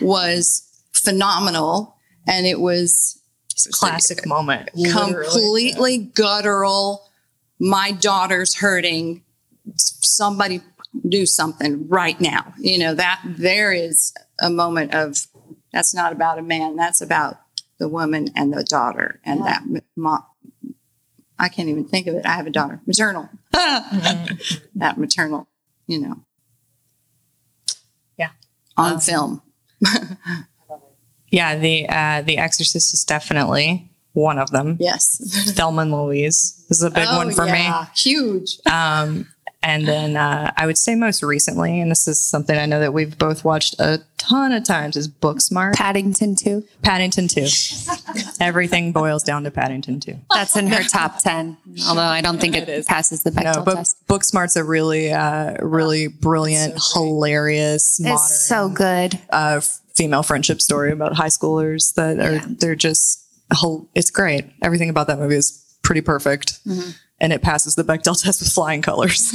was 0.00 0.67
phenomenal. 1.08 1.96
And 2.26 2.46
it 2.46 2.60
was 2.60 3.20
a 3.66 3.70
Classic 3.70 4.26
moment. 4.26 4.70
completely 4.92 5.98
guttural. 5.98 7.08
My 7.58 7.92
daughter's 7.92 8.56
hurting. 8.56 9.24
Somebody 9.76 10.60
do 11.08 11.26
something 11.26 11.88
right 11.88 12.20
now. 12.20 12.52
You 12.58 12.78
know, 12.78 12.94
that 12.94 13.22
there 13.24 13.72
is 13.72 14.14
a 14.40 14.50
moment 14.50 14.94
of 14.94 15.26
that's 15.72 15.94
not 15.94 16.12
about 16.12 16.38
a 16.38 16.42
man, 16.42 16.76
that's 16.76 17.00
about 17.00 17.40
the 17.78 17.88
woman 17.88 18.28
and 18.34 18.52
the 18.52 18.64
daughter 18.64 19.20
and 19.24 19.44
that 19.44 19.62
mom. 19.96 20.24
I 21.38 21.48
can't 21.48 21.68
even 21.68 21.84
think 21.84 22.06
of 22.08 22.16
it. 22.16 22.26
I 22.26 22.32
have 22.32 22.46
a 22.46 22.50
daughter, 22.50 22.80
maternal. 22.84 23.28
Mm-hmm. 23.54 24.56
that 24.80 24.98
maternal, 24.98 25.48
you 25.86 26.00
know. 26.00 26.24
Yeah. 28.16 28.30
On 28.76 28.94
um, 28.94 29.00
film. 29.00 29.42
Yeah, 31.30 31.56
the 31.56 31.88
uh, 31.88 32.22
the 32.22 32.38
Exorcist 32.38 32.94
is 32.94 33.04
definitely 33.04 33.90
one 34.12 34.38
of 34.38 34.50
them. 34.50 34.76
Yes. 34.80 35.52
Thelma 35.54 35.82
and 35.82 35.92
Louise 35.92 36.64
is 36.70 36.82
a 36.82 36.90
big 36.90 37.06
one 37.08 37.32
for 37.32 37.44
me. 37.44 37.66
Oh, 37.68 37.88
Huge. 37.94 38.58
Um, 38.66 39.28
and 39.62 39.86
then 39.88 40.16
uh, 40.16 40.52
I 40.56 40.66
would 40.66 40.78
say 40.78 40.94
most 40.94 41.22
recently, 41.22 41.80
and 41.80 41.90
this 41.90 42.06
is 42.06 42.24
something 42.24 42.56
I 42.56 42.64
know 42.66 42.78
that 42.80 42.94
we've 42.94 43.18
both 43.18 43.44
watched 43.44 43.74
a 43.80 44.00
ton 44.16 44.52
of 44.52 44.62
times, 44.64 44.96
is 44.96 45.08
Booksmart. 45.08 45.74
Paddington 45.74 46.36
2. 46.36 46.64
Paddington 46.82 47.26
2. 47.26 47.46
Everything 48.40 48.92
boils 48.92 49.22
down 49.24 49.44
to 49.44 49.50
Paddington 49.50 49.98
2. 50.00 50.14
That's 50.32 50.56
in 50.56 50.68
her 50.68 50.84
top 50.84 51.18
ten. 51.18 51.56
Although 51.88 52.02
I 52.02 52.20
don't 52.20 52.40
think 52.40 52.56
it, 52.56 52.86
passes 52.86 53.24
the 53.24 53.30
Bechdel 53.30 53.56
No, 53.56 53.64
but 53.64 53.74
test. 53.74 54.06
Booksmart's 54.06 54.56
a 54.56 54.62
really, 54.64 55.12
uh, 55.12 55.56
really 55.64 56.06
brilliant, 56.06 56.78
hilarious, 56.94 57.98
modern 58.00 58.14
It's 58.14 58.46
so 58.46 58.68
good. 58.68 59.18
uh, 59.30 59.60
female 59.98 60.22
friendship 60.22 60.62
story 60.62 60.92
about 60.92 61.14
high 61.14 61.26
schoolers 61.26 61.94
that 61.94 62.20
are 62.20 62.38
they're 62.46 62.76
just 62.76 63.26
hel- 63.50 63.88
it's 63.94 64.10
great. 64.10 64.46
Everything 64.62 64.88
about 64.88 65.08
that 65.08 65.18
movie 65.18 65.34
is 65.34 65.76
pretty 65.82 66.00
perfect, 66.00 66.64
mm-hmm. 66.64 66.90
and 67.20 67.32
it 67.32 67.42
passes 67.42 67.74
the 67.74 67.82
Bechdel 67.82 68.20
test 68.22 68.40
with 68.40 68.50
flying 68.50 68.80
colors. 68.80 69.32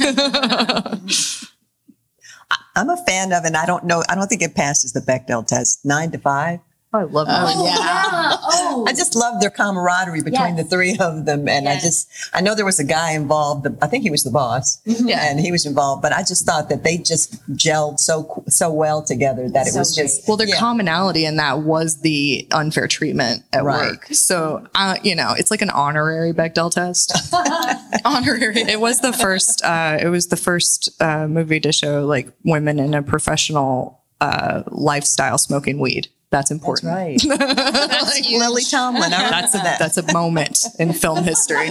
I'm 2.76 2.90
a 2.90 2.96
fan 3.06 3.32
of, 3.32 3.44
and 3.44 3.56
I 3.56 3.66
don't 3.66 3.84
know, 3.84 4.02
I 4.08 4.16
don't 4.16 4.26
think 4.26 4.42
it 4.42 4.54
passes 4.56 4.92
the 4.92 5.00
Bechdel 5.00 5.46
test. 5.46 5.84
Nine 5.84 6.10
to 6.10 6.18
five. 6.18 6.58
I 6.94 7.02
love 7.02 7.26
that. 7.26 8.38
I 8.86 8.92
just 8.96 9.16
love 9.16 9.40
their 9.40 9.50
camaraderie 9.50 10.22
between 10.22 10.54
the 10.56 10.62
three 10.62 10.96
of 11.00 11.24
them. 11.26 11.48
And 11.48 11.68
I 11.68 11.74
just, 11.74 12.08
I 12.32 12.40
know 12.40 12.54
there 12.54 12.64
was 12.64 12.78
a 12.78 12.84
guy 12.84 13.12
involved. 13.12 13.66
I 13.82 13.86
think 13.88 14.04
he 14.04 14.10
was 14.10 14.22
the 14.22 14.30
boss 14.30 14.80
and 14.86 15.40
he 15.40 15.50
was 15.50 15.66
involved, 15.66 16.02
but 16.02 16.12
I 16.12 16.20
just 16.22 16.46
thought 16.46 16.68
that 16.68 16.84
they 16.84 16.96
just 16.98 17.34
gelled 17.56 17.98
so, 17.98 18.44
so 18.48 18.72
well 18.72 19.02
together 19.02 19.48
that 19.50 19.66
it 19.66 19.74
was 19.76 19.94
just, 19.94 20.28
Well, 20.28 20.36
their 20.36 20.46
yeah. 20.46 20.56
commonality 20.58 21.24
in 21.24 21.36
that 21.36 21.60
was 21.62 22.00
the 22.02 22.46
unfair 22.52 22.86
treatment 22.86 23.42
at 23.52 23.64
Right. 23.64 23.90
work. 23.90 24.06
So, 24.12 24.64
uh, 24.76 24.96
you 25.02 25.16
know, 25.16 25.34
it's 25.36 25.50
like 25.50 25.62
an 25.62 25.70
honorary 25.70 26.32
Bechdel 26.32 26.70
test. 26.70 27.12
honorary. 28.04 28.60
It 28.62 28.80
was 28.80 29.00
the 29.00 29.12
first. 29.12 29.64
Uh, 29.64 29.98
it 30.00 30.08
was 30.08 30.28
the 30.28 30.36
first 30.36 30.90
uh, 31.00 31.26
movie 31.26 31.60
to 31.60 31.72
show 31.72 32.04
like 32.06 32.28
women 32.44 32.78
in 32.78 32.94
a 32.94 33.02
professional 33.02 34.00
uh, 34.20 34.62
lifestyle 34.68 35.38
smoking 35.38 35.78
weed. 35.78 36.08
That's 36.34 36.50
That's 36.50 36.60
important. 36.60 36.90
right. 36.92 37.22
Lily 38.28 38.64
Tomlin. 38.64 39.12
I 39.12 39.30
That's 39.30 39.54
a, 39.54 39.58
that. 39.58 39.78
that's 39.78 39.96
a 39.98 40.12
moment 40.12 40.66
in 40.80 40.92
film 40.92 41.22
history. 41.22 41.70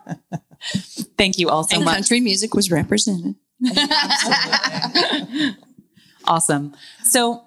Thank 1.18 1.38
you 1.38 1.50
all 1.50 1.64
so 1.64 1.76
and 1.76 1.84
much. 1.84 1.94
country 1.96 2.20
music 2.20 2.54
was 2.54 2.70
represented. 2.70 3.34
Awesome. 6.26 6.74
So 7.02 7.42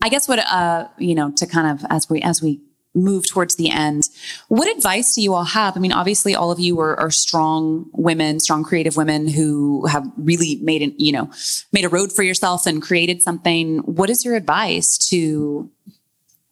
I 0.00 0.08
guess 0.08 0.28
what 0.28 0.38
uh 0.38 0.86
you 0.98 1.16
know 1.16 1.32
to 1.38 1.46
kind 1.48 1.76
of 1.76 1.84
as 1.90 2.08
we 2.08 2.22
as 2.22 2.40
we 2.40 2.60
move 2.96 3.28
towards 3.28 3.56
the 3.56 3.70
end, 3.70 4.08
what 4.48 4.74
advice 4.74 5.14
do 5.14 5.22
you 5.22 5.34
all 5.34 5.44
have? 5.44 5.76
I 5.76 5.80
mean, 5.80 5.92
obviously 5.92 6.34
all 6.34 6.50
of 6.50 6.58
you 6.58 6.80
are, 6.80 6.98
are 6.98 7.10
strong 7.10 7.88
women, 7.92 8.40
strong 8.40 8.64
creative 8.64 8.96
women 8.96 9.28
who 9.28 9.86
have 9.86 10.10
really 10.16 10.58
made 10.62 10.82
an, 10.82 10.94
you 10.96 11.12
know, 11.12 11.30
made 11.72 11.84
a 11.84 11.88
road 11.88 12.12
for 12.12 12.22
yourself 12.22 12.66
and 12.66 12.82
created 12.82 13.22
something. 13.22 13.78
What 13.80 14.10
is 14.10 14.24
your 14.24 14.34
advice 14.34 14.96
to 15.10 15.70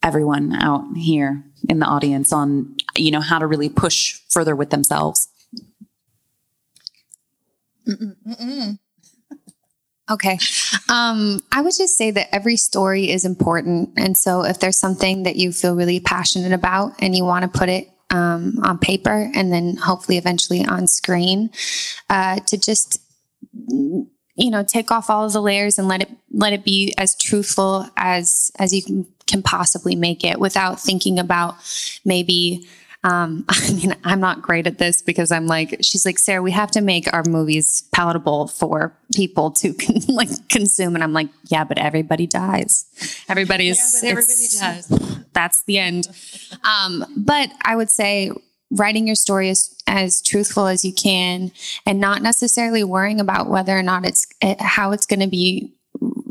everyone 0.02 0.52
out 0.52 0.84
here 0.96 1.42
in 1.68 1.78
the 1.78 1.86
audience 1.86 2.32
on, 2.32 2.76
you 2.94 3.10
know, 3.10 3.20
how 3.20 3.38
to 3.38 3.46
really 3.46 3.70
push 3.70 4.20
further 4.28 4.54
with 4.54 4.70
themselves? 4.70 5.28
Okay. 10.10 10.38
Um, 10.90 11.40
I 11.50 11.62
would 11.62 11.72
just 11.76 11.96
say 11.96 12.10
that 12.10 12.28
every 12.34 12.56
story 12.56 13.10
is 13.10 13.24
important. 13.24 13.90
And 13.96 14.16
so 14.16 14.44
if 14.44 14.60
there's 14.60 14.78
something 14.78 15.22
that 15.22 15.36
you 15.36 15.50
feel 15.50 15.74
really 15.74 16.00
passionate 16.00 16.52
about 16.52 16.92
and 16.98 17.16
you 17.16 17.24
want 17.24 17.50
to 17.50 17.58
put 17.58 17.70
it 17.70 17.88
um, 18.10 18.58
on 18.62 18.78
paper 18.78 19.30
and 19.34 19.50
then 19.50 19.76
hopefully 19.76 20.18
eventually 20.18 20.64
on 20.64 20.86
screen, 20.86 21.50
uh, 22.10 22.40
to 22.40 22.58
just 22.58 23.00
you 24.36 24.50
know 24.50 24.62
take 24.64 24.90
off 24.90 25.08
all 25.08 25.24
of 25.24 25.32
the 25.32 25.40
layers 25.40 25.78
and 25.78 25.88
let 25.88 26.02
it 26.02 26.10
let 26.32 26.52
it 26.52 26.64
be 26.64 26.92
as 26.98 27.16
truthful 27.16 27.88
as 27.96 28.50
as 28.58 28.74
you 28.74 28.82
can, 28.82 29.06
can 29.26 29.42
possibly 29.42 29.94
make 29.94 30.24
it 30.24 30.38
without 30.38 30.80
thinking 30.80 31.18
about 31.18 31.56
maybe 32.04 32.68
um, 33.04 33.44
I 33.48 33.72
mean, 33.72 33.94
I'm 34.02 34.18
not 34.18 34.42
great 34.42 34.66
at 34.66 34.78
this 34.78 35.02
because 35.02 35.30
I'm 35.30 35.46
like, 35.46 35.76
she's 35.82 36.04
like, 36.04 36.18
Sarah, 36.18 36.42
we 36.42 36.50
have 36.50 36.70
to 36.72 36.80
make 36.80 37.12
our 37.12 37.22
movies 37.28 37.84
palatable 37.92 38.48
for 38.48 38.96
people 39.14 39.50
to 39.52 39.74
like 40.08 40.30
consume. 40.48 40.94
And 40.94 41.04
I'm 41.04 41.12
like, 41.12 41.28
yeah, 41.44 41.64
but 41.64 41.78
everybody 41.78 42.26
dies. 42.26 42.86
Everybody 43.28 43.68
is, 43.68 44.02
everybody 44.02 44.48
does. 44.58 45.24
That's 45.32 45.62
the 45.64 45.78
end. 45.78 46.08
Um, 46.64 47.04
but 47.16 47.50
I 47.62 47.76
would 47.76 47.90
say 47.90 48.32
writing 48.70 49.06
your 49.06 49.16
story 49.16 49.50
as, 49.50 49.76
as 49.86 50.22
truthful 50.22 50.66
as 50.66 50.84
you 50.84 50.92
can 50.92 51.52
and 51.86 52.00
not 52.00 52.22
necessarily 52.22 52.82
worrying 52.82 53.20
about 53.20 53.48
whether 53.48 53.78
or 53.78 53.82
not 53.82 54.04
it's, 54.06 54.26
it, 54.40 54.60
how 54.60 54.92
it's 54.92 55.06
going 55.06 55.20
to 55.20 55.28
be 55.28 55.74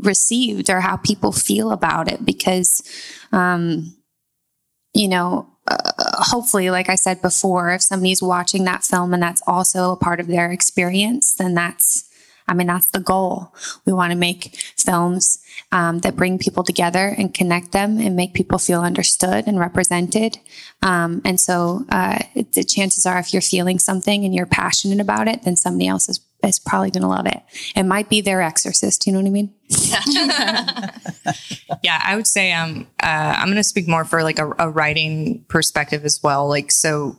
received 0.02 0.68
or 0.68 0.80
how 0.80 0.96
people 0.96 1.32
feel 1.32 1.70
about 1.70 2.10
it 2.10 2.24
because, 2.24 2.82
um, 3.32 3.96
you 4.92 5.08
know, 5.08 5.48
uh, 5.66 5.92
hopefully, 6.18 6.70
like 6.70 6.88
I 6.88 6.94
said 6.94 7.22
before, 7.22 7.70
if 7.70 7.82
somebody's 7.82 8.22
watching 8.22 8.64
that 8.64 8.84
film 8.84 9.14
and 9.14 9.22
that's 9.22 9.42
also 9.46 9.92
a 9.92 9.96
part 9.96 10.20
of 10.20 10.26
their 10.26 10.50
experience, 10.50 11.34
then 11.34 11.54
that's 11.54 12.08
I 12.46 12.52
mean, 12.52 12.66
that's 12.66 12.90
the 12.90 13.00
goal. 13.00 13.54
We 13.86 13.92
want 13.92 14.12
to 14.12 14.18
make 14.18 14.56
films 14.76 15.42
um, 15.72 16.00
that 16.00 16.16
bring 16.16 16.38
people 16.38 16.62
together 16.62 17.14
and 17.16 17.32
connect 17.32 17.72
them 17.72 17.98
and 17.98 18.16
make 18.16 18.34
people 18.34 18.58
feel 18.58 18.82
understood 18.82 19.46
and 19.46 19.58
represented. 19.58 20.38
Um, 20.82 21.22
and 21.24 21.40
so 21.40 21.86
uh, 21.88 22.18
the 22.52 22.64
chances 22.64 23.06
are, 23.06 23.18
if 23.18 23.32
you're 23.32 23.40
feeling 23.40 23.78
something 23.78 24.24
and 24.24 24.34
you're 24.34 24.44
passionate 24.46 25.00
about 25.00 25.26
it, 25.26 25.42
then 25.44 25.56
somebody 25.56 25.88
else 25.88 26.08
is, 26.08 26.20
is 26.48 26.58
probably 26.58 26.90
going 26.90 27.02
to 27.02 27.08
love 27.08 27.26
it. 27.26 27.40
It 27.74 27.84
might 27.84 28.08
be 28.08 28.20
their 28.20 28.42
exorcist. 28.42 29.06
You 29.06 29.12
know 29.12 29.20
what 29.20 29.26
I 29.26 29.30
mean? 29.30 29.54
yeah, 31.82 32.00
I 32.04 32.16
would 32.16 32.26
say 32.26 32.52
um, 32.52 32.86
uh, 33.02 33.34
I'm 33.36 33.46
going 33.46 33.56
to 33.56 33.64
speak 33.64 33.88
more 33.88 34.04
for 34.04 34.22
like 34.22 34.38
a, 34.38 34.50
a 34.58 34.68
writing 34.68 35.44
perspective 35.48 36.04
as 36.04 36.22
well. 36.22 36.48
Like, 36.48 36.70
so 36.70 37.16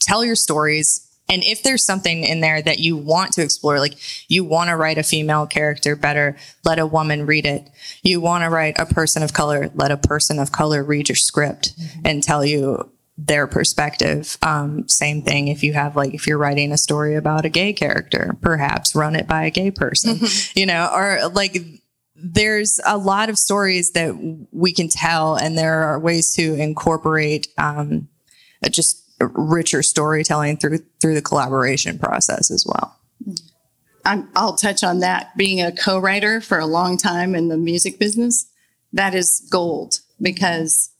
tell 0.00 0.24
your 0.24 0.36
stories 0.36 1.06
and 1.30 1.44
if 1.44 1.62
there's 1.62 1.84
something 1.84 2.24
in 2.24 2.40
there 2.40 2.60
that 2.60 2.80
you 2.80 2.96
want 2.96 3.32
to 3.34 3.42
explore, 3.42 3.78
like 3.78 3.94
you 4.28 4.42
want 4.42 4.68
to 4.68 4.76
write 4.76 4.98
a 4.98 5.04
female 5.04 5.46
character 5.46 5.94
better, 5.94 6.36
let 6.64 6.80
a 6.80 6.86
woman 6.86 7.24
read 7.24 7.46
it. 7.46 7.70
You 8.02 8.20
want 8.20 8.42
to 8.42 8.50
write 8.50 8.74
a 8.78 8.86
person 8.86 9.22
of 9.22 9.32
color, 9.32 9.70
let 9.74 9.92
a 9.92 9.96
person 9.96 10.40
of 10.40 10.50
color 10.50 10.82
read 10.82 11.08
your 11.08 11.16
script 11.16 11.78
mm-hmm. 11.78 12.00
and 12.04 12.22
tell 12.22 12.44
you 12.44 12.90
their 13.26 13.46
perspective. 13.46 14.38
Um, 14.42 14.88
same 14.88 15.22
thing 15.22 15.48
if 15.48 15.62
you 15.62 15.72
have 15.74 15.96
like 15.96 16.14
if 16.14 16.26
you're 16.26 16.38
writing 16.38 16.72
a 16.72 16.78
story 16.78 17.16
about 17.16 17.44
a 17.44 17.48
gay 17.48 17.72
character, 17.72 18.36
perhaps 18.40 18.94
run 18.94 19.14
it 19.14 19.26
by 19.26 19.44
a 19.44 19.50
gay 19.50 19.70
person, 19.70 20.16
mm-hmm. 20.16 20.58
you 20.58 20.66
know, 20.66 20.90
or 20.92 21.28
like 21.28 21.58
there's 22.14 22.80
a 22.86 22.96
lot 22.96 23.28
of 23.28 23.38
stories 23.38 23.92
that 23.92 24.46
we 24.52 24.72
can 24.72 24.88
tell, 24.88 25.36
and 25.36 25.56
there 25.56 25.82
are 25.82 25.98
ways 25.98 26.34
to 26.34 26.54
incorporate 26.54 27.48
um, 27.58 28.08
just 28.70 29.04
richer 29.20 29.82
storytelling 29.82 30.56
through 30.56 30.78
through 31.00 31.14
the 31.14 31.22
collaboration 31.22 31.98
process 31.98 32.50
as 32.50 32.64
well. 32.66 32.96
i 34.04 34.22
will 34.34 34.56
touch 34.56 34.82
on 34.82 35.00
that. 35.00 35.36
Being 35.36 35.60
a 35.60 35.72
co-writer 35.72 36.40
for 36.40 36.58
a 36.58 36.66
long 36.66 36.96
time 36.96 37.34
in 37.34 37.48
the 37.48 37.58
music 37.58 37.98
business, 37.98 38.46
that 38.92 39.14
is 39.14 39.46
gold 39.50 40.00
because 40.22 40.90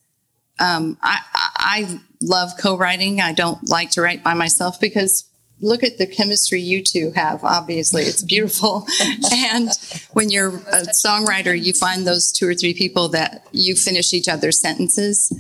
um, 0.58 0.98
I, 1.02 1.18
I 1.56 2.00
love 2.20 2.50
co-writing. 2.58 3.20
I 3.20 3.32
don't 3.32 3.68
like 3.68 3.90
to 3.92 4.02
write 4.02 4.22
by 4.22 4.34
myself 4.34 4.80
because 4.80 5.24
look 5.60 5.82
at 5.82 5.98
the 5.98 6.06
chemistry 6.06 6.60
you 6.60 6.82
two 6.82 7.12
have. 7.14 7.44
Obviously, 7.44 8.02
it's 8.02 8.22
beautiful. 8.22 8.86
and 9.32 9.70
when 10.12 10.30
you're 10.30 10.56
a 10.56 10.86
songwriter, 10.94 11.60
you 11.60 11.72
find 11.72 12.06
those 12.06 12.32
two 12.32 12.48
or 12.48 12.54
three 12.54 12.74
people 12.74 13.08
that 13.08 13.46
you 13.52 13.74
finish 13.74 14.12
each 14.12 14.28
other's 14.28 14.60
sentences 14.60 15.32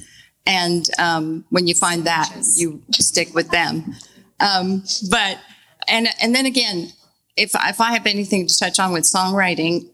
and 0.46 0.88
um, 0.98 1.44
when 1.50 1.66
you 1.66 1.74
find 1.74 2.04
that, 2.04 2.32
you 2.56 2.82
stick 2.92 3.34
with 3.34 3.50
them. 3.50 3.94
Um, 4.40 4.84
but 5.10 5.38
and 5.86 6.08
and 6.20 6.34
then 6.34 6.46
again, 6.46 6.88
if 7.36 7.52
if 7.54 7.80
I 7.80 7.92
have 7.92 8.06
anything 8.06 8.46
to 8.46 8.58
touch 8.58 8.78
on 8.78 8.92
with 8.92 9.04
songwriting, 9.04 9.90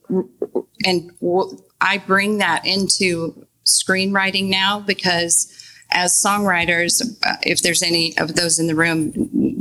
and 0.85 1.11
I 1.81 1.99
bring 1.99 2.39
that 2.39 2.65
into 2.67 3.47
screenwriting 3.65 4.49
now 4.49 4.81
because 4.81 5.53
as 5.97 6.13
songwriters, 6.13 7.03
uh, 7.27 7.37
if 7.43 7.63
there's 7.63 7.83
any 7.83 8.17
of 8.19 8.37
those 8.37 8.59
in 8.59 8.67
the 8.67 8.75
room 8.75 9.13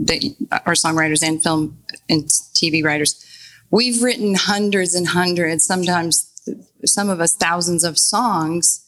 that 0.05 0.21
are 0.65 0.73
songwriters 0.73 1.23
and 1.23 1.41
film 1.41 1.79
and 2.09 2.25
TV 2.53 2.83
writers, 2.83 3.25
we've 3.71 4.03
written 4.03 4.35
hundreds 4.35 4.93
and 4.93 5.07
hundreds, 5.07 5.65
sometimes 5.65 6.31
some 6.85 7.09
of 7.09 7.19
us 7.19 7.33
thousands 7.35 7.83
of 7.83 7.97
songs. 7.97 8.85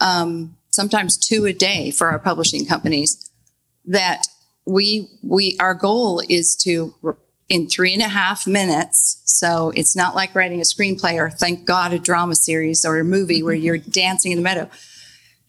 Um, 0.00 0.56
sometimes 0.70 1.16
two 1.16 1.44
a 1.46 1.52
day 1.52 1.90
for 1.90 2.08
our 2.08 2.18
publishing 2.18 2.66
companies 2.66 3.30
that 3.84 4.26
we 4.66 5.08
we 5.22 5.56
our 5.58 5.74
goal 5.74 6.22
is 6.28 6.54
to 6.54 6.94
in 7.48 7.66
three 7.66 7.94
and 7.94 8.02
a 8.02 8.08
half 8.08 8.46
minutes 8.46 9.22
so 9.24 9.72
it's 9.74 9.96
not 9.96 10.14
like 10.14 10.34
writing 10.34 10.60
a 10.60 10.62
screenplay 10.62 11.14
or 11.14 11.30
thank 11.30 11.64
god 11.64 11.92
a 11.92 11.98
drama 11.98 12.34
series 12.34 12.84
or 12.84 12.98
a 12.98 13.04
movie 13.04 13.42
where 13.42 13.54
you're 13.54 13.78
dancing 13.78 14.30
in 14.30 14.38
the 14.38 14.42
meadow 14.42 14.68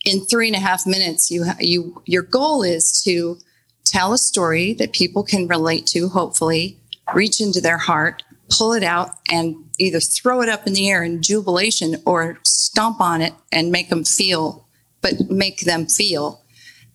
in 0.06 0.26
three 0.26 0.48
and 0.48 0.56
a 0.56 0.60
half 0.60 0.86
minutes 0.86 1.30
you 1.30 1.46
you 1.60 2.02
your 2.06 2.24
goal 2.24 2.64
is 2.64 3.02
to 3.04 3.38
tell 3.86 4.14
a 4.14 4.18
story 4.18 4.74
that 4.74 4.94
people 4.94 5.24
can 5.24 5.48
relate 5.48 5.86
to 5.86 6.10
hopefully 6.10 6.80
reach 7.14 7.42
into 7.42 7.60
their 7.60 7.78
heart 7.78 8.24
pull 8.50 8.74
it 8.74 8.84
out 8.84 9.12
and 9.32 9.56
either 9.78 10.00
throw 10.00 10.42
it 10.42 10.50
up 10.50 10.66
in 10.66 10.74
the 10.74 10.90
air 10.90 11.04
in 11.04 11.22
jubilation 11.22 11.96
or 12.06 12.40
stomp 12.44 13.00
on 13.00 13.22
it 13.22 13.34
and 13.52 13.72
make 13.72 13.90
them 13.90 14.04
feel 14.04 14.68
but 15.02 15.30
make 15.30 15.62
them 15.62 15.86
feel. 15.86 16.44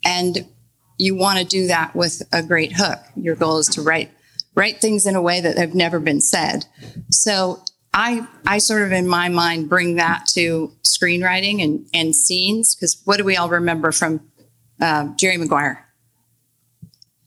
And 0.03 0.45
you 0.97 1.15
want 1.15 1.39
to 1.39 1.45
do 1.45 1.67
that 1.67 1.95
with 1.95 2.21
a 2.31 2.43
great 2.43 2.73
hook. 2.73 2.99
Your 3.15 3.35
goal 3.35 3.57
is 3.57 3.67
to 3.69 3.81
write 3.81 4.11
write 4.53 4.79
things 4.79 5.05
in 5.05 5.15
a 5.15 5.21
way 5.21 5.41
that 5.41 5.57
have 5.57 5.75
never 5.75 5.99
been 5.99 6.21
said. 6.21 6.65
So 7.11 7.61
I 7.95 8.27
I 8.45 8.57
sort 8.57 8.81
of 8.83 8.91
in 8.91 9.07
my 9.07 9.29
mind 9.29 9.69
bring 9.69 9.95
that 9.95 10.25
to 10.33 10.71
screenwriting 10.83 11.63
and 11.63 11.87
and 11.93 12.13
scenes 12.13 12.75
because 12.75 13.01
what 13.05 13.17
do 13.17 13.23
we 13.23 13.37
all 13.37 13.49
remember 13.49 13.91
from 13.93 14.19
uh, 14.81 15.07
Jerry 15.15 15.37
Maguire? 15.37 15.85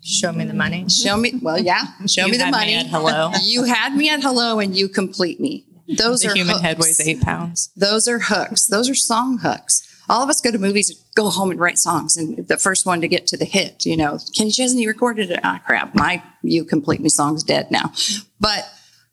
Show 0.03 0.33
me 0.33 0.45
the 0.45 0.55
money. 0.55 0.89
Show 0.89 1.17
me. 1.17 1.39
Well, 1.43 1.59
yeah. 1.59 1.83
Show 2.07 2.29
me 2.29 2.37
the 2.37 2.51
money. 2.51 2.77
Me 2.77 2.85
hello. 2.85 3.33
You 3.43 3.65
had 3.65 3.95
me 3.95 4.09
at 4.11 4.23
hello, 4.23 4.59
and 4.59 4.77
you 4.77 4.89
complete 4.89 5.41
me. 5.41 5.67
Those 5.89 6.21
the 6.21 6.29
are 6.31 6.35
human 6.35 6.55
hooks. 6.55 6.63
head 6.63 6.79
weighs 6.79 7.01
eight 7.07 7.21
pounds. 7.23 7.71
Those 7.75 8.07
are 8.07 8.19
hooks. 8.19 8.67
Those 8.67 8.89
are 8.91 8.95
song 8.95 9.39
hooks 9.39 9.89
all 10.09 10.23
of 10.23 10.31
us 10.31 10.41
go 10.41 10.51
to 10.51 10.59
movies, 10.59 11.05
go 11.15 11.29
home 11.29 11.51
and 11.51 11.61
write 11.61 11.79
songs, 11.79 12.17
and 12.17 12.47
the 12.49 12.57
first 12.57 12.87
one 12.87 13.01
to 13.01 13.09
get 13.09 13.27
to 13.29 13.37
the 13.37 13.45
hit, 13.45 13.85
you 13.85 13.97
know, 13.97 14.19
Kenny 14.37 14.51
Chesney 14.51 14.87
recorded 14.87 15.31
it. 15.31 15.41
Ah, 15.45 15.61
crap, 15.65 15.95
my 15.95 16.23
"You 16.43 16.65
Complete 16.65 17.01
Me" 17.01 17.09
song's 17.09 17.43
dead 17.43 17.71
now. 17.71 17.93
But 18.41 18.69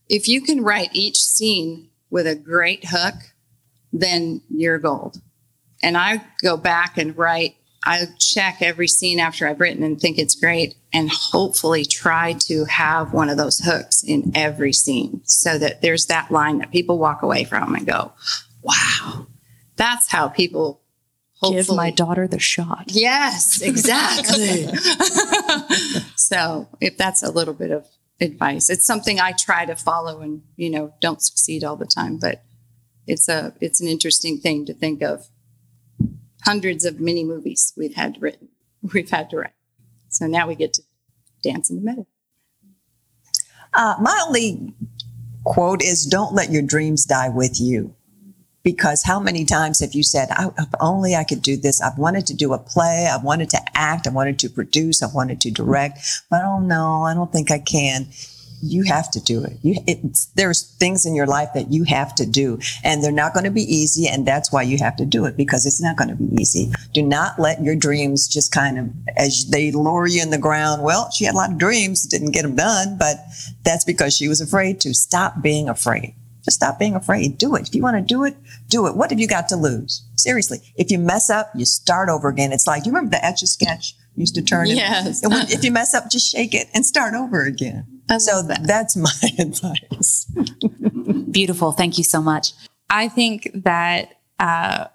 if 0.09 0.27
you 0.27 0.41
can 0.41 0.63
write 0.63 0.89
each 0.93 1.17
scene 1.17 1.89
with 2.09 2.27
a 2.27 2.35
great 2.35 2.85
hook, 2.87 3.15
then 3.91 4.41
you're 4.49 4.79
gold. 4.79 5.21
And 5.81 5.97
I 5.97 6.23
go 6.41 6.57
back 6.57 6.97
and 6.97 7.17
write. 7.17 7.55
I 7.87 8.07
check 8.17 8.61
every 8.61 8.87
scene 8.87 9.19
after 9.19 9.47
I've 9.47 9.59
written 9.59 9.83
and 9.83 9.99
think 9.99 10.17
it's 10.17 10.33
great, 10.33 10.73
and 10.91 11.09
hopefully 11.09 11.85
try 11.85 12.33
to 12.47 12.65
have 12.65 13.13
one 13.13 13.29
of 13.29 13.37
those 13.37 13.59
hooks 13.59 14.03
in 14.03 14.31
every 14.33 14.73
scene 14.73 15.21
so 15.23 15.59
that 15.59 15.81
there's 15.83 16.07
that 16.07 16.31
line 16.31 16.57
that 16.59 16.71
people 16.71 16.97
walk 16.97 17.21
away 17.21 17.43
from 17.43 17.75
and 17.75 17.85
go, 17.85 18.11
wow, 18.63 19.27
that's 19.75 20.09
how 20.09 20.29
people 20.29 20.81
Hopefully. 21.41 21.63
Give 21.63 21.75
my 21.75 21.91
daughter 21.91 22.27
the 22.27 22.39
shot. 22.39 22.85
Yes, 22.87 23.61
exactly. 23.61 24.67
so, 26.15 26.69
if 26.79 26.97
that's 26.97 27.23
a 27.23 27.29
little 27.29 27.53
bit 27.53 27.71
of 27.71 27.85
advice, 28.21 28.69
it's 28.69 28.85
something 28.85 29.19
I 29.19 29.33
try 29.33 29.65
to 29.65 29.75
follow 29.75 30.21
and, 30.21 30.43
you 30.55 30.69
know, 30.69 30.93
don't 31.01 31.21
succeed 31.21 31.63
all 31.63 31.75
the 31.75 31.85
time, 31.85 32.17
but 32.17 32.43
it's 33.07 33.29
a 33.29 33.53
it's 33.61 33.81
an 33.81 33.87
interesting 33.87 34.39
thing 34.39 34.65
to 34.65 34.73
think 34.73 35.01
of. 35.01 35.27
Hundreds 36.43 36.85
of 36.85 36.99
mini 36.99 37.23
movies 37.23 37.73
we've 37.75 37.95
had 37.95 38.21
written, 38.21 38.49
we've 38.93 39.09
had 39.09 39.29
to 39.31 39.37
write. 39.37 39.53
So 40.09 40.27
now 40.27 40.47
we 40.47 40.55
get 40.55 40.73
to 40.73 40.83
dance 41.43 41.69
in 41.69 41.77
the 41.77 41.81
middle. 41.81 42.07
Uh, 43.73 43.95
my 43.99 44.17
only 44.25 44.73
quote 45.43 45.83
is 45.83 46.05
don't 46.05 46.33
let 46.33 46.51
your 46.51 46.61
dreams 46.61 47.05
die 47.05 47.29
with 47.29 47.59
you 47.59 47.94
because 48.65 49.03
how 49.03 49.19
many 49.19 49.45
times 49.45 49.79
have 49.79 49.93
you 49.93 50.01
said, 50.01 50.27
if 50.57 50.69
only 50.81 51.15
I 51.15 51.23
could 51.23 51.43
do 51.43 51.55
this? 51.55 51.81
I've 51.81 51.99
wanted 51.99 52.25
to 52.25 52.33
do 52.33 52.51
a 52.51 52.57
play. 52.57 53.07
I've 53.09 53.23
wanted 53.23 53.51
to 53.51 53.61
act. 53.75 54.07
I 54.07 54.09
wanted 54.09 54.39
to 54.39 54.49
produce. 54.49 55.03
I 55.03 55.07
wanted 55.13 55.39
to 55.41 55.51
direct, 55.51 55.99
but 56.31 56.41
oh 56.43 56.59
no, 56.59 57.03
I 57.03 57.13
don't 57.13 57.31
think 57.31 57.51
I 57.51 57.59
can. 57.59 58.07
You 58.63 58.83
have 58.85 59.11
to 59.11 59.19
do 59.19 59.43
it. 59.43 59.59
You, 59.61 59.75
there's 60.33 60.63
things 60.79 61.05
in 61.05 61.13
your 61.13 61.27
life 61.27 61.49
that 61.53 61.71
you 61.71 61.83
have 61.83 62.15
to 62.15 62.25
do 62.25 62.57
and 62.83 63.03
they're 63.03 63.11
not 63.11 63.35
going 63.35 63.43
to 63.43 63.51
be 63.51 63.61
easy. 63.61 64.07
And 64.07 64.25
that's 64.25 64.51
why 64.51 64.63
you 64.63 64.79
have 64.79 64.95
to 64.95 65.05
do 65.05 65.25
it 65.25 65.37
because 65.37 65.67
it's 65.67 65.81
not 65.81 65.97
going 65.97 66.09
to 66.09 66.15
be 66.15 66.41
easy. 66.41 66.71
Do 66.91 67.03
not 67.03 67.37
let 67.37 67.61
your 67.61 67.75
dreams 67.75 68.27
just 68.27 68.51
kind 68.51 68.79
of, 68.79 68.89
as 69.17 69.45
they 69.51 69.71
lure 69.71 70.07
you 70.07 70.23
in 70.23 70.31
the 70.31 70.39
ground. 70.39 70.81
Well, 70.81 71.11
she 71.11 71.25
had 71.25 71.35
a 71.35 71.37
lot 71.37 71.51
of 71.51 71.59
dreams, 71.59 72.07
didn't 72.07 72.31
get 72.31 72.41
them 72.41 72.55
done, 72.55 72.97
but 72.97 73.17
that's 73.63 73.85
because 73.85 74.15
she 74.15 74.27
was 74.27 74.41
afraid 74.41 74.81
to 74.81 74.95
stop 74.95 75.43
being 75.43 75.69
afraid. 75.69 76.15
Just 76.45 76.57
stop 76.57 76.77
being 76.77 76.95
afraid. 76.95 77.39
Do 77.39 77.55
it. 77.55 77.67
If 77.67 77.75
you 77.75 77.81
want 77.81 77.97
to 77.97 78.01
do 78.01 78.23
it, 78.23 78.37
do 78.69 78.85
it. 78.85 78.95
What 78.95 79.09
have 79.09 79.19
you 79.19 79.27
got 79.27 79.49
to 79.49 79.55
lose? 79.55 80.07
Seriously. 80.15 80.59
If 80.75 80.91
you 80.91 80.99
mess 80.99 81.29
up, 81.29 81.49
you 81.55 81.65
start 81.65 82.07
over 82.07 82.29
again. 82.29 82.53
It's 82.53 82.67
like, 82.67 82.85
you 82.85 82.91
remember 82.91 83.17
the 83.17 83.25
etch 83.25 83.41
a 83.41 83.47
sketch 83.47 83.95
used 84.15 84.35
to 84.35 84.43
turn 84.43 84.67
it? 84.67 84.75
Yes. 84.75 85.21
if 85.23 85.63
you 85.63 85.71
mess 85.71 85.95
up, 85.95 86.09
just 86.09 86.31
shake 86.31 86.53
it 86.53 86.67
and 86.75 86.85
start 86.85 87.15
over 87.15 87.43
again. 87.43 87.85
so 88.19 88.43
that. 88.43 88.61
that's 88.63 88.95
my 88.95 89.11
advice. 89.39 90.31
Beautiful. 91.31 91.71
Thank 91.71 91.97
you 91.97 92.03
so 92.03 92.21
much. 92.21 92.53
I 92.89 93.07
think 93.07 93.49
that 93.63 94.19
uh, 94.39 94.85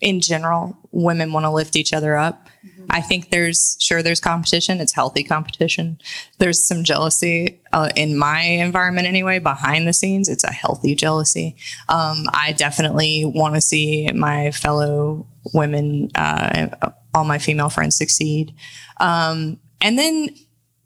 in 0.00 0.20
general, 0.20 0.76
women 0.90 1.32
want 1.32 1.44
to 1.44 1.50
lift 1.50 1.76
each 1.76 1.92
other 1.92 2.16
up. 2.16 2.48
I 2.90 3.00
think 3.00 3.30
there's 3.30 3.76
sure 3.80 4.02
there's 4.02 4.20
competition. 4.20 4.80
It's 4.80 4.92
healthy 4.92 5.24
competition. 5.24 5.98
There's 6.38 6.66
some 6.66 6.84
jealousy 6.84 7.60
uh, 7.72 7.90
in 7.96 8.16
my 8.16 8.40
environment 8.40 9.06
anyway. 9.06 9.38
Behind 9.38 9.86
the 9.86 9.92
scenes, 9.92 10.28
it's 10.28 10.44
a 10.44 10.52
healthy 10.52 10.94
jealousy. 10.94 11.56
Um, 11.88 12.26
I 12.32 12.52
definitely 12.52 13.24
want 13.24 13.54
to 13.54 13.60
see 13.60 14.08
my 14.14 14.50
fellow 14.50 15.26
women, 15.52 16.10
uh, 16.14 16.68
all 17.14 17.24
my 17.24 17.38
female 17.38 17.70
friends 17.70 17.96
succeed. 17.96 18.54
Um, 19.00 19.58
and 19.80 19.98
then 19.98 20.30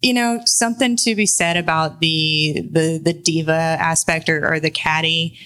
you 0.02 0.12
know, 0.12 0.40
something 0.44 0.96
to 0.96 1.14
be 1.14 1.26
said 1.26 1.56
about 1.56 2.00
the 2.00 2.62
the 2.70 3.00
the 3.02 3.12
diva 3.12 3.52
aspect 3.52 4.28
or, 4.28 4.52
or 4.52 4.60
the 4.60 4.70
catty 4.70 5.38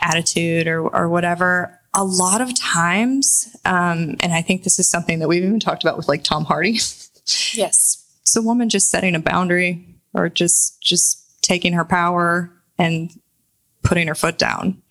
attitude 0.00 0.66
or 0.66 0.82
or 0.88 1.08
whatever. 1.08 1.79
A 1.94 2.04
lot 2.04 2.40
of 2.40 2.54
times, 2.54 3.54
um, 3.64 4.16
and 4.20 4.32
I 4.32 4.42
think 4.42 4.62
this 4.62 4.78
is 4.78 4.88
something 4.88 5.18
that 5.18 5.28
we've 5.28 5.42
even 5.42 5.58
talked 5.58 5.82
about 5.82 5.96
with 5.96 6.08
like 6.08 6.22
Tom 6.22 6.44
Hardy. 6.44 6.78
Yes. 7.52 8.04
it's 8.22 8.36
a 8.36 8.42
woman 8.42 8.68
just 8.68 8.90
setting 8.90 9.14
a 9.14 9.20
boundary 9.20 9.96
or 10.14 10.28
just 10.28 10.80
just 10.82 11.42
taking 11.42 11.72
her 11.74 11.84
power 11.84 12.50
and 12.78 13.10
putting 13.82 14.08
her 14.08 14.14
foot 14.14 14.38
down 14.38 14.82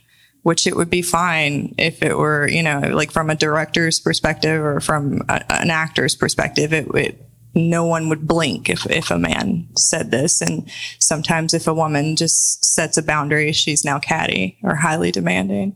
which 0.43 0.65
it 0.65 0.75
would 0.75 0.89
be 0.89 1.01
fine 1.01 1.75
if 1.77 2.01
it 2.01 2.17
were 2.17 2.47
you 2.47 2.63
know 2.63 2.79
like 2.93 3.11
from 3.11 3.29
a 3.29 3.35
director's 3.35 3.99
perspective 3.99 4.63
or 4.63 4.79
from 4.79 5.21
a, 5.29 5.43
an 5.51 5.69
actor's 5.69 6.15
perspective 6.15 6.73
it, 6.73 6.87
it 6.95 7.28
no 7.55 7.83
one 7.85 8.09
would 8.09 8.27
blink 8.27 8.69
if, 8.69 8.85
if 8.89 9.09
a 9.11 9.17
man 9.17 9.67
said 9.75 10.11
this 10.11 10.41
and 10.41 10.69
sometimes 10.99 11.53
if 11.53 11.67
a 11.67 11.73
woman 11.73 12.15
just 12.15 12.63
sets 12.63 12.97
a 12.97 13.01
boundary 13.03 13.51
she's 13.51 13.83
now 13.83 13.97
catty 13.99 14.57
or 14.63 14.75
highly 14.75 15.11
demanding 15.11 15.75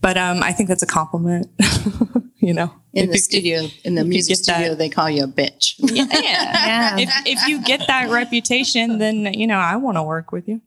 but 0.00 0.16
um, 0.18 0.42
i 0.42 0.52
think 0.52 0.68
that's 0.68 0.82
a 0.82 0.86
compliment 0.86 1.46
you 2.38 2.52
know 2.52 2.72
In 2.92 3.04
If 3.04 3.10
the 3.10 3.16
you- 3.16 3.22
studio, 3.22 3.68
in 3.84 3.94
the 3.94 4.04
music 4.04 4.36
get 4.38 4.46
that- 4.46 4.54
studio, 4.56 4.74
they 4.74 4.88
call 4.88 5.08
you 5.10 5.24
a 5.24 5.28
bitch. 5.28 5.74
yeah. 5.78 6.06
Yeah. 6.12 6.96
If, 6.98 7.10
if 7.26 7.48
you 7.48 7.60
get 7.62 7.86
that 7.88 8.10
reputation, 8.10 8.98
then 8.98 9.32
you 9.34 9.46
know 9.48 9.58
I 9.58 9.76
want 9.76 9.96
to 9.96 10.02
work 10.02 10.30
with 10.30 10.46
you. 10.48 10.60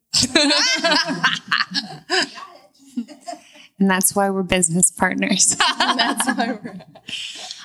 And 3.80 3.89
that's 3.89 4.15
why 4.15 4.30
we're 4.30 4.43
business 4.43 4.91
partners. 4.91 5.55
That's 5.78 6.25
why 6.28 6.59
we're. 6.63 6.82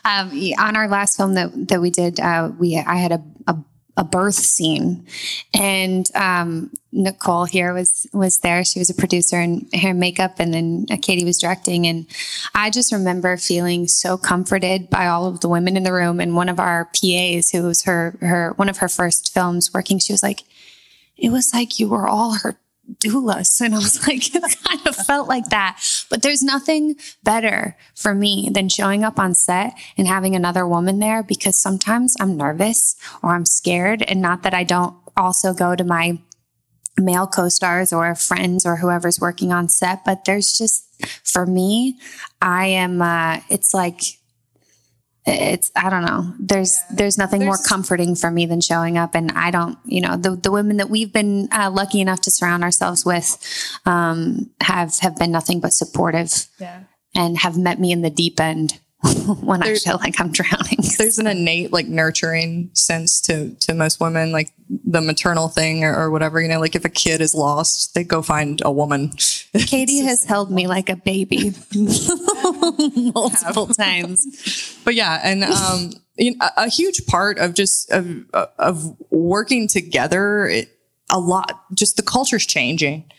Um, 0.05 0.33
on 0.59 0.75
our 0.75 0.89
last 0.89 1.17
film 1.17 1.35
that 1.35 1.69
that 1.69 1.81
we 1.81 1.91
did, 1.91 2.19
uh, 2.19 2.51
we 2.59 2.77
I 2.77 2.97
had 2.97 3.13
a, 3.13 3.23
a 3.47 3.57
a 3.97 4.03
birth 4.03 4.35
scene, 4.35 5.07
and 5.55 6.11
um, 6.17 6.73
Nicole 6.91 7.45
here 7.45 7.73
was 7.73 8.09
was 8.13 8.39
there. 8.41 8.65
She 8.65 8.81
was 8.81 8.91
a 8.91 8.95
producer 8.95 9.37
and 9.37 9.69
hair 9.73 9.91
and 9.91 10.01
makeup, 10.01 10.41
and 10.41 10.53
then 10.53 10.87
Katie 11.03 11.25
was 11.25 11.39
directing. 11.39 11.87
And 11.87 12.07
I 12.53 12.71
just 12.71 12.93
remember 12.93 13.37
feeling 13.37 13.87
so 13.87 14.17
comforted 14.17 14.91
by 14.91 15.07
all 15.07 15.27
of 15.27 15.41
the 15.41 15.49
women 15.49 15.77
in 15.77 15.85
the 15.85 15.93
room. 15.93 16.19
And 16.19 16.35
one 16.35 16.49
of 16.49 16.59
our 16.59 16.87
PAs, 16.87 17.51
who 17.51 17.63
was 17.63 17.85
her 17.85 18.17
her 18.21 18.55
one 18.57 18.69
of 18.69 18.79
her 18.79 18.89
first 18.89 19.33
films 19.33 19.73
working, 19.73 20.01
she 20.01 20.13
was 20.13 20.23
like, 20.23 20.43
"It 21.17 21.31
was 21.31 21.53
like 21.55 21.79
you 21.79 21.89
were 21.89 22.09
all 22.09 22.35
her 22.43 22.59
doulas. 22.99 23.61
And 23.63 23.75
I 23.75 23.79
was 23.79 24.07
like, 24.07 24.35
it 24.35 24.43
kind 24.65 24.87
of 24.87 24.97
felt 24.97 25.29
like 25.29 25.49
that. 25.51 25.81
But 26.11 26.23
there's 26.23 26.43
nothing 26.43 26.97
better 27.23 27.77
for 27.95 28.15
me 28.15 28.51
than 28.53 28.69
showing 28.69 29.05
up 29.05 29.19
on 29.19 29.35
set 29.35 29.75
and 29.97 30.09
having 30.09 30.35
another 30.35 30.67
woman 30.67 30.99
there 30.99 31.23
because 31.23 31.59
sometimes 31.59 32.17
I'm 32.21 32.37
nervous 32.37 32.97
or 33.23 33.31
I'm 33.31 33.47
scared. 33.47 34.03
And 34.03 34.21
not 34.21 34.43
that 34.43 34.55
I 34.55 34.65
don't 34.65 34.97
also 35.17 35.53
go 35.55 35.77
to 35.77 35.85
my 35.85 36.19
male 36.99 37.27
co-stars 37.27 37.93
or 37.93 38.15
friends 38.15 38.67
or 38.67 38.77
whoever's 38.77 39.21
working 39.21 39.53
on 39.53 39.69
set, 39.69 40.05
but 40.05 40.25
there's 40.25 40.59
just, 40.59 40.85
for 41.25 41.47
me, 41.47 41.99
I 42.41 42.67
am, 42.67 43.01
uh, 43.01 43.41
it's 43.49 43.73
like, 43.73 44.19
it's 45.25 45.71
I 45.77 45.89
don't 45.91 46.05
know. 46.05 46.35
There's 46.39 46.81
there's 46.93 47.17
nothing 47.17 47.45
more 47.45 47.57
comforting 47.69 48.15
for 48.17 48.31
me 48.31 48.47
than 48.47 48.61
showing 48.61 48.99
up, 48.99 49.15
and 49.15 49.31
I 49.33 49.51
don't. 49.51 49.79
You 49.85 50.01
know, 50.01 50.17
the 50.17 50.37
the 50.37 50.51
women 50.51 50.79
that 50.79 50.91
we've 50.91 51.13
been 51.13 51.49
uh, 51.53 51.71
lucky 51.71 52.01
enough 52.01 52.21
to 52.23 52.31
surround 52.31 52.65
ourselves 52.65 53.05
with 53.05 53.39
um, 53.87 54.51
have 54.61 54.99
have 54.99 55.17
been 55.17 55.31
nothing 55.31 55.61
but 55.61 55.73
supportive, 55.73 56.47
Yeah. 56.59 56.81
and 57.15 57.39
have 57.39 57.57
met 57.57 57.79
me 57.79 57.93
in 57.93 58.03
the 58.03 58.11
deep 58.11 58.41
end 58.41 58.81
when 59.41 59.63
I 59.63 59.75
feel 59.77 59.99
like 59.99 60.21
I'm 60.21 60.33
drowning. 60.33 60.79
There's 60.99 61.19
an 61.19 61.27
innate 61.29 61.73
like 61.73 61.87
nurturing 61.87 62.71
sense 62.75 63.21
to 63.23 63.51
to 63.61 63.75
most 63.75 64.01
women, 64.01 64.33
like 64.33 64.51
the 64.93 65.01
maternal 65.01 65.49
thing 65.49 65.85
or, 65.85 65.95
or 65.97 66.11
whatever. 66.11 66.41
You 66.41 66.49
know, 66.49 66.61
like 66.61 66.75
if 66.75 66.85
a 66.85 66.91
kid 66.91 67.21
is 67.21 67.35
lost, 67.35 67.95
they 67.95 68.05
go 68.05 68.23
find 68.23 68.61
a 68.65 68.71
woman. 68.71 69.11
Katie 69.67 70.05
has 70.05 70.25
held 70.25 70.51
me 70.51 70.67
like 70.67 70.89
a 70.89 70.97
baby 70.97 71.53
multiple 73.15 73.67
times. 73.69 74.79
but 74.85 74.95
yeah, 74.95 75.21
and 75.23 75.45
um, 75.45 75.93
you 76.17 76.37
know, 76.37 76.47
a, 76.57 76.65
a 76.65 76.69
huge 76.69 77.07
part 77.07 77.39
of 77.39 77.55
just 77.55 77.91
of 77.91 78.25
of 78.59 78.97
working 79.11 79.69
together, 79.69 80.47
it, 80.47 80.69
a 81.11 81.19
lot. 81.19 81.65
Just 81.75 81.97
the 81.97 82.03
culture's 82.03 82.47
changing. 82.47 83.11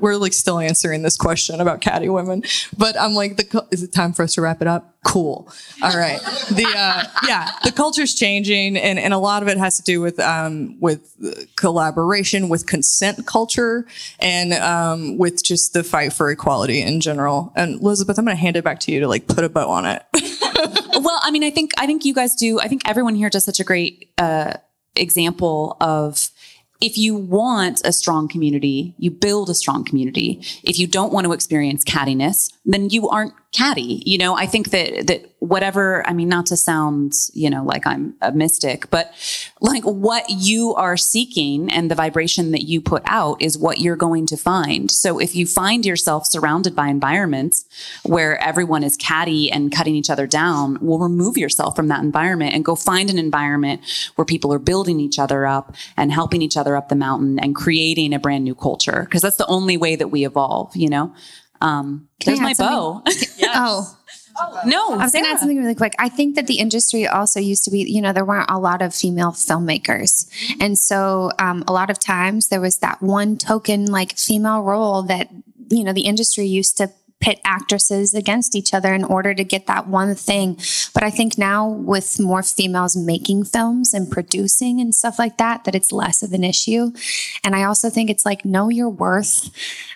We're 0.00 0.16
like 0.16 0.32
still 0.32 0.58
answering 0.58 1.02
this 1.02 1.16
question 1.16 1.60
about 1.60 1.80
catty 1.80 2.08
women, 2.08 2.44
but 2.76 2.98
I'm 3.00 3.14
like, 3.14 3.36
the 3.36 3.66
is 3.70 3.82
it 3.82 3.92
time 3.92 4.12
for 4.12 4.22
us 4.22 4.34
to 4.34 4.40
wrap 4.40 4.62
it 4.62 4.68
up? 4.68 4.94
Cool. 5.04 5.48
All 5.82 5.96
right. 5.96 6.20
The 6.50 6.72
uh, 6.76 7.04
yeah, 7.26 7.50
the 7.64 7.72
culture's 7.72 8.14
changing, 8.14 8.76
and 8.76 8.98
and 8.98 9.12
a 9.12 9.18
lot 9.18 9.42
of 9.42 9.48
it 9.48 9.58
has 9.58 9.76
to 9.78 9.82
do 9.82 10.00
with 10.00 10.20
um 10.20 10.78
with 10.80 11.16
collaboration, 11.56 12.48
with 12.48 12.66
consent 12.66 13.26
culture, 13.26 13.86
and 14.20 14.52
um 14.54 15.18
with 15.18 15.42
just 15.42 15.72
the 15.72 15.82
fight 15.82 16.12
for 16.12 16.30
equality 16.30 16.80
in 16.80 17.00
general. 17.00 17.52
And 17.56 17.80
Elizabeth, 17.80 18.18
I'm 18.18 18.24
going 18.24 18.36
to 18.36 18.40
hand 18.40 18.56
it 18.56 18.62
back 18.64 18.78
to 18.80 18.92
you 18.92 19.00
to 19.00 19.08
like 19.08 19.26
put 19.26 19.42
a 19.42 19.48
bow 19.48 19.68
on 19.68 19.86
it. 19.86 20.04
well, 21.02 21.18
I 21.22 21.30
mean, 21.32 21.42
I 21.42 21.50
think 21.50 21.72
I 21.76 21.86
think 21.86 22.04
you 22.04 22.14
guys 22.14 22.36
do. 22.36 22.60
I 22.60 22.68
think 22.68 22.82
everyone 22.88 23.16
here 23.16 23.30
does 23.30 23.44
such 23.44 23.58
a 23.58 23.64
great 23.64 24.12
uh, 24.18 24.54
example 24.94 25.76
of 25.80 26.30
if 26.82 26.98
you 26.98 27.14
want 27.14 27.80
a 27.84 27.92
strong 27.92 28.26
community, 28.26 28.94
you 28.98 29.10
build 29.10 29.48
a 29.48 29.54
strong 29.54 29.84
community. 29.84 30.42
If 30.64 30.78
you 30.78 30.86
don't 30.88 31.12
want 31.12 31.26
to 31.26 31.32
experience 31.32 31.84
cattiness, 31.84 32.52
then 32.66 32.90
you 32.90 33.08
aren't 33.08 33.34
catty. 33.52 34.02
You 34.06 34.18
know, 34.18 34.34
I 34.36 34.46
think 34.46 34.70
that 34.70 35.06
that 35.06 35.30
whatever. 35.38 36.06
I 36.06 36.12
mean, 36.12 36.28
not 36.28 36.46
to 36.46 36.56
sound 36.56 37.12
you 37.32 37.50
know 37.50 37.62
like 37.64 37.86
I'm 37.86 38.14
a 38.22 38.32
mystic, 38.32 38.90
but 38.90 39.12
like 39.60 39.84
what 39.84 40.24
you 40.28 40.74
are 40.74 40.96
seeking 40.96 41.70
and 41.70 41.90
the 41.90 41.94
vibration 41.94 42.50
that 42.52 42.62
you 42.62 42.80
put 42.80 43.02
out 43.06 43.40
is 43.40 43.58
what 43.58 43.78
you're 43.78 43.96
going 43.96 44.26
to 44.26 44.36
find. 44.36 44.90
So 44.90 45.18
if 45.18 45.36
you 45.36 45.46
find 45.46 45.84
yourself 45.84 46.26
surrounded 46.26 46.74
by 46.74 46.88
environments 46.88 47.66
where 48.04 48.42
everyone 48.42 48.82
is 48.82 48.96
catty 48.96 49.50
and 49.50 49.70
cutting 49.70 49.94
each 49.94 50.10
other 50.10 50.26
down, 50.26 50.78
well, 50.80 50.98
remove 50.98 51.36
yourself 51.36 51.76
from 51.76 51.88
that 51.88 52.02
environment 52.02 52.54
and 52.54 52.64
go 52.64 52.74
find 52.74 53.10
an 53.10 53.18
environment 53.18 53.82
where 54.16 54.24
people 54.24 54.52
are 54.52 54.58
building 54.58 54.98
each 54.98 55.18
other 55.18 55.46
up 55.46 55.74
and 55.96 56.10
helping 56.10 56.42
each 56.42 56.56
other 56.56 56.76
up 56.76 56.88
the 56.88 56.96
mountain 56.96 57.38
and 57.38 57.54
creating 57.54 58.14
a 58.14 58.18
brand 58.18 58.44
new 58.44 58.54
culture. 58.54 59.02
Because 59.04 59.22
that's 59.22 59.36
the 59.36 59.46
only 59.46 59.76
way 59.76 59.96
that 59.96 60.08
we 60.08 60.24
evolve, 60.24 60.74
you 60.74 60.88
know? 60.88 61.14
Um, 61.62 62.08
Can 62.20 62.32
there's 62.32 62.40
my 62.40 62.50
add 62.50 62.56
bow. 62.58 63.02
Oh, 64.34 64.60
no, 64.64 64.94
I 64.94 65.04
was 65.04 65.12
going 65.12 65.26
to 65.26 65.30
add 65.30 65.40
something 65.40 65.58
really 65.58 65.74
quick. 65.74 65.94
I 65.98 66.08
think 66.08 66.36
that 66.36 66.46
the 66.46 66.58
industry 66.58 67.06
also 67.06 67.38
used 67.38 67.64
to 67.64 67.70
be, 67.70 67.80
you 67.80 68.00
know, 68.00 68.14
there 68.14 68.24
weren't 68.24 68.50
a 68.50 68.58
lot 68.58 68.80
of 68.80 68.94
female 68.94 69.32
filmmakers. 69.32 70.26
And 70.58 70.78
so 70.78 71.30
um, 71.38 71.64
a 71.68 71.72
lot 71.72 71.90
of 71.90 71.98
times 71.98 72.48
there 72.48 72.60
was 72.60 72.78
that 72.78 73.02
one 73.02 73.36
token, 73.36 73.86
like 73.86 74.16
female 74.16 74.62
role 74.62 75.02
that, 75.02 75.28
you 75.68 75.84
know, 75.84 75.92
the 75.92 76.06
industry 76.06 76.46
used 76.46 76.78
to 76.78 76.90
pit 77.22 77.40
actresses 77.44 78.12
against 78.12 78.54
each 78.54 78.74
other 78.74 78.92
in 78.92 79.04
order 79.04 79.32
to 79.32 79.44
get 79.44 79.66
that 79.66 79.86
one 79.86 80.14
thing. 80.14 80.58
But 80.92 81.02
I 81.04 81.10
think 81.10 81.38
now 81.38 81.66
with 81.66 82.20
more 82.20 82.42
females 82.42 82.96
making 82.96 83.44
films 83.44 83.94
and 83.94 84.10
producing 84.10 84.80
and 84.80 84.94
stuff 84.94 85.18
like 85.18 85.38
that, 85.38 85.64
that 85.64 85.74
it's 85.74 85.92
less 85.92 86.22
of 86.22 86.32
an 86.32 86.44
issue. 86.44 86.90
And 87.44 87.56
I 87.56 87.62
also 87.64 87.88
think 87.88 88.10
it's 88.10 88.26
like, 88.26 88.44
know 88.44 88.68
your 88.68 88.90
worth. 88.90 89.50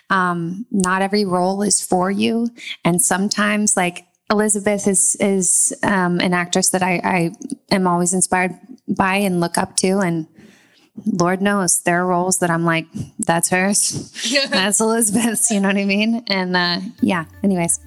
Um, 0.09 0.65
not 0.71 1.01
every 1.01 1.25
role 1.25 1.61
is 1.61 1.81
for 1.81 2.09
you. 2.09 2.47
And 2.83 3.01
sometimes 3.01 3.77
like, 3.77 4.05
Elizabeth 4.29 4.87
is 4.87 5.15
is 5.21 5.73
um, 5.83 6.19
an 6.19 6.33
actress 6.33 6.69
that 6.71 6.83
I, 6.83 6.99
I 7.03 7.31
am 7.71 7.87
always 7.87 8.13
inspired 8.13 8.51
by 8.85 9.15
and 9.15 9.39
look 9.39 9.57
up 9.57 9.77
to, 9.77 9.99
and 9.99 10.27
Lord 11.05 11.41
knows 11.41 11.81
there 11.81 12.01
are 12.01 12.07
roles 12.07 12.39
that 12.39 12.49
I'm 12.49 12.65
like, 12.65 12.87
that's 13.19 13.49
hers, 13.49 14.11
that's 14.49 14.79
Elizabeth's. 14.79 15.51
You 15.51 15.59
know 15.59 15.69
what 15.69 15.77
I 15.77 15.85
mean? 15.85 16.23
And 16.27 16.55
uh, 16.55 16.79
yeah. 17.01 17.25
Anyways, 17.43 17.79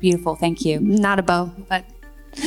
beautiful. 0.00 0.34
Thank 0.34 0.64
you. 0.64 0.80
not 0.80 1.18
a 1.18 1.22
bow, 1.22 1.52
but 1.68 1.84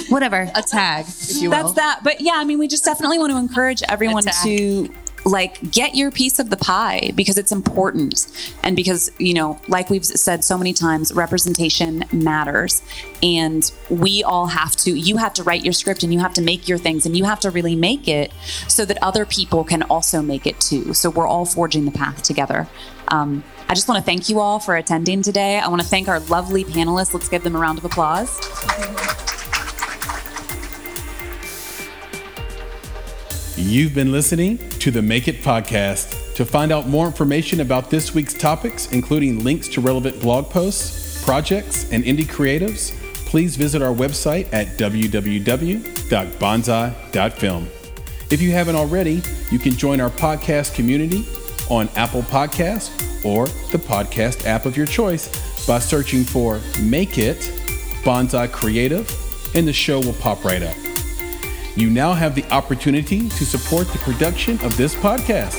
whatever. 0.09 0.49
a 0.55 0.61
tag, 0.61 1.05
if 1.07 1.41
you 1.41 1.49
will. 1.49 1.57
That's 1.57 1.73
that. 1.73 2.01
But 2.03 2.21
yeah, 2.21 2.33
I 2.35 2.43
mean, 2.43 2.59
we 2.59 2.67
just 2.67 2.85
definitely 2.85 3.19
want 3.19 3.31
to 3.31 3.37
encourage 3.37 3.81
everyone 3.87 4.23
to 4.43 4.89
like 5.25 5.71
get 5.71 5.95
your 5.95 6.11
piece 6.11 6.39
of 6.39 6.49
the 6.49 6.57
pie 6.57 7.11
because 7.15 7.37
it's 7.37 7.51
important. 7.51 8.27
And 8.63 8.75
because 8.75 9.11
you 9.17 9.33
know 9.33 9.59
like 9.67 9.89
we've 9.89 10.05
said 10.05 10.43
so 10.43 10.57
many 10.57 10.73
times 10.73 11.13
representation 11.13 12.03
matters. 12.11 12.81
And 13.21 13.69
we 13.89 14.23
all 14.23 14.47
have 14.47 14.75
to 14.77 14.91
you 14.91 15.17
have 15.17 15.33
to 15.35 15.43
write 15.43 15.63
your 15.63 15.73
script 15.73 16.03
and 16.03 16.13
you 16.13 16.19
have 16.19 16.33
to 16.35 16.41
make 16.41 16.67
your 16.67 16.77
things 16.77 17.05
and 17.05 17.15
you 17.15 17.25
have 17.25 17.39
to 17.41 17.51
really 17.51 17.75
make 17.75 18.07
it 18.07 18.31
so 18.67 18.85
that 18.85 18.97
other 19.01 19.25
people 19.25 19.63
can 19.63 19.83
also 19.83 20.21
make 20.21 20.47
it 20.47 20.59
too. 20.59 20.93
So 20.93 21.09
we're 21.09 21.27
all 21.27 21.45
forging 21.45 21.85
the 21.85 21.91
path 21.91 22.23
together. 22.23 22.67
Um, 23.09 23.43
i 23.67 23.75
just 23.75 23.87
want 23.87 23.99
to 23.99 24.03
thank 24.03 24.29
you 24.29 24.39
all 24.39 24.59
for 24.59 24.75
attending 24.75 25.21
today. 25.21 25.59
I 25.59 25.67
want 25.67 25.81
to 25.81 25.87
thank 25.87 26.07
our 26.07 26.19
lovely 26.21 26.63
panelists. 26.63 27.13
Let's 27.13 27.29
give 27.29 27.43
them 27.43 27.55
a 27.55 27.59
round 27.59 27.77
of 27.77 27.85
applause 27.85 28.39
You've 33.59 33.93
been 33.93 34.11
listening 34.13 34.57
to 34.79 34.89
the 34.89 35.01
Make 35.01 35.27
It 35.27 35.41
podcast. 35.41 36.33
To 36.35 36.45
find 36.45 36.71
out 36.71 36.87
more 36.87 37.05
information 37.05 37.59
about 37.59 37.89
this 37.89 38.13
week's 38.13 38.33
topics, 38.33 38.89
including 38.93 39.43
links 39.43 39.67
to 39.69 39.81
relevant 39.81 40.21
blog 40.21 40.49
posts, 40.49 41.21
projects, 41.25 41.91
and 41.91 42.05
indie 42.05 42.23
creatives, 42.23 42.93
please 43.25 43.57
visit 43.57 43.81
our 43.81 43.93
website 43.93 44.47
at 44.53 44.77
www.bonsai.film. 44.77 47.67
If 48.31 48.41
you 48.41 48.51
haven't 48.51 48.77
already, 48.77 49.21
you 49.51 49.59
can 49.59 49.73
join 49.73 49.99
our 49.99 50.11
podcast 50.11 50.73
community 50.73 51.27
on 51.69 51.89
Apple 51.97 52.21
Podcasts 52.21 53.25
or 53.25 53.47
the 53.73 53.77
podcast 53.77 54.45
app 54.45 54.65
of 54.65 54.77
your 54.77 54.85
choice 54.85 55.27
by 55.67 55.79
searching 55.79 56.23
for 56.23 56.61
Make 56.81 57.17
It 57.17 57.39
Bonsai 58.03 58.49
Creative, 58.53 59.05
and 59.53 59.67
the 59.67 59.73
show 59.73 59.99
will 59.99 60.13
pop 60.13 60.45
right 60.45 60.63
up. 60.63 60.88
You 61.79 61.89
now 61.89 62.11
have 62.11 62.35
the 62.35 62.43
opportunity 62.51 63.29
to 63.29 63.45
support 63.45 63.87
the 63.87 63.99
production 63.99 64.59
of 64.65 64.75
this 64.75 64.93
podcast. 64.95 65.55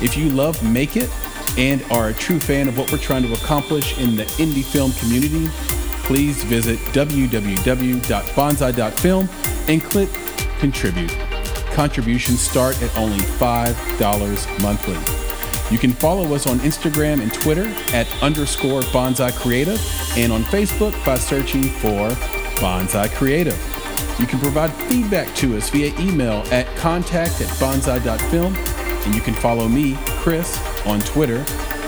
If 0.00 0.16
you 0.16 0.30
love 0.30 0.62
Make 0.62 0.96
It 0.96 1.10
and 1.58 1.82
are 1.90 2.10
a 2.10 2.14
true 2.14 2.38
fan 2.38 2.68
of 2.68 2.78
what 2.78 2.92
we're 2.92 2.98
trying 2.98 3.24
to 3.24 3.32
accomplish 3.32 3.98
in 3.98 4.14
the 4.14 4.22
indie 4.38 4.62
film 4.62 4.92
community, 4.92 5.48
please 6.04 6.44
visit 6.44 6.78
www.bonsai.film 6.92 9.28
and 9.66 9.82
click 9.82 10.10
contribute. 10.60 11.10
Contributions 11.72 12.38
start 12.38 12.80
at 12.80 12.96
only 12.96 13.18
$5 13.18 14.62
monthly. 14.62 14.94
You 15.74 15.80
can 15.80 15.90
follow 15.90 16.32
us 16.36 16.46
on 16.46 16.60
Instagram 16.60 17.20
and 17.20 17.34
Twitter 17.34 17.66
at 17.92 18.06
underscore 18.22 18.82
bonsai 18.82 19.32
creative 19.32 19.80
and 20.16 20.32
on 20.32 20.44
Facebook 20.44 20.92
by 21.04 21.18
searching 21.18 21.64
for 21.64 22.10
bonsai 22.60 23.12
creative. 23.16 23.73
You 24.18 24.26
can 24.26 24.38
provide 24.38 24.72
feedback 24.72 25.34
to 25.36 25.56
us 25.56 25.70
via 25.70 25.92
email 25.98 26.44
at 26.52 26.66
contact 26.76 27.40
at 27.40 27.48
bonsai.film 27.58 28.54
and 28.54 29.14
you 29.14 29.20
can 29.20 29.34
follow 29.34 29.68
me, 29.68 29.96
Chris, 30.20 30.56
on 30.86 31.00
Twitter 31.00 31.44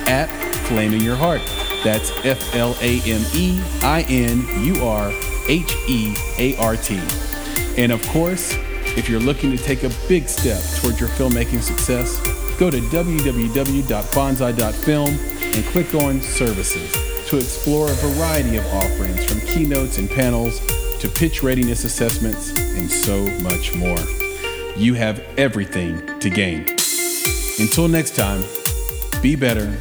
at 0.09 0.27
Flaming 0.67 1.03
Your 1.03 1.17
Heart. 1.17 1.43
That's 1.85 2.11
F 2.25 2.55
L 2.55 2.77
A 2.81 3.01
M 3.03 3.23
E 3.33 3.61
I 3.83 4.05
N 4.09 4.45
U 4.65 4.85
R 4.85 5.13
H 5.49 5.73
E 5.89 6.15
A 6.39 6.57
R 6.57 6.77
T. 6.77 7.01
And 7.77 7.93
of 7.93 8.05
course, 8.09 8.55
if 8.97 9.09
you're 9.09 9.21
looking 9.21 9.57
to 9.57 9.59
take 9.59 9.85
a 9.85 9.91
big 10.09 10.29
step 10.29 10.61
towards 10.81 10.99
your 10.99 11.09
filmmaking 11.11 11.63
success, 11.63 12.19
go 12.59 12.71
to 12.71 12.81
www.bonsai.film 12.81 15.09
and 15.09 15.65
click 15.67 15.95
on 15.95 16.21
Services 16.23 16.93
to 17.29 17.37
explore 17.37 17.89
a 17.89 17.95
variety 17.95 18.57
of 18.57 18.67
offerings 18.67 19.25
from 19.25 19.41
keynotes 19.43 19.99
and 19.99 20.11
panels 20.11 20.61
to 21.01 21.09
pitch 21.09 21.43
readiness 21.43 21.85
assessments 21.85 22.51
and 22.57 22.91
so 22.91 23.27
much 23.43 23.75
more. 23.75 23.99
You 24.77 24.95
have 24.95 25.21
everything 25.39 26.19
to 26.21 26.31
gain. 26.31 26.67
Until 27.59 27.89
next 27.89 28.17
time, 28.17 28.45
be 29.23 29.37
better, 29.37 29.75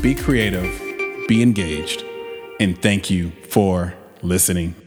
be 0.00 0.14
creative, 0.14 0.68
be 1.28 1.42
engaged, 1.42 2.04
and 2.58 2.80
thank 2.80 3.10
you 3.10 3.30
for 3.48 3.94
listening. 4.22 4.79